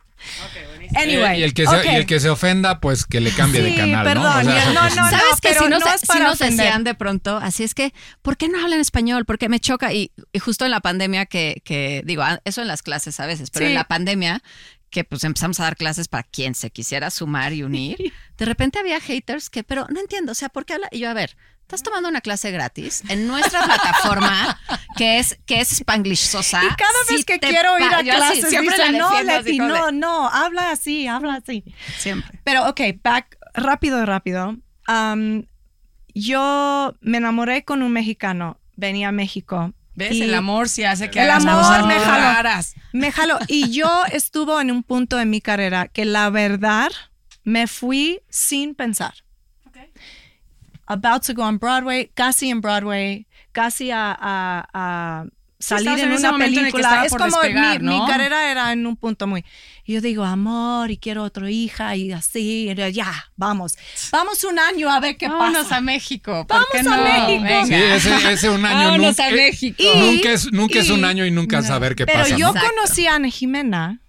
Anyway, 0.95 1.39
y, 1.39 1.43
el 1.43 1.53
que 1.53 1.65
se, 1.65 1.75
ok. 1.75 1.85
y 1.85 1.95
el 1.95 2.05
que 2.05 2.19
se 2.19 2.29
ofenda, 2.29 2.79
pues 2.79 3.05
que 3.05 3.19
le 3.21 3.31
cambie 3.31 3.61
de 3.61 3.75
canal, 3.75 4.03
¿no? 4.03 4.03
perdón, 4.03 4.47
O 4.47 4.51
sea, 4.51 4.71
y- 4.71 4.73
no, 4.73 4.83
no, 4.83 4.89
¿Sabes 5.09 5.41
que 5.41 5.49
pero 5.49 5.63
si 5.63 5.69
nos, 5.69 5.79
no 5.81 5.93
es 5.93 6.01
si 6.01 6.05
para 6.07 6.25
nos 6.25 6.33
ofender. 6.35 6.65
decían 6.65 6.83
de 6.83 6.95
pronto, 6.95 7.37
así 7.37 7.63
es 7.63 7.73
que, 7.75 7.93
¿por 8.21 8.37
qué 8.37 8.49
no 8.49 8.61
hablan 8.63 8.79
español? 8.79 9.25
Porque 9.25 9.49
me 9.49 9.59
choca. 9.59 9.93
Y, 9.93 10.11
y 10.33 10.39
justo 10.39 10.65
en 10.65 10.71
la 10.71 10.79
pandemia 10.79 11.25
que, 11.25 11.61
que, 11.63 12.01
digo, 12.05 12.21
ah, 12.23 12.39
eso 12.45 12.61
en 12.61 12.67
las 12.67 12.81
clases 12.81 13.19
a 13.19 13.25
veces, 13.25 13.49
pero 13.51 13.65
Sí. 13.65 13.69
en 13.69 13.75
la 13.75 13.83
pandemia 13.85 14.41
que 14.89 15.03
pues 15.03 15.23
empezamos 15.23 15.59
a 15.59 15.63
dar 15.65 15.75
clases 15.77 16.07
para 16.07 16.23
quien 16.23 16.55
se 16.55 16.71
quisiera 16.71 17.11
sumar 17.11 17.53
y 17.53 17.61
unir, 17.61 18.11
de 18.37 18.45
repente 18.45 18.79
había 18.79 18.99
haters 18.99 19.51
que, 19.51 19.63
pero 19.63 19.85
no 19.89 19.99
entiendo, 19.99 20.31
o 20.31 20.35
sea, 20.35 20.49
¿por 20.49 20.65
qué 20.65 20.73
habla? 20.73 20.87
Y 20.91 20.97
yo, 20.97 21.11
a 21.11 21.13
ver, 21.13 21.37
estás 21.61 21.83
tomando 21.83 22.09
una 22.09 22.21
clase 22.21 22.49
gratis 22.49 23.03
en 23.07 23.27
nuestra 23.27 23.63
plataforma 23.65 24.59
que 24.99 25.17
es, 25.19 25.39
que 25.45 25.61
es 25.61 25.71
Spanglish 25.71 26.19
Sosa. 26.27 26.61
Y 26.63 26.67
cada 26.75 26.91
vez 27.09 27.19
Si 27.19 27.23
que 27.23 27.39
quiero 27.39 27.77
ir 27.79 27.85
a 27.85 28.01
yo 28.01 28.11
así 28.13 28.17
clases, 28.41 28.49
siempre 28.49 28.75
dicen, 28.75 28.91
la 28.93 28.99
no, 28.99 29.09
defiendo 29.09 29.33
Leti, 29.37 29.57
como 29.57 29.73
de- 29.73 29.79
no, 29.79 29.91
no, 29.91 30.29
habla 30.29 30.71
así, 30.71 31.07
habla 31.07 31.35
así. 31.35 31.63
Siempre. 31.97 32.39
Pero, 32.43 32.67
ok, 32.69 32.81
back, 33.03 33.37
rápido, 33.53 34.05
rápido. 34.05 34.57
Um, 34.87 35.45
yo 36.13 36.95
me 37.01 37.17
enamoré 37.19 37.63
con 37.63 37.81
un 37.81 37.91
mexicano, 37.93 38.59
venía 38.75 39.07
a 39.09 39.11
México. 39.11 39.73
¿Ves? 39.95 40.13
Y 40.13 40.21
el 40.23 40.33
amor 40.33 40.69
sí 40.69 40.83
hace 40.83 41.09
que 41.09 41.21
El 41.21 41.29
hagas 41.29 41.45
amor 41.45 41.61
cosas 41.63 41.85
me 41.85 41.93
jaló. 41.99 42.21
raras. 42.33 42.75
Me 42.93 43.11
jaló. 43.11 43.37
Y 43.47 43.71
yo 43.71 44.03
estuvo 44.11 44.59
en 44.61 44.71
un 44.71 44.83
punto 44.83 45.19
en 45.19 45.29
mi 45.29 45.41
carrera 45.41 45.87
que 45.87 46.05
la 46.05 46.29
verdad 46.29 46.89
me 47.43 47.67
fui 47.67 48.21
sin 48.29 48.75
pensar. 48.75 49.13
About 50.87 51.23
to 51.27 51.33
go 51.33 51.43
on 51.43 51.59
Broadway, 51.59 52.09
casi 52.15 52.49
en 52.49 52.61
Broadway, 52.61 53.27
casi 53.51 53.91
a, 53.91 54.11
a- 54.19 54.67
a 54.73 55.25
salir 55.61 55.99
en 55.99 56.13
una 56.13 56.29
en 56.29 56.37
película. 56.37 57.03
Es 57.05 57.11
como 57.11 57.25
despegar, 57.41 57.81
mi, 57.81 57.85
¿no? 57.87 57.99
mi 58.01 58.07
carrera 58.09 58.49
era 58.49 58.71
en 58.71 58.85
un 58.87 58.95
punto 58.95 59.27
muy. 59.27 59.43
Y 59.83 59.93
yo 59.93 60.01
digo, 60.01 60.23
amor, 60.23 60.89
y 60.91 60.97
quiero 60.97 61.23
otra 61.23 61.49
hija, 61.51 61.95
y 61.95 62.11
así, 62.13 62.69
y 62.69 62.91
ya, 62.93 63.11
vamos. 63.35 63.75
Vamos 64.11 64.43
un 64.45 64.57
año 64.59 64.89
a 64.89 64.99
ver 64.99 65.17
qué 65.17 65.27
Vámonos 65.27 65.63
pasa. 65.63 65.77
a 65.77 65.81
México. 65.81 66.45
¿por 66.47 66.57
Vamos 66.71 66.93
a? 66.93 67.01
México. 67.03 67.43
Venga. 67.43 67.65
Sí, 67.65 67.73
ese, 67.73 68.31
ese 68.33 68.49
un 68.49 68.63
año 68.65 68.89
Vámonos 68.91 69.07
nunca, 69.17 69.27
a 69.27 69.31
México. 69.31 69.83
Y- 69.83 69.99
nunca 69.99 70.31
es, 70.31 70.51
nunca 70.53 70.79
es 70.79 70.89
un 70.89 71.03
año 71.03 71.25
y 71.25 71.31
nunca 71.31 71.61
saber 71.61 71.95
qué 71.95 72.05
Pero 72.05 72.19
pasa. 72.19 72.37
yo 72.37 72.47
¿no? 72.47 72.55
Exacto. 72.55 72.69
conocí 72.75 73.07
a 73.07 73.15
Ana 73.15 73.29
Jimena 73.29 74.01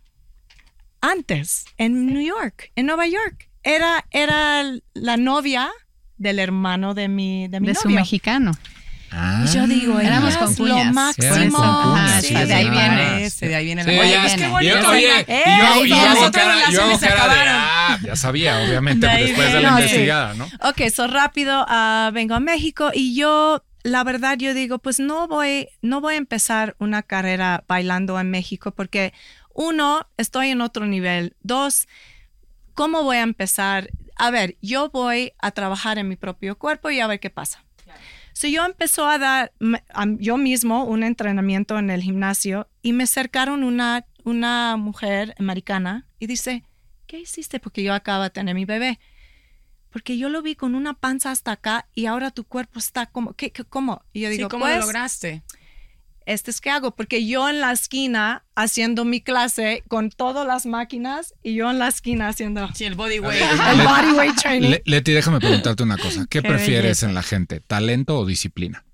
antes, 1.00 1.64
en 1.78 2.06
New 2.06 2.22
York, 2.22 2.70
en 2.76 2.86
Nueva 2.86 3.06
York. 3.06 3.48
Era, 3.62 4.06
era 4.10 4.62
la 4.94 5.16
novia 5.16 5.70
del 6.16 6.38
hermano 6.38 6.94
de 6.94 7.08
mi, 7.08 7.48
de 7.48 7.60
mi 7.60 7.68
De 7.68 7.74
su 7.74 7.88
mexicano. 7.88 8.52
Ah. 9.12 9.44
Y 9.44 9.48
yo 9.52 9.66
digo, 9.66 9.98
Éramos 10.00 10.36
con 10.36 10.68
lo 10.68 10.84
máximo. 10.84 11.56
Con 11.56 11.98
Sí, 12.20 12.28
sí, 12.28 12.34
de 12.34 12.54
ahí 12.54 12.70
viene. 12.70 13.24
Ese, 13.24 13.48
de 13.48 13.54
ahí 13.56 13.64
viene 13.64 13.84
Sí, 13.84 13.90
la 13.90 14.00
Oye, 14.02 14.10
ya- 14.12 14.48
bonito. 14.48 14.88
oye, 14.90 15.24
y 15.26 15.32
Eh, 15.32 15.44
yo, 15.46 15.84
y 15.84 15.88
yo 15.88 15.96
hago 15.96 16.30
cara, 16.30 16.54
yo 16.70 16.82
hago 16.82 16.90
relaciones 16.90 17.00
se 17.00 17.06
cara 17.08 17.34
de, 17.34 17.40
ah, 17.48 17.98
ya 18.04 18.16
sabía, 18.16 18.58
obviamente, 18.62 19.06
De 19.06 19.24
después 19.24 19.52
de 19.52 19.60
la 19.60 19.70
viene. 19.70 19.82
investigada, 19.82 20.34
¿no? 20.34 20.44
Ok, 20.62 20.88
so 20.94 21.06
rápido, 21.08 21.64
ah, 21.68 22.10
vengo 22.14 22.34
a 22.34 22.40
México 22.40 22.90
y 22.94 23.14
yo, 23.16 23.64
la 23.82 24.04
verdad, 24.04 24.36
yo 24.38 24.54
digo, 24.54 24.78
pues 24.78 25.00
no 25.00 25.26
voy, 25.26 25.68
no 25.82 26.00
voy 26.00 26.14
a 26.14 26.18
empezar 26.18 26.76
una 26.78 27.02
carrera 27.02 27.64
bailando 27.66 28.18
en 28.20 28.30
México 28.30 28.72
porque 28.72 29.12
uno, 29.54 30.06
estoy 30.18 30.50
en 30.50 30.60
otro 30.60 30.86
nivel. 30.86 31.34
Dos, 31.42 31.88
¿cómo 32.74 33.02
voy 33.02 33.16
a 33.16 33.22
empezar? 33.22 33.90
A 34.16 34.30
ver, 34.30 34.56
yo 34.62 34.90
voy 34.90 35.32
a 35.40 35.50
trabajar 35.50 35.98
en 35.98 36.08
mi 36.08 36.16
propio 36.16 36.56
cuerpo 36.58 36.90
y 36.90 37.00
a 37.00 37.06
ver 37.06 37.20
qué 37.20 37.30
pasa. 37.30 37.64
So 38.40 38.48
yo 38.48 38.64
empezó 38.64 39.06
a 39.06 39.18
dar 39.18 39.52
a- 39.92 40.06
yo 40.18 40.38
mismo 40.38 40.84
un 40.84 41.02
entrenamiento 41.02 41.78
en 41.78 41.90
el 41.90 42.00
gimnasio 42.00 42.70
y 42.80 42.94
me 42.94 43.04
acercaron 43.04 43.62
una, 43.64 44.06
una 44.24 44.78
mujer 44.78 45.34
americana 45.38 46.06
y 46.18 46.26
dice, 46.26 46.64
¿qué 47.06 47.18
hiciste? 47.20 47.60
Porque 47.60 47.82
yo 47.82 47.92
acabo 47.92 48.22
de 48.22 48.30
tener 48.30 48.54
mi 48.54 48.64
bebé. 48.64 48.98
Porque 49.90 50.16
yo 50.16 50.30
lo 50.30 50.40
vi 50.40 50.54
con 50.54 50.74
una 50.74 50.94
panza 50.94 51.30
hasta 51.32 51.52
acá 51.52 51.86
y 51.94 52.06
ahora 52.06 52.30
tu 52.30 52.44
cuerpo 52.44 52.78
está 52.78 53.04
como, 53.04 53.34
¿qué, 53.34 53.50
qué- 53.52 53.64
cómo? 53.64 54.06
Y 54.14 54.20
yo 54.20 54.30
Sí, 54.30 54.36
digo, 54.38 54.48
¿cómo 54.48 54.64
pues, 54.64 54.76
lo 54.78 54.86
lograste? 54.86 55.42
Este 56.32 56.50
es 56.50 56.60
que 56.60 56.70
hago, 56.70 56.94
porque 56.94 57.26
yo 57.26 57.48
en 57.48 57.60
la 57.60 57.72
esquina 57.72 58.44
haciendo 58.54 59.04
mi 59.04 59.20
clase 59.20 59.82
con 59.88 60.10
todas 60.10 60.46
las 60.46 60.66
máquinas 60.66 61.34
y 61.42 61.54
yo 61.54 61.70
en 61.70 61.78
la 61.78 61.88
esquina 61.88 62.28
haciendo 62.28 62.68
Sí, 62.74 62.84
el 62.84 62.94
body 62.94 63.18
weight. 63.20 63.42
el 64.22 64.34
training. 64.36 64.70
Le- 64.70 64.82
Leti, 64.84 65.12
déjame 65.12 65.40
preguntarte 65.40 65.82
una 65.82 65.96
cosa. 65.98 66.26
¿Qué, 66.28 66.40
Qué 66.40 66.48
prefieres 66.48 66.82
belleza. 66.82 67.06
en 67.08 67.14
la 67.14 67.22
gente? 67.22 67.60
¿Talento 67.60 68.18
o 68.18 68.26
disciplina? 68.26 68.84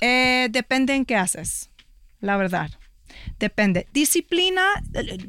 Eh, 0.00 0.48
depende 0.50 0.94
en 0.94 1.04
qué 1.04 1.16
haces, 1.16 1.70
la 2.20 2.36
verdad. 2.36 2.70
Depende. 3.38 3.86
Disciplina 3.92 4.62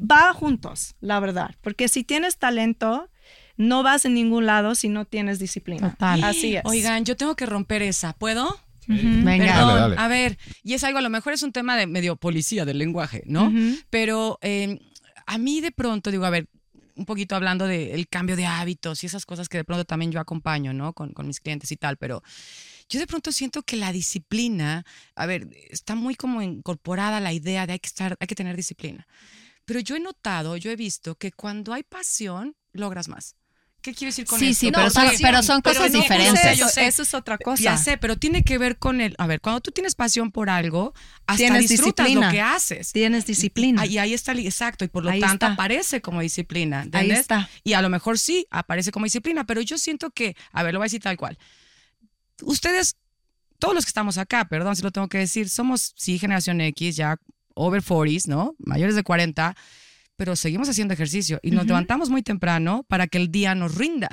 va 0.00 0.32
juntos, 0.32 0.94
la 1.00 1.20
verdad. 1.20 1.54
Porque 1.62 1.88
si 1.88 2.04
tienes 2.04 2.38
talento, 2.38 3.08
no 3.56 3.82
vas 3.82 4.04
en 4.06 4.14
ningún 4.14 4.46
lado 4.46 4.74
si 4.74 4.88
no 4.88 5.04
tienes 5.04 5.38
disciplina. 5.38 5.90
Total. 5.90 6.24
Así 6.24 6.56
es. 6.56 6.62
Oigan, 6.64 7.04
yo 7.04 7.16
tengo 7.16 7.36
que 7.36 7.44
romper 7.46 7.82
esa. 7.82 8.12
¿Puedo? 8.14 8.58
Venga. 8.86 9.46
Perdón. 9.46 9.68
Dale, 9.68 9.80
dale. 9.80 9.96
A 9.98 10.08
ver, 10.08 10.38
y 10.62 10.74
es 10.74 10.84
algo, 10.84 10.98
a 10.98 11.02
lo 11.02 11.10
mejor 11.10 11.32
es 11.32 11.42
un 11.42 11.52
tema 11.52 11.76
de 11.76 11.86
medio 11.86 12.16
policía 12.16 12.64
del 12.64 12.78
lenguaje, 12.78 13.22
¿no? 13.26 13.52
Pero 13.90 14.38
eh, 14.42 14.80
a 15.26 15.38
mí 15.38 15.60
de 15.60 15.72
pronto, 15.72 16.10
digo, 16.10 16.24
a 16.24 16.30
ver, 16.30 16.48
un 16.94 17.06
poquito 17.06 17.34
hablando 17.34 17.66
del 17.66 18.06
cambio 18.08 18.36
de 18.36 18.46
hábitos 18.46 19.02
y 19.02 19.06
esas 19.06 19.24
cosas 19.24 19.48
que 19.48 19.58
de 19.58 19.64
pronto 19.64 19.84
también 19.84 20.12
yo 20.12 20.20
acompaño, 20.20 20.72
¿no? 20.72 20.92
Con, 20.92 21.12
con 21.12 21.26
mis 21.26 21.40
clientes 21.40 21.72
y 21.72 21.76
tal, 21.76 21.96
pero 21.96 22.22
yo 22.88 23.00
de 23.00 23.06
pronto 23.06 23.32
siento 23.32 23.62
que 23.62 23.76
la 23.76 23.92
disciplina, 23.92 24.84
a 25.14 25.26
ver, 25.26 25.48
está 25.70 25.94
muy 25.94 26.14
como 26.14 26.42
incorporada 26.42 27.20
la 27.20 27.32
idea 27.32 27.66
de 27.66 27.72
hay 27.74 27.78
que 27.78 27.86
estar, 27.86 28.16
hay 28.20 28.26
que 28.26 28.34
tener 28.34 28.56
disciplina. 28.56 29.06
Pero 29.64 29.80
yo 29.80 29.96
he 29.96 30.00
notado, 30.00 30.56
yo 30.56 30.70
he 30.70 30.76
visto 30.76 31.14
que 31.14 31.32
cuando 31.32 31.72
hay 31.72 31.84
pasión, 31.84 32.56
logras 32.72 33.08
más. 33.08 33.36
¿Qué 33.82 33.92
quiero 33.94 34.10
decir 34.10 34.24
con 34.26 34.38
Sí, 34.38 34.50
esto? 34.50 34.60
sí, 34.60 34.70
pero 34.72 34.90
son- 34.90 35.04
pasión, 35.04 35.20
pero 35.22 35.42
son 35.42 35.60
cosas 35.60 35.90
no, 35.92 36.00
diferentes. 36.00 36.44
Eso, 36.44 36.68
sé. 36.68 36.86
eso 36.86 37.02
es 37.02 37.14
otra 37.14 37.36
cosa. 37.36 37.60
Ya 37.62 37.76
sé, 37.76 37.98
pero 37.98 38.16
tiene 38.16 38.44
que 38.44 38.56
ver 38.56 38.78
con 38.78 39.00
el. 39.00 39.16
A 39.18 39.26
ver, 39.26 39.40
cuando 39.40 39.60
tú 39.60 39.72
tienes 39.72 39.96
pasión 39.96 40.30
por 40.30 40.48
algo, 40.50 40.94
hasta 41.26 41.36
Tienes 41.38 41.68
disfrutas 41.68 42.06
disciplina. 42.06 42.28
lo 42.28 42.32
que 42.32 42.40
haces. 42.40 42.92
Tienes 42.92 43.26
disciplina. 43.26 43.84
Y, 43.84 43.94
y 43.94 43.98
ahí 43.98 44.14
está, 44.14 44.32
el- 44.32 44.46
exacto, 44.46 44.84
y 44.84 44.88
por 44.88 45.04
lo 45.04 45.10
Ahí 45.10 45.18
tanto 45.20 45.46
está. 45.46 45.52
aparece 45.54 46.00
como 46.00 46.20
disciplina. 46.20 46.78
Ahí 46.78 46.84
¿entiendes? 46.84 47.18
está. 47.18 47.50
Y 47.64 47.72
a 47.72 47.82
lo 47.82 47.88
mejor 47.88 48.18
sí 48.20 48.46
aparece 48.50 48.92
como 48.92 49.04
disciplina, 49.04 49.44
pero 49.44 49.60
yo 49.60 49.76
siento 49.78 50.10
que, 50.10 50.36
a 50.52 50.62
ver, 50.62 50.72
lo 50.74 50.78
voy 50.78 50.84
a 50.84 50.86
decir 50.86 51.02
tal 51.02 51.16
cual. 51.16 51.36
Ustedes, 52.42 52.96
todos 53.58 53.74
los 53.74 53.84
que 53.84 53.90
estamos 53.90 54.18
acá, 54.18 54.46
perdón 54.48 54.76
si 54.76 54.82
lo 54.82 54.90
tengo 54.90 55.08
que 55.08 55.18
decir, 55.18 55.48
somos, 55.48 55.92
sí, 55.96 56.18
generación 56.18 56.60
X, 56.60 56.96
ya 56.96 57.16
over 57.54 57.82
40s, 57.82 58.26
¿no? 58.26 58.54
Mayores 58.58 58.94
de 58.94 59.02
40, 59.02 59.54
pero 60.16 60.36
seguimos 60.36 60.68
haciendo 60.68 60.94
ejercicio 60.94 61.40
y 61.42 61.50
nos 61.50 61.66
levantamos 61.66 62.10
muy 62.10 62.22
temprano 62.22 62.84
para 62.88 63.06
que 63.06 63.18
el 63.18 63.30
día 63.30 63.54
nos 63.54 63.74
rinda. 63.74 64.08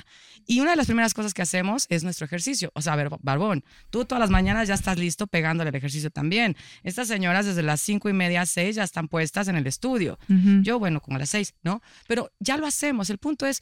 Y 0.47 0.59
una 0.59 0.71
de 0.71 0.77
las 0.77 0.87
primeras 0.87 1.13
cosas 1.13 1.33
que 1.33 1.41
hacemos 1.41 1.85
es 1.89 2.03
nuestro 2.03 2.25
ejercicio. 2.25 2.71
O 2.73 2.81
sea, 2.81 2.93
a 2.93 2.95
ver, 2.95 3.09
Barbón, 3.21 3.63
tú 3.89 4.05
todas 4.05 4.19
las 4.19 4.29
mañanas 4.29 4.67
ya 4.67 4.73
estás 4.73 4.97
listo 4.97 5.27
pegándole 5.27 5.69
el 5.69 5.75
ejercicio 5.75 6.09
también. 6.09 6.55
Estas 6.83 7.07
señoras 7.07 7.45
desde 7.45 7.63
las 7.63 7.81
cinco 7.81 8.09
y 8.09 8.13
media, 8.13 8.45
seis 8.45 8.75
ya 8.75 8.83
están 8.83 9.07
puestas 9.07 9.47
en 9.47 9.55
el 9.55 9.67
estudio. 9.67 10.17
Yo, 10.63 10.79
bueno, 10.79 11.01
como 11.01 11.17
a 11.17 11.19
las 11.19 11.29
seis, 11.29 11.53
¿no? 11.63 11.81
Pero 12.07 12.31
ya 12.39 12.57
lo 12.57 12.65
hacemos. 12.65 13.09
El 13.09 13.17
punto 13.17 13.45
es, 13.45 13.61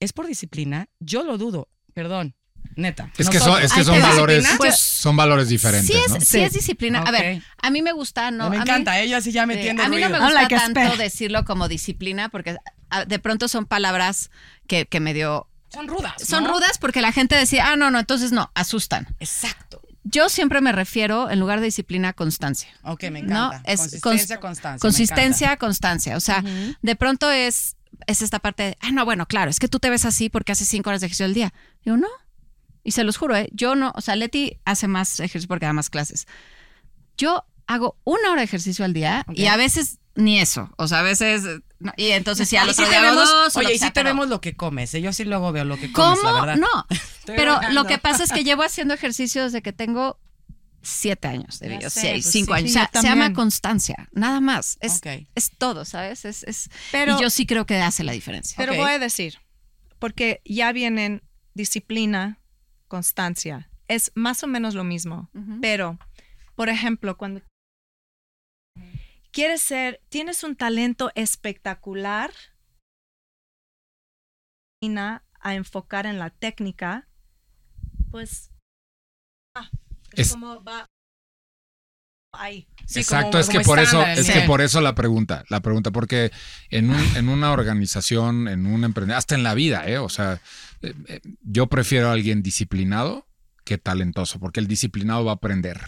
¿es 0.00 0.12
por 0.12 0.26
disciplina? 0.26 0.88
Yo 0.98 1.22
lo 1.22 1.38
dudo, 1.38 1.68
perdón. 1.94 2.34
Neta. 2.80 3.10
Es 3.18 3.28
que 3.28 3.38
son, 3.38 3.62
es 3.62 3.72
que 3.72 3.82
valores. 3.82 4.46
Pues, 4.56 4.78
son 4.78 5.16
valores 5.16 5.48
diferentes, 5.48 5.94
Sí 5.94 6.02
es, 6.04 6.10
¿no? 6.12 6.20
sí 6.20 6.26
Sí. 6.26 6.40
es 6.40 6.52
disciplina. 6.52 7.00
A 7.06 7.10
ver, 7.10 7.42
a 7.62 7.70
mí 7.70 7.82
me 7.82 7.92
gusta, 7.92 8.30
¿no? 8.30 8.48
me 8.50 8.56
a 8.56 8.58
mí- 8.60 8.62
encanta, 8.70 8.98
ella 9.00 9.20
sí 9.20 9.32
ya 9.32 9.42
Sí, 9.42 9.46
metiendo 9.48 9.82
a 9.82 9.88
mí 9.88 10.00
no 10.00 10.08
me 10.08 10.18
gusta 10.18 10.34
like 10.34 10.54
tanto 10.56 10.96
decirlo 10.96 11.44
como 11.44 11.68
disciplina 11.68 12.28
porque 12.28 12.56
ah, 12.90 13.04
de 13.04 13.18
pronto 13.18 13.48
son 13.48 13.66
palabras 13.66 14.30
que, 14.66 14.86
que 14.86 15.00
medio... 15.00 15.46
Son 15.72 15.86
rudas. 15.86 16.14
Son 16.26 16.44
¿no? 16.44 16.50
rudas 16.50 16.78
porque 16.78 17.00
la 17.00 17.12
gente 17.12 17.36
decía, 17.36 17.70
ah, 17.70 17.76
no, 17.76 17.90
no, 17.92 18.00
entonces 18.00 18.32
no, 18.32 18.50
asustan. 18.54 19.06
Exacto. 19.20 19.80
Yo 20.02 20.28
siempre 20.28 20.60
me 20.62 20.72
refiero, 20.72 21.30
en 21.30 21.38
lugar 21.38 21.60
de 21.60 21.66
disciplina, 21.66 22.08
a 22.08 22.12
constancia. 22.14 22.70
Ok, 22.82 23.04
me 23.12 23.22
¿no? 23.22 23.46
encanta. 23.48 23.70
Es 23.70 23.80
consistencia, 24.00 24.36
cons- 24.38 24.40
constancia. 24.40 24.72
me 24.74 24.80
Consistencia, 24.80 25.56
constancia. 25.58 26.16
O 26.16 26.20
sea, 26.20 26.42
de 26.82 26.96
pronto 26.96 27.30
es, 27.30 27.76
es 28.06 28.22
esta 28.22 28.38
parte 28.40 28.62
de, 28.64 28.78
ah, 28.80 28.90
no, 28.92 29.04
bueno, 29.04 29.26
claro, 29.26 29.50
es 29.50 29.58
que 29.60 29.68
tú 29.68 29.78
te 29.78 29.90
ves 29.90 30.04
así 30.06 30.28
porque 30.30 30.52
haces 30.52 30.66
cinco 30.68 30.88
horas 30.90 31.02
de 31.02 31.06
ejercicio 31.06 31.26
al 31.26 31.34
día. 31.34 31.52
Digo, 31.84 31.96
no. 31.98 32.08
Y 32.82 32.92
se 32.92 33.04
los 33.04 33.16
juro, 33.16 33.36
¿eh? 33.36 33.48
yo 33.52 33.74
no, 33.74 33.92
o 33.94 34.00
sea, 34.00 34.16
Leti 34.16 34.58
hace 34.64 34.88
más 34.88 35.20
ejercicio 35.20 35.48
porque 35.48 35.66
da 35.66 35.72
más 35.72 35.90
clases. 35.90 36.26
Yo 37.16 37.44
hago 37.66 37.98
una 38.04 38.30
hora 38.30 38.40
de 38.40 38.44
ejercicio 38.46 38.84
al 38.84 38.92
día 38.94 39.24
y 39.34 39.44
Ok. 39.44 39.48
a 39.50 39.56
veces 39.56 39.98
ni 40.16 40.40
eso. 40.40 40.70
O 40.76 40.88
sea, 40.88 41.00
a 41.00 41.02
veces. 41.02 41.42
no, 41.78 41.92
y 41.96 42.08
entonces 42.08 42.48
sí, 42.48 42.56
al 42.56 42.66
Y 42.66 42.70
otro 42.70 42.84
sí 42.84 42.90
día 42.90 43.12
dos. 43.12 43.56
oye, 43.56 43.74
y 43.74 43.78
sea, 43.78 43.88
sí 43.88 43.92
te 43.92 44.00
pero- 44.00 44.10
vemos 44.10 44.28
lo 44.28 44.40
que 44.40 44.56
comes. 44.56 44.92
¿eh? 44.94 45.00
Yo 45.02 45.12
sí 45.12 45.24
luego 45.24 45.52
veo 45.52 45.64
lo 45.64 45.76
que 45.78 45.92
comes, 45.92 46.18
la 46.22 46.30
¿Cómo? 46.30 46.40
verdad. 46.46 46.56
No. 46.56 46.86
Pero 47.26 47.60
lo 47.72 47.84
que 47.86 47.98
pasa 47.98 48.24
es 48.24 48.32
que 48.32 48.42
llevo 48.44 48.62
haciendo 48.64 48.92
ejercicio 48.94 49.44
desde 49.44 49.62
que 49.62 49.72
tengo 49.72 50.18
siete 50.82 51.28
años 51.28 51.58
de 51.60 51.68
vida, 51.68 51.90
seis, 51.90 52.24
pues 52.24 52.32
cinco 52.32 52.54
sí, 52.54 52.58
años. 52.58 52.70
o 52.70 52.72
sea, 52.72 52.90
se 52.92 53.02
llama 53.06 53.32
constancia, 53.34 54.08
nada 54.12 54.40
más. 54.40 54.78
Es, 54.80 54.96
Ok. 54.96 55.26
es 55.34 55.50
todo, 55.58 55.84
¿sabes? 55.84 56.24
Es, 56.24 56.42
es, 56.42 56.70
Pero, 56.90 57.18
y 57.18 57.22
yo 57.22 57.28
sí 57.30 57.44
creo 57.46 57.66
que 57.66 57.76
hace 57.76 58.02
la 58.02 58.12
diferencia. 58.12 58.54
pero 58.56 58.72
Ok. 58.72 58.78
voy 58.78 58.90
a 58.92 58.98
decir, 58.98 59.38
porque 59.98 60.40
ya 60.46 60.72
vienen 60.72 61.22
disciplina, 61.54 62.38
constancia. 62.90 63.70
Es 63.88 64.12
más 64.14 64.42
o 64.42 64.46
menos 64.46 64.74
lo 64.74 64.84
mismo. 64.84 65.30
Pero, 65.62 65.98
por 66.54 66.68
ejemplo, 66.68 67.16
cuando 67.16 67.40
quieres 69.32 69.62
ser, 69.62 70.02
tienes 70.10 70.44
un 70.44 70.54
talento 70.56 71.10
espectacular 71.14 72.30
a 75.40 75.54
enfocar 75.54 76.06
en 76.06 76.18
la 76.18 76.30
técnica, 76.30 77.08
pues 78.10 78.50
ah, 79.56 79.68
es, 80.12 80.26
Es- 80.26 80.32
como 80.32 80.62
va 80.62 80.86
ahí. 82.32 82.66
Sí, 82.86 83.00
Exacto, 83.00 83.30
como- 83.32 83.40
es 83.40 83.48
que 83.48 83.60
por 83.60 83.78
eso, 83.78 84.04
es 84.06 84.26
sí. 84.26 84.32
que 84.32 84.40
por 84.42 84.60
eso 84.60 84.80
la 84.80 84.94
pregunta, 84.94 85.44
la 85.48 85.60
pregunta, 85.60 85.90
porque 85.90 86.30
en, 86.70 86.90
un- 86.90 87.16
en 87.16 87.28
una 87.28 87.52
organización, 87.52 88.48
en 88.48 88.66
un 88.66 88.84
emprendedor, 88.84 89.18
hasta 89.18 89.34
en 89.34 89.42
la 89.42 89.54
vida, 89.54 89.86
¿eh? 89.88 89.98
o 89.98 90.08
sea, 90.08 90.40
eh, 90.82 90.94
eh, 91.08 91.20
yo 91.42 91.66
prefiero 91.68 92.08
a 92.08 92.12
alguien 92.12 92.42
disciplinado 92.42 93.26
que 93.64 93.78
talentoso, 93.78 94.38
porque 94.40 94.60
el 94.60 94.66
disciplinado 94.66 95.24
va 95.24 95.32
a 95.32 95.34
aprender. 95.36 95.80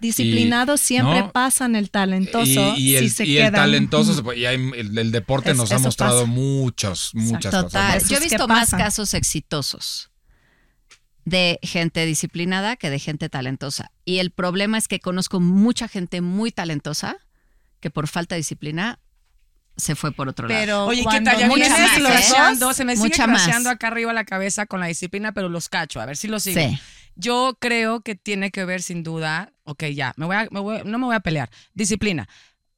Disciplinado 0.00 0.76
siempre 0.76 1.20
¿no? 1.22 1.32
pasan 1.32 1.74
el 1.74 1.90
talentoso 1.90 2.74
y, 2.76 2.92
y 2.92 2.96
el, 2.96 3.04
si 3.10 3.16
se 3.16 3.26
y 3.26 3.36
el 3.38 3.46
quedan. 3.46 3.54
talentoso, 3.62 4.32
y 4.34 4.46
hay- 4.46 4.70
el, 4.76 4.96
el 4.96 5.10
deporte 5.10 5.50
Es- 5.50 5.56
nos 5.56 5.72
ha 5.72 5.78
mostrado 5.80 6.20
pasa. 6.20 6.30
muchos, 6.32 7.10
muchas 7.14 7.54
cosas. 7.54 8.08
Yo 8.08 8.16
he 8.16 8.20
visto 8.20 8.46
más 8.46 8.66
pasan. 8.70 8.80
casos 8.80 9.14
exitosos 9.14 10.10
de 11.28 11.58
gente 11.62 12.04
disciplinada 12.06 12.76
que 12.76 12.90
de 12.90 12.98
gente 12.98 13.28
talentosa. 13.28 13.90
Y 14.04 14.18
el 14.18 14.30
problema 14.30 14.78
es 14.78 14.88
que 14.88 15.00
conozco 15.00 15.40
mucha 15.40 15.88
gente 15.88 16.20
muy 16.20 16.50
talentosa 16.52 17.16
que 17.80 17.90
por 17.90 18.08
falta 18.08 18.34
de 18.34 18.40
disciplina 18.40 18.98
se 19.76 19.94
fue 19.94 20.10
por 20.10 20.28
otro 20.28 20.48
lado. 20.48 20.60
Pero 20.60 20.86
Oye, 20.86 21.04
¿qué 21.08 21.20
tal? 21.20 21.38
Ya 21.38 21.48
vienes 21.48 21.70
más, 21.70 21.98
¿eh? 21.98 22.74
se 22.74 22.84
me 22.84 22.96
sigue 22.96 23.10
crasheando 23.10 23.70
acá 23.70 23.86
arriba 23.88 24.12
la 24.12 24.24
cabeza 24.24 24.66
con 24.66 24.80
la 24.80 24.86
disciplina, 24.86 25.32
pero 25.32 25.48
los 25.48 25.68
cacho, 25.68 26.00
a 26.00 26.06
ver 26.06 26.16
si 26.16 26.26
lo 26.28 26.40
sigo. 26.40 26.60
Sí. 26.60 26.78
Yo 27.14 27.56
creo 27.60 28.00
que 28.00 28.14
tiene 28.14 28.50
que 28.50 28.64
ver 28.64 28.82
sin 28.82 29.02
duda, 29.02 29.52
ok, 29.64 29.84
ya, 29.94 30.14
me 30.16 30.26
voy 30.26 30.36
a- 30.36 30.48
me 30.50 30.60
voy- 30.60 30.82
no 30.84 30.98
me 30.98 31.06
voy 31.06 31.14
a 31.16 31.20
pelear, 31.20 31.50
disciplina, 31.74 32.28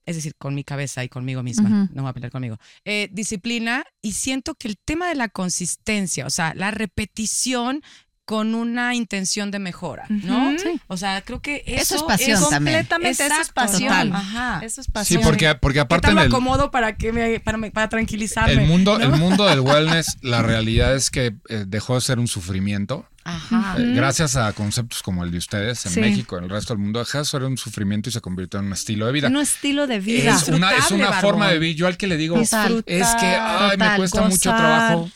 es 0.07 0.17
decir, 0.17 0.35
con 0.37 0.55
mi 0.55 0.65
cabeza 0.65 1.05
y 1.05 1.09
conmigo 1.09 1.43
misma, 1.43 1.69
no 1.69 1.89
me 1.95 2.01
voy 2.03 2.11
a 2.11 2.13
pelear 2.15 2.33
conmigo. 2.33 2.59
Eh, 2.85 3.09
disciplina 3.13 3.85
y 4.03 4.13
siento 4.13 4.55
que 4.55 4.69
el 4.69 4.77
tema 4.79 5.09
de 5.09 5.15
la 5.15 5.29
consistencia, 5.29 6.27
o 6.27 6.31
sea, 6.31 6.53
la 6.55 6.71
repetición 6.71 7.83
con 8.31 8.55
una 8.55 8.95
intención 8.95 9.51
de 9.51 9.59
mejora, 9.59 10.05
¿no? 10.09 10.57
Sí. 10.57 10.81
O 10.87 10.97
sea, 10.97 11.21
creo 11.23 11.43
que 11.43 11.65
eso, 11.67 11.83
Eso 11.83 11.97
es 11.97 12.03
pasión 12.05 12.41
también. 12.49 12.77
Completamente, 12.87 13.27
eso 13.27 13.41
es 13.41 13.49
pasión. 13.49 14.15
Ajá. 14.15 14.61
Eso 14.65 14.81
es 14.83 14.87
Sí, 14.87 14.93
pasión. 14.93 15.23
porque, 15.25 15.53
porque 15.57 15.79
¿Qué 15.79 15.81
aparte 15.81 16.03
tal 16.03 16.11
en 16.13 16.17
lo 16.17 16.23
el, 16.23 16.29
acomodo 16.29 16.71
para 16.71 16.97
que 16.97 17.13
me, 17.13 17.41
para, 17.41 17.59
me- 17.59 17.73
para 17.73 17.89
tranquilizarme? 17.89 18.53
el 18.53 18.69
mundo, 18.69 18.97
¿no? 19.01 19.05
el 19.05 19.11
mundo 19.21 19.47
del 19.47 19.59
wellness, 19.69 20.19
la 20.23 20.43
realidad 20.43 20.95
es 20.95 21.11
que 21.11 21.35
eh, 21.49 21.65
dejó 21.67 21.97
de 21.97 22.03
ser 22.03 22.21
un 22.21 22.29
sufrimiento. 22.29 23.05
Ajá. 23.25 23.75
Eh, 23.79 23.95
gracias 23.97 24.37
a 24.37 24.53
conceptos 24.53 25.03
como 25.03 25.25
el 25.25 25.33
de 25.33 25.39
ustedes 25.39 25.85
en 25.87 25.93
Sí. 25.93 26.01
México, 26.01 26.39
en 26.39 26.45
el 26.45 26.51
resto 26.51 26.73
del 26.75 26.83
mundo, 26.85 27.01
dejó 27.01 27.19
de 27.19 27.25
ser 27.25 27.43
un 27.43 27.59
sufrimiento 27.59 28.11
y 28.11 28.13
se 28.13 28.21
convirtió 28.21 28.61
en 28.61 28.67
un 28.67 28.75
estilo 28.75 29.07
de 29.07 29.13
vida. 29.13 29.27
un 29.27 29.39
estilo 29.39 29.89
de 29.89 29.99
vida. 29.99 30.37
es 30.37 30.47
una, 30.49 30.71
es 30.77 30.85
forma 31.21 31.49
de 31.49 31.59
vivir. 31.59 31.75
Yo 31.75 31.89
al 31.89 31.97
que 31.97 32.07
le 32.07 32.17
digo, 32.17 32.39
es 32.41 32.51
que 32.51 33.37
ay, 33.41 33.77
me 33.77 33.97
cuesta 33.97 34.23
mucho 34.23 34.51
trabajo. 34.51 35.11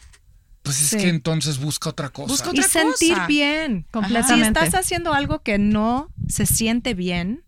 Pues 0.65 0.81
es 0.83 0.89
Sí. 0.89 0.97
que 0.97 1.09
entonces 1.11 1.59
busca 1.59 1.91
otra 1.91 2.09
cosa. 2.09 2.27
Busca 2.33 2.49
y 2.53 2.59
otra 2.59 2.65
sentir 2.69 3.13
cosa. 3.15 3.27
bien. 3.29 3.87
Completamente. 3.93 4.35
Si 4.35 4.49
estás 4.49 4.75
haciendo 4.75 5.13
algo 5.15 5.41
que 5.43 5.59
no 5.59 6.09
se 6.27 6.47
siente 6.47 6.95
bien, 6.95 7.45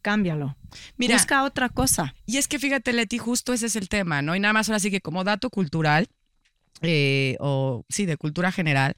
cámbialo. 0.00 0.56
Mira, 0.96 1.16
Busca 1.16 1.42
otra 1.44 1.68
cosa. 1.68 2.14
Y 2.26 2.36
es 2.38 2.46
que 2.48 2.58
fíjate, 2.58 2.92
Leti, 2.92 3.18
justo 3.18 3.52
ese 3.52 3.66
es 3.66 3.76
el 3.76 3.88
tema, 3.88 4.22
¿no? 4.22 4.34
Y 4.36 4.40
nada 4.40 4.52
más 4.54 4.68
ahora 4.68 4.78
sí 4.78 4.90
que 4.92 5.00
como 5.00 5.24
dato 5.24 5.50
cultural, 5.50 6.06
eh, 6.82 7.36
o 7.40 7.84
sí, 7.88 8.06
de 8.06 8.16
cultura 8.16 8.52
general, 8.52 8.94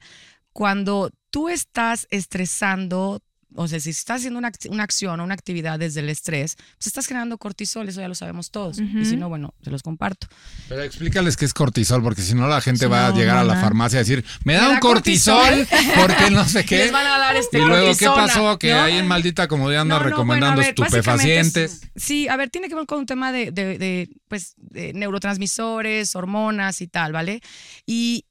cuando 0.53 1.09
tú 1.31 1.49
estás 1.49 2.05
estresando, 2.11 3.19
o 3.55 3.67
sea, 3.67 3.79
si 3.79 3.91
estás 3.91 4.17
haciendo 4.17 4.39
una, 4.39 4.51
una 4.69 4.83
acción 4.83 5.19
o 5.19 5.23
una 5.23 5.33
actividad 5.33 5.77
desde 5.79 5.99
el 5.99 6.09
estrés, 6.09 6.55
pues 6.77 6.87
estás 6.87 7.05
generando 7.07 7.37
cortisol, 7.37 7.87
eso 7.89 8.01
ya 8.01 8.07
lo 8.07 8.15
sabemos 8.15 8.51
todos. 8.51 8.79
Y 8.79 9.05
si 9.05 9.15
no, 9.17 9.29
bueno, 9.29 9.53
se 9.63 9.69
los 9.71 9.83
comparto. 9.83 10.27
Pero 10.69 10.81
explícales 10.83 11.37
qué 11.37 11.45
es 11.45 11.53
cortisol, 11.53 12.01
porque 12.03 12.21
si 12.21 12.33
no 12.35 12.47
la 12.47 12.61
gente 12.61 12.87
va 12.87 13.07
a 13.07 13.09
no, 13.11 13.17
llegar 13.17 13.37
a 13.37 13.43
la 13.43 13.59
farmacia 13.61 13.99
a 13.99 14.03
decir, 14.03 14.23
me 14.43 14.53
da 14.53 14.61
Me 14.63 14.67
un 14.69 14.73
da 14.75 14.79
cortisol, 14.79 15.67
porque 15.99 16.29
no 16.31 16.45
sé 16.47 16.65
qué. 16.65 16.77
Les 16.77 16.91
van 16.91 17.05
a 17.07 17.17
dar 17.17 17.35
este 17.35 17.59
Y 17.59 17.61
luego, 17.65 17.95
¿qué 17.97 18.05
pasó? 18.07 18.57
Que 18.59 18.71
¿no? 18.73 18.81
ahí 18.81 18.97
en 18.97 19.07
maldita 19.07 19.47
comodidad 19.47 19.81
anda 19.81 19.95
No, 19.95 20.03
no, 20.03 20.09
recomendando 20.09 20.55
bueno, 20.61 20.73
ver, 20.75 20.85
estupefacientes. 20.85 21.81
es- 21.83 21.91
sí, 21.95 22.27
a 22.27 22.35
ver, 22.37 22.49
tiene 22.49 22.69
que 22.69 22.75
ver 22.75 22.85
con 22.85 22.99
un 22.99 23.05
tema 23.05 23.31
de, 23.31 23.51
de- 23.51 23.77
de, 23.77 24.09
pues, 24.27 24.53
de 24.57 24.93
neurotransmisores, 24.93 26.15
hormonas 26.15 26.81
y 26.81 26.87
tal, 26.87 27.11
¿vale? 27.11 27.41
Y, 27.85 28.25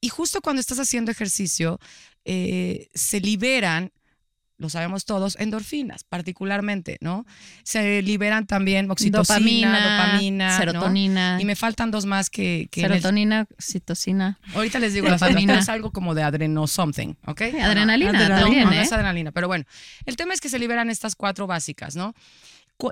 y 0.00 0.08
justo 0.08 0.40
cuando 0.40 0.60
estás 0.60 0.78
haciendo 0.78 1.10
ejercicio, 1.10 1.78
eh, 2.24 2.88
se 2.94 3.20
liberan, 3.20 3.90
lo 4.62 4.70
sabemos 4.70 5.04
todos, 5.04 5.36
endorfinas 5.38 6.04
particularmente, 6.04 6.96
¿no? 7.02 7.26
Se 7.64 8.00
liberan 8.00 8.46
también 8.46 8.90
oxitocina, 8.90 9.98
dopamina, 10.06 10.56
serotonina. 10.56 11.38
Y 11.40 11.44
me 11.44 11.56
faltan 11.56 11.90
dos 11.90 12.06
más 12.06 12.30
que... 12.30 12.68
que 12.70 12.80
en 12.80 12.86
el- 12.86 12.92
serotonina, 12.92 13.46
oxitocina. 13.58 14.38
ahorita 14.54 14.78
les 14.78 14.94
digo 14.94 15.10
Dopamina. 15.10 15.58
es 15.58 15.68
algo 15.68 15.90
como 15.92 16.14
de 16.14 16.22
adreno 16.22 16.66
something, 16.66 17.14
¿ok? 17.26 17.42
Adrenalina 17.60 18.12
No, 18.12 18.28
también, 18.40 18.64
no, 18.64 18.70
no 18.70 18.76
¿eh? 18.76 18.82
es 18.82 18.92
adrenalina, 18.92 19.32
pero 19.32 19.48
bueno, 19.48 19.64
el 20.06 20.16
tema 20.16 20.32
es 20.32 20.40
que 20.40 20.48
se 20.48 20.58
liberan 20.58 20.88
estas 20.88 21.14
cuatro 21.16 21.46
básicas, 21.46 21.96
¿no? 21.96 22.14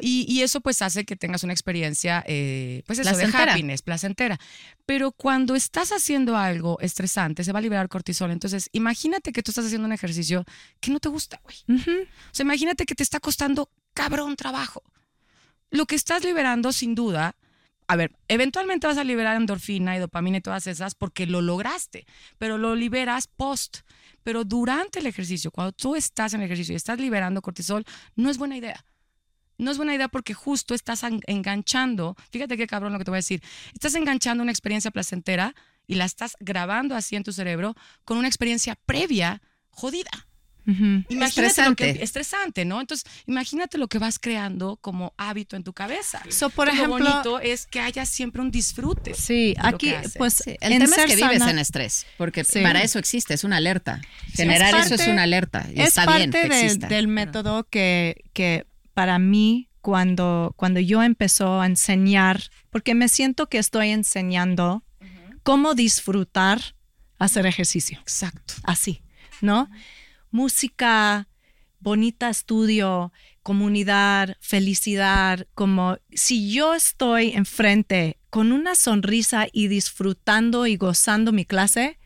Y, 0.01 0.26
y 0.28 0.43
eso 0.43 0.61
pues 0.61 0.82
hace 0.82 1.05
que 1.05 1.16
tengas 1.16 1.43
una 1.43 1.53
experiencia, 1.53 2.22
eh, 2.26 2.82
pues 2.86 2.99
eso, 2.99 3.16
de 3.16 3.24
happiness, 3.24 3.82
placentera. 3.82 4.38
Pero 4.86 5.12
cuando 5.12 5.55
estás 5.55 5.91
haciendo 5.93 6.36
algo 6.36 6.78
estresante, 6.80 7.43
se 7.45 7.53
va 7.53 7.59
a 7.59 7.62
liberar 7.62 7.88
cortisol. 7.88 8.30
Entonces, 8.30 8.68
imagínate 8.72 9.32
que 9.32 9.43
tú 9.43 9.51
estás 9.51 9.66
haciendo 9.66 9.86
un 9.86 9.93
ejercicio 9.93 10.45
que 10.80 10.91
no 10.91 11.01
te 11.01 11.09
gusta, 11.09 11.41
güey. 11.43 11.57
O 11.68 12.07
sea, 12.32 12.45
imagínate 12.45 12.86
que 12.86 12.95
te 12.95 13.03
está 13.03 13.20
costando 13.20 13.70
cabrón 13.95 14.36
trabajo. 14.36 14.82
Lo 15.70 15.86
que 15.86 15.97
estás 15.97 16.24
liberando, 16.24 16.72
sin 16.72 16.95
duda, 16.95 17.36
a 17.91 17.97
ver, 17.97 18.12
eventualmente 18.28 18.86
vas 18.86 18.99
a 18.99 19.05
liberar 19.05 19.36
endorfina 19.36 19.97
y 19.97 19.99
dopamina 19.99 20.36
y 20.36 20.41
todas 20.41 20.68
esas 20.68 20.95
porque 20.95 21.26
lo 21.26 21.41
lograste, 21.41 22.07
pero 22.38 22.57
lo 22.57 22.76
liberas 22.76 23.26
post. 23.26 23.78
Pero 24.22 24.45
durante 24.45 25.01
el 25.01 25.07
ejercicio, 25.07 25.51
cuando 25.51 25.72
tú 25.72 25.97
estás 25.97 26.34
en 26.34 26.41
el 26.41 26.47
ejercicio 26.47 26.72
y 26.72 26.76
estás 26.76 27.01
liberando 27.01 27.43
cortisol, 27.43 27.84
no 28.14 28.30
es 28.30 28.38
buena 28.38 28.57
idea. 28.57 28.84
No 29.61 29.71
es 29.71 29.77
buena 29.77 29.95
idea 29.95 30.09
porque 30.09 30.35
justo 30.35 30.75
estás 30.75 31.03
en- 31.05 31.21
enganchando, 31.27 32.17
fíjate 32.31 32.57
qué 32.57 32.67
cabrón 32.67 32.93
lo 32.93 32.99
que 32.99 33.05
te 33.05 33.11
voy 33.11 33.17
a 33.19 33.25
decir, 33.25 33.43
estás 33.73 33.95
enganchando 33.95 34.43
una 34.43 34.53
experiencia 34.53 34.91
placentera 34.91 35.55
y 35.87 35.95
la 35.97 36.05
estás 36.05 36.37
grabando 36.41 36.95
así 36.97 37.17
en 37.17 37.25
tu 37.25 37.33
cerebro 37.33 37.75
con 38.05 38.17
una 38.19 38.29
experiencia 38.29 38.77
previa 38.87 39.43
jodida. 39.71 40.11
Ujú. 40.67 40.85
Imagínate 41.09 41.25
Estresante. 41.27 41.87
Lo 41.89 41.95
que, 41.95 42.05
estresante, 42.05 42.65
¿no? 42.67 42.81
Entonces, 42.81 43.11
imagínate 43.27 43.79
lo 43.79 43.89
que 43.89 43.99
vas 43.99 44.19
creando 44.19 44.77
como 44.77 45.15
hábito 45.17 45.57
en 45.57 45.65
tu 45.65 45.73
cabeza. 45.73 46.23
So, 46.29 46.51
por 46.51 46.69
ejemplo, 46.69 46.99
lo 46.99 47.05
bonito 47.07 47.41
es 47.41 47.67
que 47.67 47.81
haya 47.81 48.05
siempre 48.05 48.43
un 48.43 48.51
disfrute. 48.51 49.15
sí, 49.15 49.55
aquí 49.59 49.93
pues 50.19 50.35
Sí, 50.45 50.57
el 50.61 50.73
en 50.75 50.83
tema 50.85 50.97
es 50.97 51.07
que 51.07 51.17
vives 51.17 51.43
en 51.43 51.59
estrés, 51.59 52.07
porque 52.19 52.45
Sí. 52.45 52.61
para 52.61 52.83
eso 52.83 52.99
existe, 52.99 53.33
es 53.35 53.43
una 53.43 53.57
alerta. 53.57 54.01
es 54.29 54.35
Generar 54.37 54.75
eso 54.85 54.95
es 54.95 55.09
una 55.09 55.23
alerta. 55.23 55.67
Y 55.75 55.81
es 55.81 55.89
está 55.89 56.05
parte 56.05 56.19
bien 56.29 56.31
que 56.31 56.49
de- 56.79 56.87
del 56.89 57.09
método 57.09 57.65
que, 57.69 58.23
que 58.35 58.67
para 59.01 59.18
mí 59.18 59.70
cuando, 59.80 60.53
cuando 60.59 60.78
yo 60.78 61.03
empezó 61.03 61.59
a 61.62 61.64
enseñar, 61.64 62.42
porque 62.68 62.94
me 62.94 63.09
siento 63.09 63.48
que 63.48 63.57
estoy 63.57 63.88
enseñando 63.88 64.84
cómo 65.42 65.72
disfrutar 65.74 66.61
hacer 67.18 67.46
ejercicio. 67.46 67.98
Exacto. 68.01 68.53
Así. 68.62 69.01
¿no? 69.40 69.70
Música, 70.30 71.28
bonita 71.78 72.28
estudio, 72.28 73.11
comunidad, 73.42 74.36
felicidad, 74.40 75.46
como 75.55 75.96
si 76.12 76.53
yo 76.53 76.74
estoy 76.74 77.30
enfrente 77.30 78.18
con 78.28 78.53
una 78.53 78.74
sonrisa 78.74 79.46
y 79.51 79.68
disfrutando 79.68 80.66
y 80.66 80.76
gozando 80.76 81.32
mi 81.32 81.46
clase, 81.46 81.98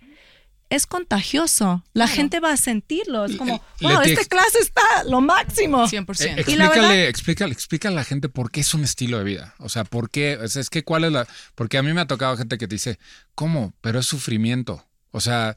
es 0.74 0.86
contagioso. 0.86 1.84
La 1.92 2.08
gente 2.08 2.40
va 2.40 2.52
a 2.52 2.56
sentirlo. 2.56 3.24
Es 3.24 3.36
como, 3.36 3.62
wow, 3.80 4.00
esta 4.02 4.24
clase 4.24 4.58
está 4.60 4.82
lo 5.08 5.20
máximo. 5.20 5.86
100%. 5.86 6.20
Eh, 6.20 6.34
explícale, 6.38 7.08
explícale, 7.08 7.52
explícale 7.52 7.94
a 7.94 8.00
la 8.00 8.04
gente 8.04 8.28
por 8.28 8.50
qué 8.50 8.60
es 8.60 8.74
un 8.74 8.84
estilo 8.84 9.18
de 9.18 9.24
vida. 9.24 9.54
O 9.58 9.68
sea, 9.68 9.84
por 9.84 10.10
qué, 10.10 10.38
es, 10.42 10.56
es 10.56 10.70
que 10.70 10.84
cuál 10.84 11.04
es 11.04 11.12
la... 11.12 11.26
Porque 11.54 11.78
a 11.78 11.82
mí 11.82 11.92
me 11.92 12.00
ha 12.00 12.06
tocado 12.06 12.36
gente 12.36 12.58
que 12.58 12.68
te 12.68 12.74
dice, 12.74 12.98
¿cómo? 13.34 13.74
Pero 13.80 14.00
es 14.00 14.06
sufrimiento. 14.06 14.86
O 15.10 15.20
sea, 15.20 15.56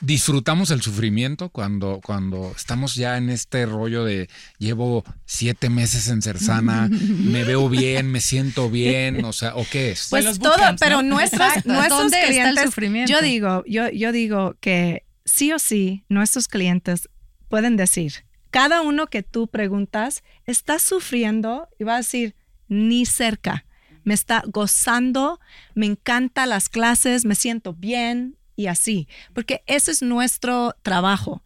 disfrutamos 0.00 0.70
el 0.70 0.82
sufrimiento 0.82 1.50
cuando, 1.50 2.00
cuando 2.04 2.52
estamos 2.56 2.94
ya 2.94 3.16
en 3.16 3.30
este 3.30 3.66
rollo 3.66 4.04
de 4.04 4.28
llevo 4.58 5.04
siete 5.26 5.68
meses 5.70 6.08
en 6.08 6.22
Cersana, 6.22 6.88
me 6.90 7.44
veo 7.44 7.68
bien, 7.68 8.10
me 8.10 8.20
siento 8.20 8.70
bien, 8.70 9.24
o 9.24 9.32
sea, 9.32 9.54
¿o 9.56 9.66
qué 9.70 9.92
es? 9.92 10.08
Pues 10.10 10.38
todo, 10.38 10.56
pero 10.78 11.02
nuestros, 11.02 11.64
nuestros 11.66 12.12
clientes, 12.12 13.08
yo 13.08 13.20
digo, 13.22 13.64
yo, 13.66 13.90
yo 13.90 14.12
digo 14.12 14.56
que 14.60 15.04
sí 15.24 15.52
o 15.52 15.58
sí, 15.58 16.04
nuestros 16.08 16.48
clientes 16.48 17.08
pueden 17.48 17.76
decir, 17.76 18.24
cada 18.50 18.82
uno 18.82 19.06
que 19.06 19.22
tú 19.22 19.48
preguntas 19.48 20.22
está 20.46 20.78
sufriendo 20.78 21.68
y 21.78 21.84
va 21.84 21.94
a 21.94 21.98
decir, 21.98 22.34
ni 22.68 23.06
cerca. 23.06 23.64
Me 24.02 24.14
está 24.14 24.42
gozando, 24.46 25.40
me 25.74 25.86
encantan 25.86 26.48
las 26.48 26.68
clases, 26.68 27.26
me 27.26 27.34
siento 27.34 27.74
bien, 27.74 28.36
y 28.56 28.66
así, 28.66 29.08
porque 29.34 29.62
ese 29.66 29.90
es 29.90 30.02
nuestro 30.02 30.74
trabajo, 30.82 31.42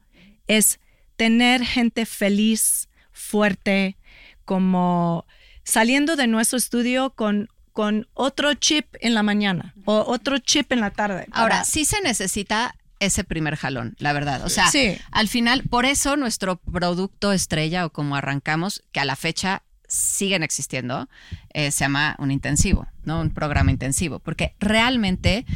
es 0.46 0.80
tener 1.16 1.64
gente 1.64 2.06
feliz, 2.06 2.88
fuerte, 3.12 3.96
como 4.44 5.26
saliendo 5.62 6.16
de 6.16 6.26
nuestro 6.26 6.58
estudio 6.58 7.10
con, 7.10 7.48
con 7.72 8.06
otro 8.14 8.54
chip 8.54 8.86
en 9.00 9.14
la 9.14 9.22
mañana 9.22 9.74
o 9.84 10.04
otro 10.06 10.38
chip 10.38 10.72
en 10.72 10.80
la 10.80 10.90
tarde. 10.90 11.26
Ahora, 11.32 11.64
sí 11.64 11.84
se 11.84 12.00
necesita 12.02 12.74
ese 13.00 13.24
primer 13.24 13.56
jalón, 13.56 13.96
la 13.98 14.12
verdad. 14.12 14.44
O 14.44 14.48
sea, 14.48 14.70
al 15.10 15.28
final, 15.28 15.62
por 15.64 15.84
eso 15.84 16.16
nuestro 16.16 16.56
producto 16.56 17.32
estrella 17.32 17.86
o 17.86 17.90
como 17.90 18.16
arrancamos, 18.16 18.82
que 18.92 19.00
a 19.00 19.04
la 19.04 19.16
fecha 19.16 19.62
siguen 19.94 20.42
existiendo, 20.42 21.08
eh, 21.52 21.70
se 21.70 21.84
llama 21.84 22.16
un 22.18 22.30
intensivo, 22.30 22.86
¿no? 23.04 23.20
Un 23.20 23.30
programa 23.30 23.70
intensivo, 23.70 24.18
porque 24.18 24.54
realmente 24.60 25.46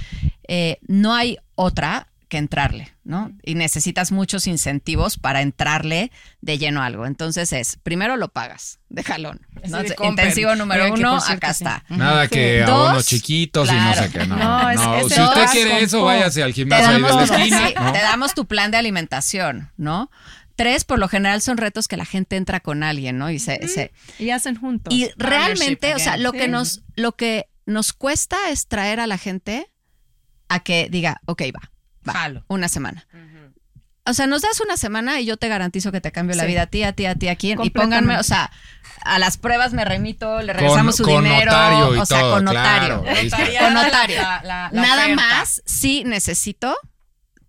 eh, 0.46 0.78
no 0.86 1.14
hay 1.14 1.38
otra 1.54 2.08
que 2.28 2.36
entrarle, 2.36 2.92
¿no? 3.04 3.32
Y 3.42 3.54
necesitas 3.54 4.12
muchos 4.12 4.46
incentivos 4.46 5.16
para 5.16 5.40
entrarle 5.40 6.12
de 6.42 6.58
lleno 6.58 6.82
a 6.82 6.86
algo. 6.86 7.06
Entonces 7.06 7.52
es, 7.52 7.78
primero 7.82 8.16
lo 8.16 8.28
pagas 8.28 8.80
de 8.90 9.02
jalón. 9.02 9.40
Intensivo 10.02 10.54
número 10.54 10.92
uno, 10.92 11.16
acá 11.16 11.50
está. 11.50 11.84
Nada 11.88 12.28
que 12.28 12.62
a 12.62 12.90
unos 12.90 13.06
chiquitos 13.06 13.70
y 13.70 13.74
no 13.74 13.94
sé 13.94 14.10
qué. 14.10 14.26
No, 14.26 15.08
si 15.08 15.20
usted 15.20 15.46
quiere 15.52 15.82
eso, 15.82 16.04
váyase 16.04 16.42
al 16.42 16.52
gimnasio 16.52 16.88
ahí 16.88 17.02
de 17.02 17.08
la 17.08 17.24
esquina. 17.24 17.92
Te 17.92 17.98
damos 17.98 18.34
tu 18.34 18.46
plan 18.46 18.70
de 18.70 18.76
alimentación, 18.76 19.70
¿no? 19.78 20.10
Tres, 20.58 20.82
por 20.82 20.98
lo 20.98 21.06
general, 21.06 21.40
son 21.40 21.56
retos 21.56 21.86
que 21.86 21.96
la 21.96 22.04
gente 22.04 22.34
entra 22.34 22.58
con 22.58 22.82
alguien, 22.82 23.16
¿no? 23.16 23.30
Y 23.30 23.38
se, 23.38 23.92
y 24.18 24.30
hacen 24.30 24.56
juntos. 24.56 24.92
Y 24.92 25.08
realmente, 25.16 25.94
o 25.94 26.00
sea, 26.00 26.16
lo 26.16 26.32
que 26.32 26.48
nos, 26.48 26.82
lo 26.96 27.12
que 27.12 27.48
nos 27.64 27.92
cuesta 27.92 28.50
es 28.50 28.66
traer 28.66 28.98
a 28.98 29.06
la 29.06 29.18
gente 29.18 29.70
a 30.48 30.58
que 30.58 30.88
diga, 30.90 31.20
ok, 31.26 31.42
va, 31.54 31.70
va, 32.08 32.42
una 32.48 32.68
semana. 32.68 33.06
O 34.04 34.14
sea, 34.14 34.26
nos 34.26 34.42
das 34.42 34.60
una 34.60 34.76
semana 34.76 35.20
y 35.20 35.26
yo 35.26 35.36
te 35.36 35.46
garantizo 35.46 35.92
que 35.92 36.00
te 36.00 36.10
cambio 36.10 36.34
la 36.34 36.44
vida 36.44 36.62
a 36.62 36.66
ti, 36.66 36.82
a 36.82 36.92
ti, 36.92 37.06
a 37.06 37.14
ti, 37.14 37.28
aquí. 37.28 37.54
Y 37.62 37.70
pónganme, 37.70 38.18
o 38.18 38.24
sea, 38.24 38.50
a 39.02 39.20
las 39.20 39.38
pruebas 39.38 39.74
me 39.74 39.84
remito, 39.84 40.42
le 40.42 40.54
regresamos 40.54 40.96
su 40.96 41.04
dinero. 41.04 41.52
o 41.90 42.04
sea, 42.04 42.22
con 42.22 42.44
notario. 42.44 43.04
con 43.60 43.74
notario. 43.74 44.22
Nada 44.72 45.06
más, 45.14 45.62
sí 45.66 46.02
necesito 46.04 46.76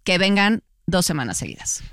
que 0.04 0.20
vengan 0.20 0.62
dos 0.90 1.06
semanas 1.06 1.38
seguidas. 1.38 1.84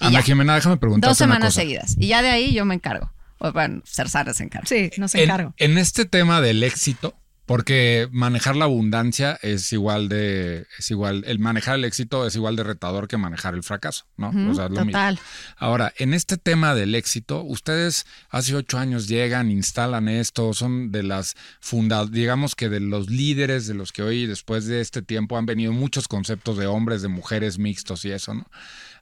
Ana 0.00 0.22
Jimena, 0.22 0.54
déjame 0.54 0.76
preguntar. 0.76 1.10
Dos 1.10 1.18
semanas 1.18 1.54
seguidas. 1.54 1.96
Y 1.98 2.08
ya 2.08 2.22
de 2.22 2.30
ahí 2.30 2.52
yo 2.52 2.64
me 2.64 2.74
encargo. 2.74 3.12
bueno, 3.52 3.82
Cersana 3.84 4.34
se 4.34 4.44
encarga. 4.44 4.66
Sí, 4.66 4.90
nos 4.96 5.14
encargo. 5.14 5.54
En, 5.56 5.78
este 5.78 6.04
tema 6.04 6.40
del 6.40 6.62
éxito, 6.62 7.14
porque 7.46 8.08
manejar 8.12 8.56
la 8.56 8.66
abundancia 8.66 9.38
es 9.42 9.72
igual 9.72 10.08
de, 10.08 10.66
es 10.78 10.90
igual, 10.90 11.24
el 11.26 11.38
manejar 11.38 11.74
el 11.74 11.84
éxito 11.84 12.26
es 12.26 12.36
igual 12.36 12.54
de 12.56 12.62
retador 12.62 13.08
que 13.08 13.16
manejar 13.16 13.54
el 13.54 13.62
fracaso, 13.62 14.06
¿no? 14.16 14.28
o 14.28 14.54
sea, 14.54 14.68
lo 14.68 14.84
total. 14.84 15.14
Mismo. 15.14 15.28
Ahora, 15.56 15.92
en 15.98 16.14
este 16.14 16.36
tema 16.36 16.74
del 16.74 16.94
éxito, 16.94 17.42
ustedes 17.42 18.06
hace 18.30 18.54
ocho 18.54 18.78
años 18.78 19.08
llegan, 19.08 19.50
instalan 19.50 20.08
esto, 20.08 20.54
son 20.54 20.92
de 20.92 21.02
las 21.02 21.34
fundadas, 21.60 22.12
digamos 22.12 22.54
que 22.54 22.68
de 22.68 22.80
los 22.80 23.10
líderes 23.10 23.66
de 23.66 23.74
los 23.74 23.92
que 23.92 24.02
hoy, 24.02 24.26
después 24.26 24.66
de 24.66 24.80
este 24.80 25.02
tiempo, 25.02 25.36
han 25.36 25.46
venido 25.46 25.72
muchos 25.72 26.06
conceptos 26.06 26.56
de 26.56 26.66
hombres, 26.66 27.02
de 27.02 27.08
mujeres 27.08 27.58
mixtos 27.58 28.04
y 28.04 28.12
eso, 28.12 28.34
¿no? 28.34 28.46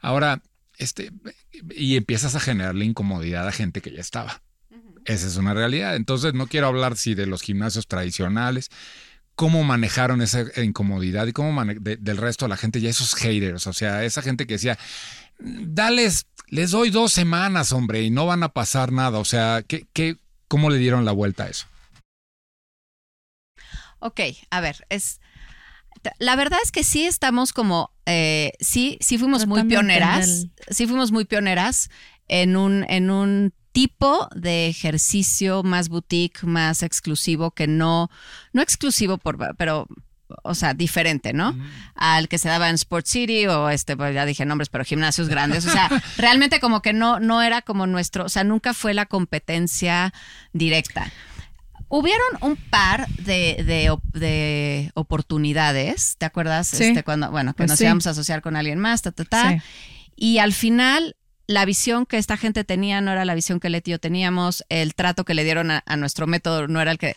Ahora, 0.00 0.42
este, 0.78 1.12
y 1.74 1.96
empiezas 1.96 2.34
a 2.34 2.40
generarle 2.40 2.86
incomodidad 2.86 3.46
a 3.46 3.52
gente 3.52 3.82
que 3.82 3.92
ya 3.92 4.00
estaba. 4.00 4.42
Esa 5.04 5.26
es 5.26 5.36
una 5.36 5.54
realidad. 5.54 5.96
Entonces, 5.96 6.34
no 6.34 6.46
quiero 6.46 6.66
hablar 6.66 6.96
si 6.96 7.14
de 7.14 7.26
los 7.26 7.42
gimnasios 7.42 7.86
tradicionales, 7.86 8.68
cómo 9.34 9.64
manejaron 9.64 10.20
esa 10.20 10.44
incomodidad 10.62 11.26
y 11.26 11.32
cómo 11.32 11.64
del 11.64 12.16
resto 12.16 12.44
de 12.44 12.50
la 12.50 12.56
gente, 12.56 12.80
ya 12.80 12.90
esos 12.90 13.14
haters, 13.14 13.66
o 13.66 13.72
sea, 13.72 14.04
esa 14.04 14.22
gente 14.22 14.46
que 14.46 14.54
decía, 14.54 14.78
dales, 15.38 16.26
les 16.48 16.72
doy 16.72 16.90
dos 16.90 17.12
semanas, 17.12 17.72
hombre, 17.72 18.02
y 18.02 18.10
no 18.10 18.26
van 18.26 18.42
a 18.42 18.50
pasar 18.50 18.92
nada. 18.92 19.18
O 19.18 19.24
sea, 19.24 19.62
¿qué, 19.66 19.86
qué, 19.92 20.16
¿cómo 20.48 20.68
le 20.68 20.78
dieron 20.78 21.04
la 21.04 21.12
vuelta 21.12 21.44
a 21.44 21.48
eso? 21.48 21.66
Ok, 24.00 24.20
a 24.50 24.60
ver, 24.60 24.84
es... 24.88 25.20
La 26.18 26.34
verdad 26.34 26.58
es 26.64 26.72
que 26.72 26.82
sí 26.82 27.04
estamos 27.04 27.52
como, 27.52 27.92
eh, 28.06 28.52
sí, 28.58 28.96
sí 29.02 29.18
fuimos 29.18 29.46
muy 29.46 29.64
pioneras, 29.64 30.46
sí 30.70 30.86
fuimos 30.86 31.12
muy 31.12 31.26
pioneras 31.26 31.90
en 32.26 32.56
un, 32.56 32.86
en 32.88 33.10
un 33.10 33.52
tipo 33.72 34.28
de 34.34 34.68
ejercicio 34.68 35.62
más 35.62 35.88
boutique, 35.88 36.44
más 36.44 36.82
exclusivo, 36.82 37.52
que 37.52 37.66
no, 37.66 38.10
no 38.52 38.62
exclusivo, 38.62 39.18
por, 39.18 39.56
pero 39.56 39.86
o 40.42 40.54
sea, 40.54 40.74
diferente, 40.74 41.32
¿no? 41.32 41.56
Al 41.94 42.28
que 42.28 42.38
se 42.38 42.48
daba 42.48 42.68
en 42.68 42.74
Sport 42.76 43.06
City 43.06 43.46
o 43.46 43.68
este, 43.68 43.96
pues 43.96 44.14
ya 44.14 44.24
dije 44.24 44.44
nombres, 44.44 44.68
pero 44.68 44.84
gimnasios 44.84 45.28
grandes. 45.28 45.66
O 45.66 45.70
sea, 45.70 45.88
realmente 46.16 46.60
como 46.60 46.82
que 46.82 46.92
no, 46.92 47.20
no 47.20 47.42
era 47.42 47.62
como 47.62 47.86
nuestro, 47.86 48.24
o 48.24 48.28
sea, 48.28 48.44
nunca 48.44 48.74
fue 48.74 48.94
la 48.94 49.06
competencia 49.06 50.12
directa. 50.52 51.10
Hubieron 51.88 52.28
un 52.42 52.56
par 52.56 53.08
de, 53.08 53.64
de, 54.12 54.90
oportunidades, 54.94 56.14
¿te 56.18 56.24
acuerdas? 56.24 56.72
Este, 56.74 57.02
cuando, 57.02 57.32
bueno, 57.32 57.52
que 57.52 57.58
pues 57.58 57.70
nos 57.70 57.80
íbamos 57.80 58.06
a 58.06 58.10
asociar 58.10 58.42
con 58.42 58.54
alguien 58.54 58.78
más, 58.78 59.02
ta, 59.02 59.10
ta, 59.10 59.24
ta. 59.24 59.62
Y 60.14 60.38
al 60.38 60.52
final 60.52 61.16
la 61.50 61.64
visión 61.64 62.06
que 62.06 62.16
esta 62.16 62.36
gente 62.36 62.62
tenía 62.62 63.00
no 63.00 63.10
era 63.10 63.24
la 63.24 63.34
visión 63.34 63.58
que 63.58 63.70
Leti 63.70 63.90
y 63.90 63.92
yo 63.92 63.98
teníamos, 63.98 64.64
el 64.68 64.94
trato 64.94 65.24
que 65.24 65.34
le 65.34 65.42
dieron 65.42 65.72
a, 65.72 65.82
nuestro 65.96 66.28
método 66.28 66.68
no 66.68 66.80
era 66.80 66.92
el 66.92 66.98
que... 66.98 67.16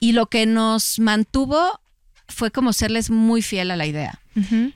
Y 0.00 0.12
lo 0.12 0.26
que 0.26 0.46
nos 0.46 0.98
mantuvo 0.98 1.80
fue 2.26 2.50
como 2.50 2.72
serles 2.72 3.08
muy 3.08 3.40
fiel 3.40 3.70
a 3.70 3.76
la 3.76 3.86
idea. 3.86 4.20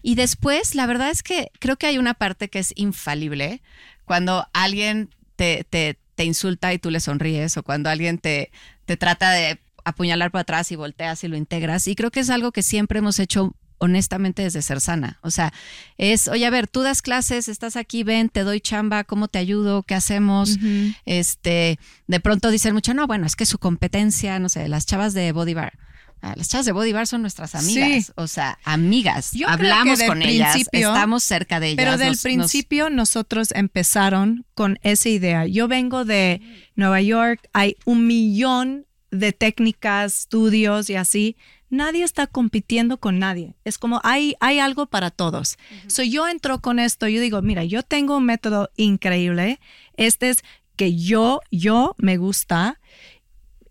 Y 0.02 0.14
después, 0.14 0.76
la 0.76 0.86
verdad 0.86 1.10
es 1.10 1.24
que 1.24 1.50
creo 1.58 1.76
que 1.76 1.86
hay 1.86 1.98
una 1.98 2.14
parte 2.14 2.48
que 2.48 2.60
es 2.60 2.72
infalible 2.76 3.60
cuando 4.04 4.46
alguien 4.52 5.10
te, 5.34 5.64
te, 5.68 5.98
te 6.14 6.24
insulta 6.24 6.72
y 6.72 6.78
tú 6.78 6.90
le 6.90 7.00
sonríes 7.00 7.56
o 7.56 7.64
cuando 7.64 7.90
alguien 7.90 8.18
te, 8.18 8.52
te 8.84 8.96
trata 8.96 9.32
de 9.32 9.58
apuñalar 9.82 10.30
para 10.30 10.42
atrás 10.42 10.70
y 10.70 10.76
volteas 10.76 11.24
y 11.24 11.28
lo 11.28 11.36
integras. 11.36 11.88
Y 11.88 11.96
creo 11.96 12.12
que 12.12 12.20
es 12.20 12.30
algo 12.30 12.52
que 12.52 12.62
siempre 12.62 13.00
hemos 13.00 13.18
hecho 13.18 13.52
honestamente 13.78 14.42
desde 14.42 14.62
ser 14.62 14.80
sana. 14.80 15.18
O 15.22 15.30
sea, 15.30 15.52
es, 15.98 16.28
oye, 16.28 16.46
a 16.46 16.50
ver, 16.50 16.66
tú 16.66 16.82
das 16.82 17.02
clases, 17.02 17.48
estás 17.48 17.76
aquí, 17.76 18.02
ven, 18.02 18.28
te 18.28 18.40
doy 18.40 18.60
chamba, 18.60 19.04
¿cómo 19.04 19.28
te 19.28 19.38
ayudo? 19.38 19.82
¿Qué 19.82 19.94
hacemos? 19.94 20.58
Este, 21.04 21.78
de 22.06 22.20
pronto 22.20 22.50
dicen 22.50 22.74
mucho, 22.74 22.94
no, 22.94 23.06
bueno, 23.06 23.26
es 23.26 23.36
que 23.36 23.46
su 23.46 23.58
competencia, 23.58 24.38
no 24.38 24.48
sé, 24.48 24.68
las 24.68 24.86
chavas 24.86 25.14
de 25.14 25.32
Body 25.32 25.54
Bar. 25.54 25.78
Ah, 26.22 26.34
las 26.34 26.48
chavas 26.48 26.64
de 26.66 26.72
Body 26.72 26.92
Bar 26.92 27.06
son 27.06 27.20
nuestras 27.20 27.54
amigas, 27.54 28.12
o 28.16 28.26
sea, 28.26 28.58
amigas. 28.64 29.32
Hablamos 29.46 30.02
con 30.02 30.22
ellas, 30.22 30.56
estamos 30.72 31.22
cerca 31.22 31.60
de 31.60 31.68
ellas. 31.68 31.84
Pero 31.84 31.98
del 31.98 32.16
principio 32.16 32.88
nosotros 32.90 33.52
empezaron 33.52 34.46
con 34.54 34.78
esa 34.82 35.08
idea. 35.08 35.46
Yo 35.46 35.68
vengo 35.68 36.04
de 36.04 36.40
Nueva 36.74 37.02
York, 37.02 37.48
hay 37.52 37.76
un 37.84 38.06
millón 38.06 38.86
de 39.10 39.32
técnicas, 39.32 40.20
estudios 40.20 40.90
y 40.90 40.96
así 40.96 41.36
nadie 41.68 42.04
está 42.04 42.26
compitiendo 42.26 42.98
con 42.98 43.18
nadie. 43.18 43.54
Es 43.64 43.78
como 43.78 44.00
hay, 44.04 44.36
hay 44.40 44.58
algo 44.58 44.86
para 44.86 45.10
todos. 45.10 45.58
So 45.88 46.02
yo 46.02 46.28
entro 46.28 46.60
con 46.60 46.78
esto, 46.78 47.08
yo 47.08 47.20
digo, 47.20 47.42
mira, 47.42 47.64
yo 47.64 47.82
tengo 47.82 48.16
un 48.16 48.24
método 48.24 48.70
increíble. 48.76 49.60
Este 49.96 50.30
es 50.30 50.44
que 50.76 50.94
yo, 50.96 51.40
yo 51.50 51.94
me 51.98 52.16
gusta. 52.18 52.80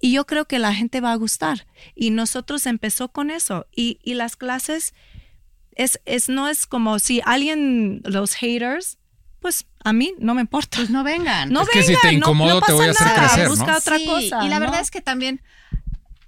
Y 0.02 0.12
yo 0.12 0.26
creo 0.26 0.46
que 0.46 0.60
la 0.60 0.74
gente 0.74 1.02
va 1.02 1.14
a 1.14 1.16
gustar. 1.16 1.66
Y 1.96 2.10
nosotros 2.12 2.66
empezó 2.68 3.10
con 3.10 3.32
eso. 3.32 3.66
Y, 3.76 3.98
y 4.04 4.14
las 4.16 4.36
clases 4.36 4.94
es, 5.74 6.00
es, 6.06 6.30
no 6.30 6.48
es 6.48 6.66
como 6.68 7.00
si 7.00 7.22
alguien, 7.26 8.02
los 8.04 8.34
haters, 8.36 8.98
pues 9.40 9.66
a 9.84 9.94
mí 9.94 10.14
no 10.20 10.34
me 10.36 10.42
importa. 10.42 10.78
Pues 10.78 10.90
no 10.90 11.04
vengan. 11.04 11.50
No 11.52 11.62
Es 11.62 11.70
que 11.70 11.82
si 11.84 11.94
te 11.94 12.08
vengan, 12.08 12.14
no- 12.14 12.18
incomodo, 12.28 12.60
no 12.60 12.62
te 12.62 12.74
voy 12.74 12.86
a 12.86 12.90
pasa 12.90 13.06
hacer 13.06 13.16
nada, 13.18 13.28
crecer, 13.30 13.44
¿no? 13.46 13.56
Busca 13.56 13.78
otra 13.78 13.98
Sí, 13.98 14.06
cosa. 14.06 14.46
Y 14.46 14.50
la 14.50 14.56
¿no? 14.56 14.66
verdad 14.66 14.82
es 14.82 14.92
que 14.92 15.02
también 15.02 15.42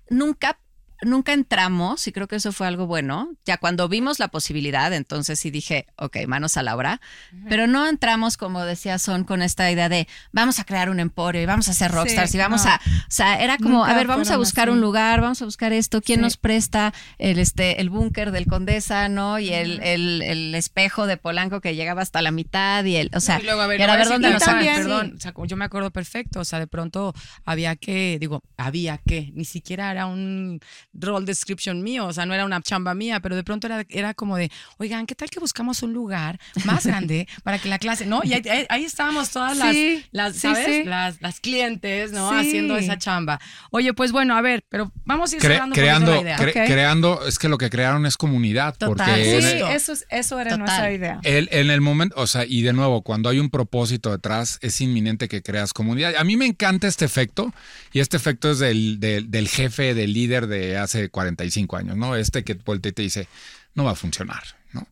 nunca, 0.10 0.60
nunca 1.02 1.34
entramos, 1.34 2.08
y 2.08 2.12
creo 2.12 2.28
que 2.28 2.38
eso 2.38 2.52
fue 2.52 2.68
algo 2.68 2.88
bueno. 2.88 3.30
Ya 3.46 3.58
cuando 3.58 3.88
vimos 3.88 4.20
la 4.20 4.28
posibilidad, 4.30 4.92
entonces 4.94 5.40
sí 5.40 5.52
dije, 5.52 5.86
ok, 5.98 6.18
manos 6.28 6.58
a 6.58 6.64
la 6.64 6.76
obra. 6.76 7.02
Pero 7.50 7.68
no 7.68 7.88
entramos, 7.88 8.38
como 8.38 8.64
decía 8.64 8.98
Son, 9.00 9.24
con 9.24 9.42
esta 9.42 9.72
idea 9.72 9.90
de 9.90 10.08
vamos 10.32 10.60
a 10.60 10.64
crear 10.64 10.90
un 10.90 11.00
emporio 11.00 11.42
y 11.42 11.46
vamos 11.46 11.68
a 11.70 11.74
ser 11.74 11.92
rockstars 11.92 12.32
Sí, 12.32 12.38
y 12.38 12.40
vamos 12.40 12.66
no. 12.66 12.72
a. 12.72 12.76
O 12.76 13.10
sea, 13.10 13.40
era 13.42 13.58
como, 13.58 13.80
Nunca 13.80 13.92
a 13.92 13.96
ver, 13.96 14.08
vamos 14.08 14.32
a 14.32 14.38
buscar 14.38 14.70
así. 14.70 14.74
un 14.76 14.82
lugar, 14.82 15.22
vamos 15.22 15.42
a 15.42 15.46
buscar 15.46 15.74
esto, 15.74 16.02
quién 16.02 16.20
Sí. 16.20 16.24
nos 16.24 16.38
presta 16.38 16.94
el, 17.18 17.40
este, 17.40 17.80
el 17.82 17.90
búnker 17.90 18.32
del 18.32 18.46
Condesa, 18.48 19.10
¿no? 19.10 19.40
Y 19.40 19.54
el, 19.54 19.82
el, 19.84 20.22
el 20.22 20.56
espejo 20.56 21.06
de 21.08 21.18
Polanco 21.18 21.62
que 21.62 21.76
llegaba 21.76 22.02
hasta 22.02 22.22
la 22.22 22.32
mitad 22.32 22.84
y 22.86 22.96
el. 22.96 23.12
O 23.14 23.20
sea, 23.20 23.40
y 23.40 23.44
luego, 23.44 23.62
a 23.62 23.68
ver, 23.68 23.80
y 23.80 23.84
era 23.84 23.96
ver 23.96 24.08
dónde 24.08 24.30
nos 24.32 24.44
también- 24.44 24.76
perdón, 24.76 25.14
o 25.18 25.20
sea, 25.20 25.34
yo 25.46 25.56
me 25.58 25.66
acuerdo 25.66 25.92
perfecto, 25.92 26.40
o 26.40 26.46
sea, 26.46 26.60
de 26.60 26.68
pronto 26.68 27.14
había 27.46 27.76
que, 27.76 28.18
digo, 28.20 28.42
había 28.58 28.98
que, 28.98 29.32
ni 29.34 29.46
siquiera 29.46 29.92
era 29.92 30.06
un 30.08 30.60
role 30.94 31.26
description 31.26 31.84
mío, 31.84 32.08
o 32.08 32.14
sea, 32.14 32.26
no 32.26 32.34
era 32.34 32.44
una 32.46 32.62
chamba 32.62 32.94
mía, 32.96 33.20
pero 33.20 33.36
de 33.36 33.44
pronto 33.44 33.68
era, 33.68 33.86
era 33.90 34.14
como 34.14 34.36
de, 34.38 34.52
oigan, 34.78 35.06
¿qué 35.06 35.14
tal 35.16 35.30
que 35.30 35.40
buscamos 35.40 35.84
un 35.84 35.94
lugar 35.94 36.40
más 36.66 36.86
grande 36.88 37.28
para 37.44 37.60
que 37.60 37.70
la 37.70 37.78
clase, 37.78 38.06
¿no? 38.06 38.22
Y 38.24 38.34
ahí, 38.34 38.84
estábamos 38.86 39.30
todas 39.30 39.56
las, 39.58 39.74
Sí, 39.74 40.04
las 40.12 40.34
sí, 40.34 40.40
¿sabes? 40.40 40.66
sí. 40.66 40.84
Las, 40.86 41.22
las 41.22 41.40
clientes, 41.40 42.12
¿no? 42.12 42.30
Sí. 42.32 42.36
Haciendo 42.38 42.78
esa 42.78 42.98
chamba. 42.98 43.40
Oye, 43.72 43.94
pues 43.94 44.12
bueno, 44.12 44.36
a 44.36 44.42
ver, 44.42 44.64
pero 44.70 44.92
vamos 45.06 45.32
a 45.32 45.36
ir 45.36 45.42
Cre- 45.42 45.72
creando, 45.74 46.16
la 46.16 46.22
idea. 46.22 46.38
cre- 46.38 46.66
creando, 46.66 47.26
es 47.28 47.38
que 47.38 47.48
lo 47.50 47.58
que 47.58 47.70
crearon 47.70 48.06
es 48.06 48.18
comunidad. 48.18 48.76
Total. 48.78 49.08
Porque 49.08 49.42
Sí, 49.42 49.48
eso, 49.72 49.94
es- 49.94 50.06
eso 50.10 50.40
era 50.40 50.52
Total. 50.52 50.60
nuestra 50.66 50.92
idea. 50.92 51.20
el- 51.24 51.50
en 51.52 51.70
el 51.70 51.82
momento, 51.82 52.16
o 52.20 52.26
sea, 52.28 52.46
y 52.46 52.62
de 52.64 52.74
nuevo, 52.74 53.02
cuando 53.04 53.30
hay 53.30 53.40
un 53.40 53.50
propósito 53.50 54.12
detrás, 54.12 54.58
es 54.62 54.82
inminente 54.82 55.28
que 55.28 55.42
creas 55.44 55.74
comunidad. 55.74 56.16
A 56.18 56.24
mí 56.24 56.38
me 56.38 56.46
encanta 56.46 56.88
este 56.88 57.06
efecto, 57.06 57.54
y 57.94 58.00
este 58.00 58.18
efecto 58.18 58.52
es 58.52 58.60
del, 58.60 59.00
del, 59.00 59.30
del 59.30 59.48
jefe, 59.48 59.94
del 59.94 60.14
líder 60.14 60.48
de 60.48 60.77
hace 60.78 61.10
45 61.10 61.78
años, 61.78 61.98
¿no? 61.98 62.16
Este 62.16 62.44
que 62.44 62.54
voltea 62.56 62.90
y 62.90 62.94
te 62.94 63.02
dice, 63.02 63.28
no 63.76 63.84
va 63.84 63.92
a 63.92 63.96
funcionar, 63.96 64.44
¿no? 64.74 64.88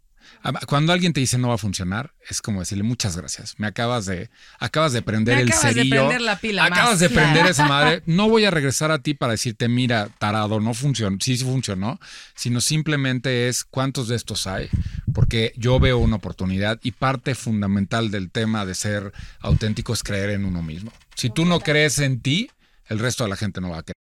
Cuando 0.68 0.94
alguien 0.94 1.12
te 1.12 1.20
dice 1.20 1.40
no 1.40 1.48
va 1.48 1.56
a 1.56 1.58
funcionar, 1.58 2.14
es 2.30 2.40
como 2.42 2.60
decirle 2.60 2.84
muchas 2.84 3.18
gracias. 3.18 3.56
Me 3.58 3.66
acabas 3.66 4.06
de, 4.06 4.30
acabas 4.60 4.94
de 4.94 5.02
prender 5.02 5.38
Me 5.38 5.42
el 5.42 5.48
acabas 5.50 5.64
de 5.64 5.74
cerillo. 5.74 5.96
prender 5.96 6.22
la 6.22 6.40
pila 6.40 6.66
acabas 6.66 6.92
más, 6.92 7.00
de 7.00 7.10
claro. 7.10 7.32
prender 7.32 7.52
esa 7.52 7.68
madre. 7.68 8.04
No 8.06 8.30
voy 8.30 8.46
a 8.46 8.52
regresar 8.52 8.92
a 8.92 9.00
ti 9.00 9.16
para 9.16 9.32
decirte, 9.32 9.68
mira, 9.68 10.10
tarado, 10.20 10.60
no 10.60 10.74
funcionó, 10.76 11.18
sí, 11.20 11.38
sí 11.38 11.44
funcionó, 11.44 12.00
sino 12.36 12.62
simplemente 12.62 13.48
es 13.48 13.64
cuántos 13.64 14.08
de 14.08 14.16
estos 14.16 14.46
hay, 14.46 14.70
porque 15.14 15.54
yo 15.58 15.80
veo 15.80 15.98
una 15.98 16.18
oportunidad 16.18 16.80
y 16.84 16.92
parte 16.92 17.34
fundamental 17.34 18.12
del 18.12 18.30
tema 18.30 18.66
de 18.66 18.76
ser 18.76 19.14
auténtico 19.40 19.94
es 19.94 20.04
creer 20.04 20.30
en 20.30 20.46
uno 20.46 20.62
mismo. 20.62 20.92
Si 21.16 21.30
tú 21.32 21.46
no 21.46 21.60
crees 21.60 21.98
en 22.00 22.22
ti, 22.22 22.52
el 22.88 23.00
resto 23.00 23.24
de 23.24 23.32
la 23.32 23.36
gente 23.36 23.62
no 23.62 23.72
va 23.72 23.80
a 23.80 23.84
creer. 23.84 23.96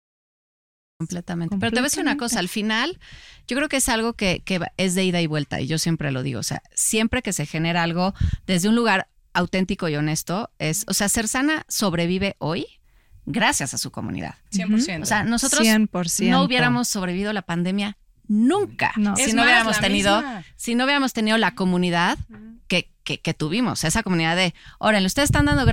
Completamente. 1.07 1.57
Pero 1.59 1.71
te 1.71 1.77
voy 1.77 1.87
a 1.87 1.91
decir 1.91 2.03
una 2.03 2.17
cosa, 2.17 2.39
al 2.41 2.49
final 2.49 2.99
yo 3.47 3.57
creo 3.57 3.69
que 3.69 3.77
es 3.79 3.89
algo 3.89 4.15
que, 4.15 4.43
que 4.45 4.59
va- 4.59 4.73
es 4.77 4.95
de 4.95 5.05
ida 5.05 5.21
y 5.21 5.27
vuelta 5.27 5.61
y 5.61 5.67
yo 5.67 5.79
siempre 5.79 6.11
lo 6.13 6.23
digo, 6.23 6.41
o 6.41 6.43
sea, 6.45 6.63
siempre 6.75 7.23
que 7.23 7.33
se 7.33 7.47
genera 7.47 7.83
algo 7.83 8.15
desde 8.47 8.69
un 8.69 8.75
lugar 8.75 9.09
auténtico 9.33 9.89
y 9.89 9.97
honesto, 9.97 10.51
es, 10.59 10.85
o 10.89 10.95
sea, 10.95 11.09
Ser 11.09 11.29
Sana 11.29 11.65
sobrevive 11.69 12.37
hoy 12.39 12.67
gracias 13.27 13.75
a 13.75 13.79
su 13.79 13.91
comunidad. 13.91 14.35
100%. 14.53 15.03
O 15.03 15.07
sea, 15.07 15.25
nosotros 15.25 15.67
100%. 15.67 16.31
no 16.31 16.43
hubiéramos 16.43 16.89
sobrevivido 16.89 17.33
la 17.33 17.43
pandemia 17.43 17.97
nunca 18.27 18.93
No. 18.97 19.17
si 19.17 19.23
Es 19.23 19.35
no 19.35 19.43
más, 19.43 19.47
hubiéramos 19.47 19.81
tenido 19.81 20.17
misma. 20.17 20.45
si 20.57 20.75
no 20.75 20.85
hubiéramos 20.85 21.13
tenido 21.13 21.37
la 21.37 21.55
comunidad 21.55 22.19
que, 22.69 22.91
que, 23.03 23.21
que 23.21 23.35
tuvimos, 23.35 23.85
esa 23.85 24.03
comunidad 24.03 24.35
de, 24.37 24.55
órale, 24.79 25.07
ustedes 25.07 25.27
están 25.29 25.45
dando 25.47 25.67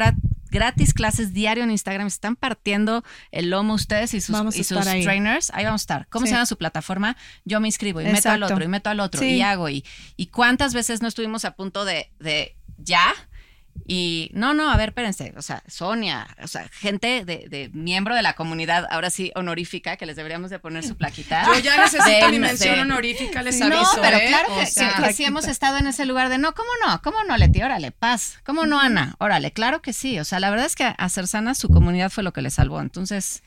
gratis 0.51 0.93
clases 0.93 1.33
diario 1.33 1.63
en 1.63 1.71
Instagram, 1.71 2.09
se 2.09 2.15
están 2.15 2.35
partiendo 2.35 3.03
el 3.31 3.49
lomo 3.49 3.73
ustedes 3.73 4.13
y 4.13 4.21
sus, 4.21 4.55
y 4.55 4.63
sus 4.63 4.85
ahí. 4.85 5.03
trainers, 5.03 5.49
ahí 5.55 5.65
vamos 5.65 5.81
a 5.81 5.83
estar. 5.83 6.07
¿Cómo 6.09 6.25
Sí. 6.25 6.29
se 6.29 6.35
llama 6.35 6.45
su 6.45 6.57
plataforma? 6.57 7.17
Yo 7.45 7.59
me 7.59 7.67
inscribo 7.67 8.01
y 8.01 8.05
meto 8.05 8.29
al 8.29 8.43
otro 8.43 8.63
y 8.63 8.67
meto 8.67 8.89
al 8.91 8.99
otro 8.99 9.19
Sí. 9.21 9.37
y 9.37 9.41
hago 9.41 9.69
y, 9.69 9.83
y 10.17 10.27
cuántas 10.27 10.73
veces 10.75 11.01
no 11.01 11.07
estuvimos 11.07 11.45
a 11.45 11.55
punto 11.55 11.85
de, 11.85 12.11
de 12.19 12.55
ya 12.77 13.13
y 13.87 14.29
no, 14.33 14.53
no, 14.53 14.69
a 14.71 14.77
ver, 14.77 14.89
espérense, 14.89 15.33
o 15.35 15.41
sea, 15.41 15.63
Sonia, 15.67 16.27
o 16.41 16.47
sea, 16.47 16.67
gente 16.69 17.25
de, 17.25 17.47
de 17.49 17.69
miembro 17.73 18.15
de 18.15 18.21
la 18.21 18.33
comunidad, 18.33 18.87
ahora 18.89 19.09
sí 19.09 19.31
honorífica, 19.35 19.97
que 19.97 20.05
les 20.05 20.15
deberíamos 20.15 20.49
de 20.49 20.59
poner 20.59 20.83
su 20.85 20.95
plaquita. 20.95 21.45
Yo 21.47 21.59
ya 21.59 21.77
necesito 21.77 22.25
De- 22.25 22.31
mi 22.31 22.39
mención 22.39 22.75
de- 22.75 22.81
honorífica, 22.81 23.41
les 23.43 23.59
no, 23.59 23.65
aviso. 23.65 23.99
pero 24.01 24.17
¿eh? 24.17 24.25
claro 24.27 24.49
que, 24.59 24.65
sea, 24.65 24.93
que- 24.95 25.03
que 25.03 25.13
sí 25.13 25.25
hemos 25.25 25.47
estado 25.47 25.77
en 25.77 25.87
ese 25.87 26.05
lugar 26.05 26.29
de 26.29 26.37
no, 26.37 26.53
¿cómo 26.53 26.69
no? 26.85 27.01
¿Cómo 27.01 27.23
no, 27.23 27.35
Leti? 27.37 27.61
Órale, 27.63 27.91
paz. 27.91 28.37
¿Cómo 28.45 28.65
no, 28.65 28.79
Ana? 28.79 29.15
Órale, 29.19 29.51
claro 29.51 29.81
que 29.81 29.93
sí. 29.93 30.19
O 30.19 30.23
sea, 30.25 30.39
la 30.39 30.49
verdad 30.51 30.67
es 30.67 30.75
que 30.75 30.93
a 30.97 31.09
Ser 31.09 31.27
Sana 31.27 31.55
su 31.55 31.67
comunidad 31.69 32.09
fue 32.11 32.23
lo 32.23 32.31
que 32.33 32.41
le 32.41 32.49
salvó. 32.51 32.79
Entonces, 32.81 33.43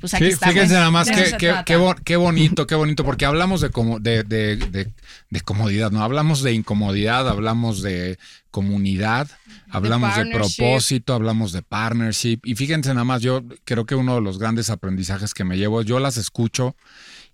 pues 0.00 0.14
aquí 0.14 0.24
Sí, 0.24 0.30
estamos. 0.30 0.54
fíjense 0.54 0.74
nada 0.74 0.90
más 0.90 1.08
qué, 1.10 1.34
qué- 1.38 1.54
qué 1.64 1.76
bo- 1.76 1.94
qué 2.04 2.16
bonito, 2.16 2.66
qué 2.66 2.74
bonito, 2.74 3.04
porque 3.04 3.26
hablamos 3.26 3.60
de, 3.60 3.70
como, 3.70 3.98
de, 4.00 4.22
de, 4.24 4.56
de- 4.56 4.92
de 5.30 5.40
comodidad, 5.40 5.90
¿no? 5.90 6.02
Hablamos 6.02 6.42
de 6.42 6.52
incomodidad, 6.52 7.28
hablamos 7.28 7.82
de 7.82 8.18
comunidad, 8.50 9.28
hablamos 9.70 10.16
de, 10.16 10.26
propósito, 10.32 11.14
hablamos 11.14 11.52
de 11.52 11.62
partnership. 11.62 12.40
Y 12.44 12.54
fíjense 12.54 12.90
nada 12.90 13.04
más, 13.04 13.22
yo 13.22 13.42
creo 13.64 13.86
que 13.86 13.94
uno 13.94 14.14
de 14.16 14.20
los 14.20 14.38
grandes 14.38 14.70
aprendizajes 14.70 15.34
que 15.34 15.44
me 15.44 15.56
llevo, 15.56 15.82
yo 15.82 15.98
las 16.00 16.16
escucho 16.16 16.74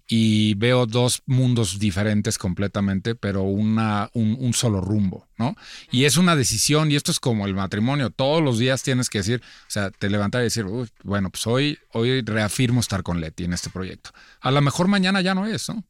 y 0.06 0.54
veo 0.54 0.86
dos 0.86 1.22
mundos 1.26 1.78
diferentes 1.78 2.36
completamente, 2.36 3.14
pero 3.14 3.42
una, 3.42 4.10
un, 4.12 4.36
un 4.38 4.52
solo 4.52 4.80
rumbo, 4.80 5.26
¿no? 5.38 5.56
Y 5.90 6.04
es 6.04 6.16
una 6.16 6.36
decisión, 6.36 6.90
y 6.90 6.96
esto 6.96 7.10
es 7.10 7.20
como 7.20 7.46
el 7.46 7.54
matrimonio, 7.54 8.10
todos 8.10 8.42
los 8.42 8.58
días 8.58 8.82
tienes 8.82 9.08
que 9.08 9.18
decir, 9.18 9.40
o 9.44 9.70
sea, 9.70 9.90
te 9.90 10.10
levantar 10.10 10.42
y 10.42 10.44
decir, 10.44 10.66
"Uy, 10.66 10.88
bueno, 11.02 11.30
pues 11.30 11.46
hoy, 11.46 11.78
hoy 11.92 12.20
reafirmo 12.20 12.80
estar 12.80 13.02
con 13.02 13.20
Leti 13.20 13.44
en 13.44 13.54
este 13.54 13.70
proyecto. 13.70 14.10
A 14.40 14.50
lo 14.50 14.60
mejor 14.60 14.88
mañana 14.88 15.22
ya 15.22 15.34
no 15.34 15.46
es, 15.46 15.68
¿no? 15.68 15.84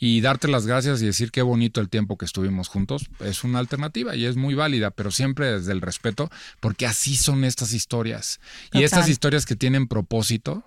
Y 0.00 0.20
darte 0.20 0.46
las 0.46 0.64
gracias 0.64 1.02
y 1.02 1.06
decir 1.06 1.32
qué 1.32 1.42
bonito 1.42 1.80
el 1.80 1.88
tiempo 1.88 2.16
que 2.16 2.24
estuvimos 2.24 2.68
juntos 2.68 3.10
es 3.18 3.42
una 3.42 3.58
alternativa 3.58 4.14
y 4.14 4.26
es 4.26 4.36
muy 4.36 4.54
válida, 4.54 4.92
pero 4.92 5.10
siempre 5.10 5.50
desde 5.50 5.72
el 5.72 5.80
respeto, 5.80 6.30
porque 6.60 6.86
así 6.86 7.16
son 7.16 7.42
estas 7.42 7.72
historias. 7.72 8.38
Y 8.72 8.84
estas 8.84 9.08
historias 9.08 9.44
que 9.44 9.56
tienen 9.56 9.88
propósito, 9.88 10.62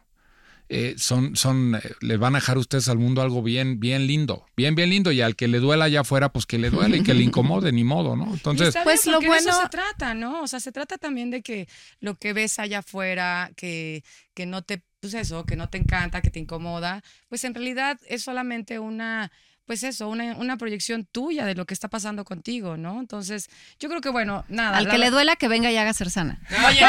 eh, 0.74 0.95
son, 0.97 1.36
son, 1.36 1.76
eh, 1.76 1.82
le 1.99 2.15
van 2.15 2.34
a 2.36 2.38
dejar 2.39 2.57
ustedes 2.57 2.88
al 2.88 2.97
mundo 2.97 3.22
algo 3.22 3.43
bien, 3.43 3.82
bien 3.82 4.07
lindo, 4.07 4.45
bien, 4.55 4.74
bien 4.74 4.89
lindo. 4.89 5.11
Y 5.11 5.19
al 5.19 5.36
que 5.36 5.49
le 5.49 5.59
duela 5.59 5.86
allá 5.86 5.99
afuera, 6.01 6.32
pues 6.32 6.45
que 6.45 6.57
le 6.57 6.69
duele 6.69 6.97
y 6.97 7.03
que 7.03 7.13
le 7.13 7.24
incomode, 7.30 7.74
ni 7.74 7.84
modo, 7.84 8.15
¿no? 8.15 8.32
Entonces, 8.34 8.74
pues, 8.84 9.05
lo 9.05 9.13
porque 9.15 9.30
de 9.30 9.36
eso 9.38 9.49
bueno- 9.49 9.61
se 9.63 9.69
trata, 9.69 10.13
¿no? 10.13 10.41
O 10.41 10.47
sea, 10.47 10.61
se 10.61 10.72
trata 10.72 10.97
también 10.97 11.30
de 11.30 11.41
que 11.41 11.67
lo 11.99 12.15
que 12.15 12.32
ves 12.32 12.57
allá 12.57 12.80
afuera, 12.80 13.51
que, 13.57 14.03
que 14.34 14.45
no 14.45 14.61
te, 14.61 14.82
pues 15.01 15.13
eso, 15.13 15.45
que 15.45 15.57
no 15.57 15.67
te 15.67 15.78
encanta, 15.78 16.22
que 16.22 16.30
te 16.30 16.39
incomoda, 16.39 17.03
pues 17.28 17.43
en 17.43 17.53
realidad 17.53 17.99
es 18.07 18.24
solamente 18.24 18.80
una, 18.80 19.30
pues 19.72 19.84
eso, 19.84 20.09
una, 20.09 20.36
una 20.36 20.57
proyección 20.57 21.07
tuya 21.09 21.45
de 21.45 21.55
lo 21.55 21.65
que 21.65 21.74
está 21.74 21.88
pasando 21.88 22.26
contigo, 22.26 22.76
¿no? 22.76 22.99
Entonces, 22.99 23.49
yo 23.80 23.88
creo 23.88 24.01
que 24.01 24.09
bueno, 24.09 24.43
nada. 24.49 24.76
Al 24.76 24.84
la 24.84 24.91
que 24.91 24.97
le 24.97 25.09
duela 25.09 25.38
que 25.38 25.47
venga 25.47 25.72
y 25.72 25.78
haga 25.78 25.93
Ser 25.93 26.09
Sana. 26.09 26.41
Oye, 26.67 26.84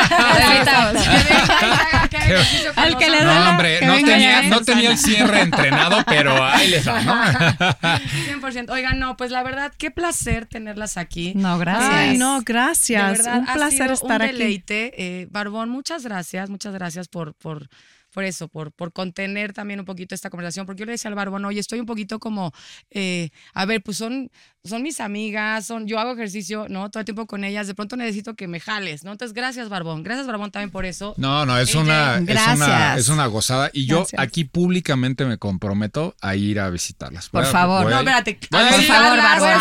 Al 2.74 2.98
que 2.98 3.08
le 3.08 3.18
duela, 3.18 3.44
no, 3.44 3.50
hombre, 3.50 3.78
que 3.78 3.86
no 3.86 3.92
venga 3.92 4.12
tenía, 4.12 4.42
no 4.48 4.62
tenía 4.62 4.90
el 4.90 4.98
cierre 4.98 5.42
entrenado, 5.42 6.02
pero 6.08 6.42
ahí 6.42 6.70
les 6.70 6.88
va, 6.88 7.02
¿no? 7.02 7.14
100%. 7.14 8.68
Oigan, 8.70 8.98
no, 8.98 9.16
pues 9.16 9.30
la 9.30 9.44
verdad, 9.44 9.72
qué 9.78 9.92
placer 9.92 10.46
tenerlas 10.46 10.96
aquí. 10.96 11.34
No, 11.36 11.58
gracias. 11.58 11.88
Ay, 11.92 12.18
no, 12.18 12.38
De 12.38 12.44
gracias. 12.44 13.18
verdad, 13.18 13.38
un 13.38 13.48
ha 13.48 13.54
placer 13.54 13.82
sido 13.82 13.92
estar 13.92 14.22
un 14.22 14.26
aquí. 14.26 14.36
deleite. 14.38 14.92
Eh, 14.96 15.28
Barbón, 15.30 15.68
muchas 15.68 16.02
gracias, 16.02 16.50
muchas 16.50 16.74
gracias 16.74 17.06
por, 17.06 17.34
por, 17.34 17.68
por 18.12 18.24
eso, 18.24 18.48
por, 18.48 18.72
por 18.72 18.92
contener 18.92 19.52
también 19.52 19.80
un 19.80 19.86
poquito 19.86 20.14
esta 20.14 20.30
conversación, 20.30 20.66
porque 20.66 20.80
yo 20.80 20.86
le 20.86 20.92
decía 20.92 21.08
al 21.08 21.14
Barbón, 21.14 21.44
oye, 21.44 21.60
estoy 21.60 21.80
un 21.80 21.86
poquito 21.86 22.18
como, 22.18 22.52
eh, 22.90 23.30
a 23.54 23.64
ver, 23.64 23.82
pues 23.82 23.96
son, 23.96 24.30
son 24.64 24.82
mis 24.82 25.00
amigas, 25.00 25.66
son, 25.66 25.86
yo 25.86 25.98
hago 25.98 26.12
ejercicio, 26.12 26.66
¿no? 26.68 26.90
Todo 26.90 27.00
el 27.00 27.04
tiempo 27.04 27.26
con 27.26 27.42
ellas, 27.44 27.66
de 27.66 27.74
pronto 27.74 27.96
necesito 27.96 28.34
que 28.34 28.46
me 28.48 28.60
jales, 28.60 29.02
¿no? 29.04 29.12
Entonces, 29.12 29.34
gracias, 29.34 29.68
Barbón. 29.68 30.02
Gracias, 30.02 30.26
Barbón, 30.26 30.50
también 30.50 30.70
por 30.70 30.84
eso. 30.84 31.14
No, 31.16 31.46
no, 31.46 31.58
es 31.58 31.74
una, 31.74 32.18
es 32.18 32.46
una, 32.54 32.96
es 32.96 33.08
una 33.08 33.26
gozada. 33.26 33.70
Y 33.72 33.86
yo 33.86 34.06
aquí 34.18 34.44
públicamente 34.44 35.24
me 35.24 35.38
comprometo 35.38 36.14
a 36.20 36.36
ir 36.36 36.60
a 36.60 36.70
visitarlas. 36.70 37.28
Por 37.28 37.46
favor. 37.46 37.90
No, 37.90 37.98
espérate. 37.98 38.38
Por 38.50 38.82
favor, 38.82 39.18
Barbón. 39.18 39.52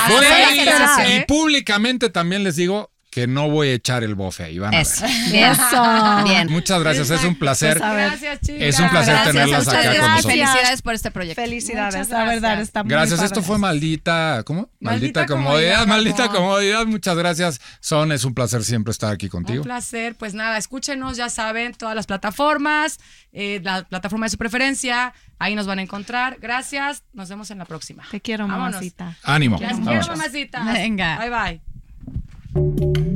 Y 1.10 1.26
públicamente 1.26 2.10
también 2.10 2.44
les 2.44 2.56
digo, 2.56 2.92
que 3.12 3.28
no 3.28 3.50
voy 3.50 3.68
a 3.68 3.74
echar 3.74 4.04
el 4.04 4.16
bofe 4.16 4.46
ahí. 4.46 4.58
Van 4.58 4.74
a 4.74 4.78
ver. 4.78 4.88
Eso. 5.34 6.24
Bien. 6.24 6.48
Muchas 6.50 6.80
gracias, 6.82 7.10
es 7.12 7.24
un 7.26 7.36
placer. 7.36 7.78
Gracias, 7.78 8.40
chicas. 8.40 8.62
Es 8.62 8.80
un 8.80 8.90
placer 8.90 9.14
Gracias 9.14 9.34
tenerlas 9.34 9.68
a 9.68 9.72
acá 9.72 9.80
ustedes. 9.82 10.00
con 10.00 10.06
Gracias. 10.08 10.16
nosotros. 10.16 10.32
Felicidades 10.50 10.82
por 10.82 10.94
este 10.94 11.12
proyecto. 11.12 11.42
Felicidades, 11.42 12.10
la 12.10 12.24
verdad 12.24 12.40
gracias. 12.40 12.68
está 12.70 12.84
muy 12.84 12.90
Gracias, 12.90 13.20
padre 13.20 13.26
esto 13.28 13.44
fue 13.44 13.58
maldita, 13.60 14.44
¿cómo? 14.46 14.70
Maldita, 14.80 15.20
Maldita 15.22 15.26
comodidad, 15.28 15.80
comodidad, 15.82 15.88
maldita 15.88 16.30
comodidad. 16.30 16.86
Muchas 16.86 17.18
gracias, 17.18 17.62
Son, 17.82 18.12
es 18.14 18.24
un 18.24 18.34
placer 18.34 18.64
siempre 18.64 18.92
estar 18.92 19.12
aquí 19.14 19.26
Un 19.26 19.30
contigo. 19.32 19.64
placer. 19.64 20.16
Pues 20.16 20.34
nada, 20.34 20.58
escúchenos, 20.58 21.18
ya 21.18 21.28
saben, 21.30 21.74
todas 21.74 21.96
las 21.96 22.08
plataformas, 22.08 22.98
eh, 23.34 23.60
la 23.64 23.84
plataforma 23.84 24.26
de 24.26 24.30
su 24.30 24.38
preferencia. 24.38 25.14
Ahí 25.38 25.56
nos 25.56 25.68
van 25.68 25.80
a 25.80 25.82
encontrar. 25.82 26.38
Gracias. 26.40 27.04
Nos 27.14 27.28
vemos 27.28 27.52
en 27.52 27.58
la 27.58 27.66
próxima. 27.66 28.04
Te 28.10 28.22
quiero, 28.22 28.48
Vámonos. 28.48 28.72
mamacita. 28.76 29.18
Ánimo. 29.24 29.58
Las 29.60 29.72
Vamos. 29.74 29.88
quiero, 29.90 30.08
mamacitas. 30.08 30.66
Venga. 30.74 31.18
Bye 31.20 31.30
bye. 31.30 31.71
Thank 32.54 32.82
you. 32.82 33.11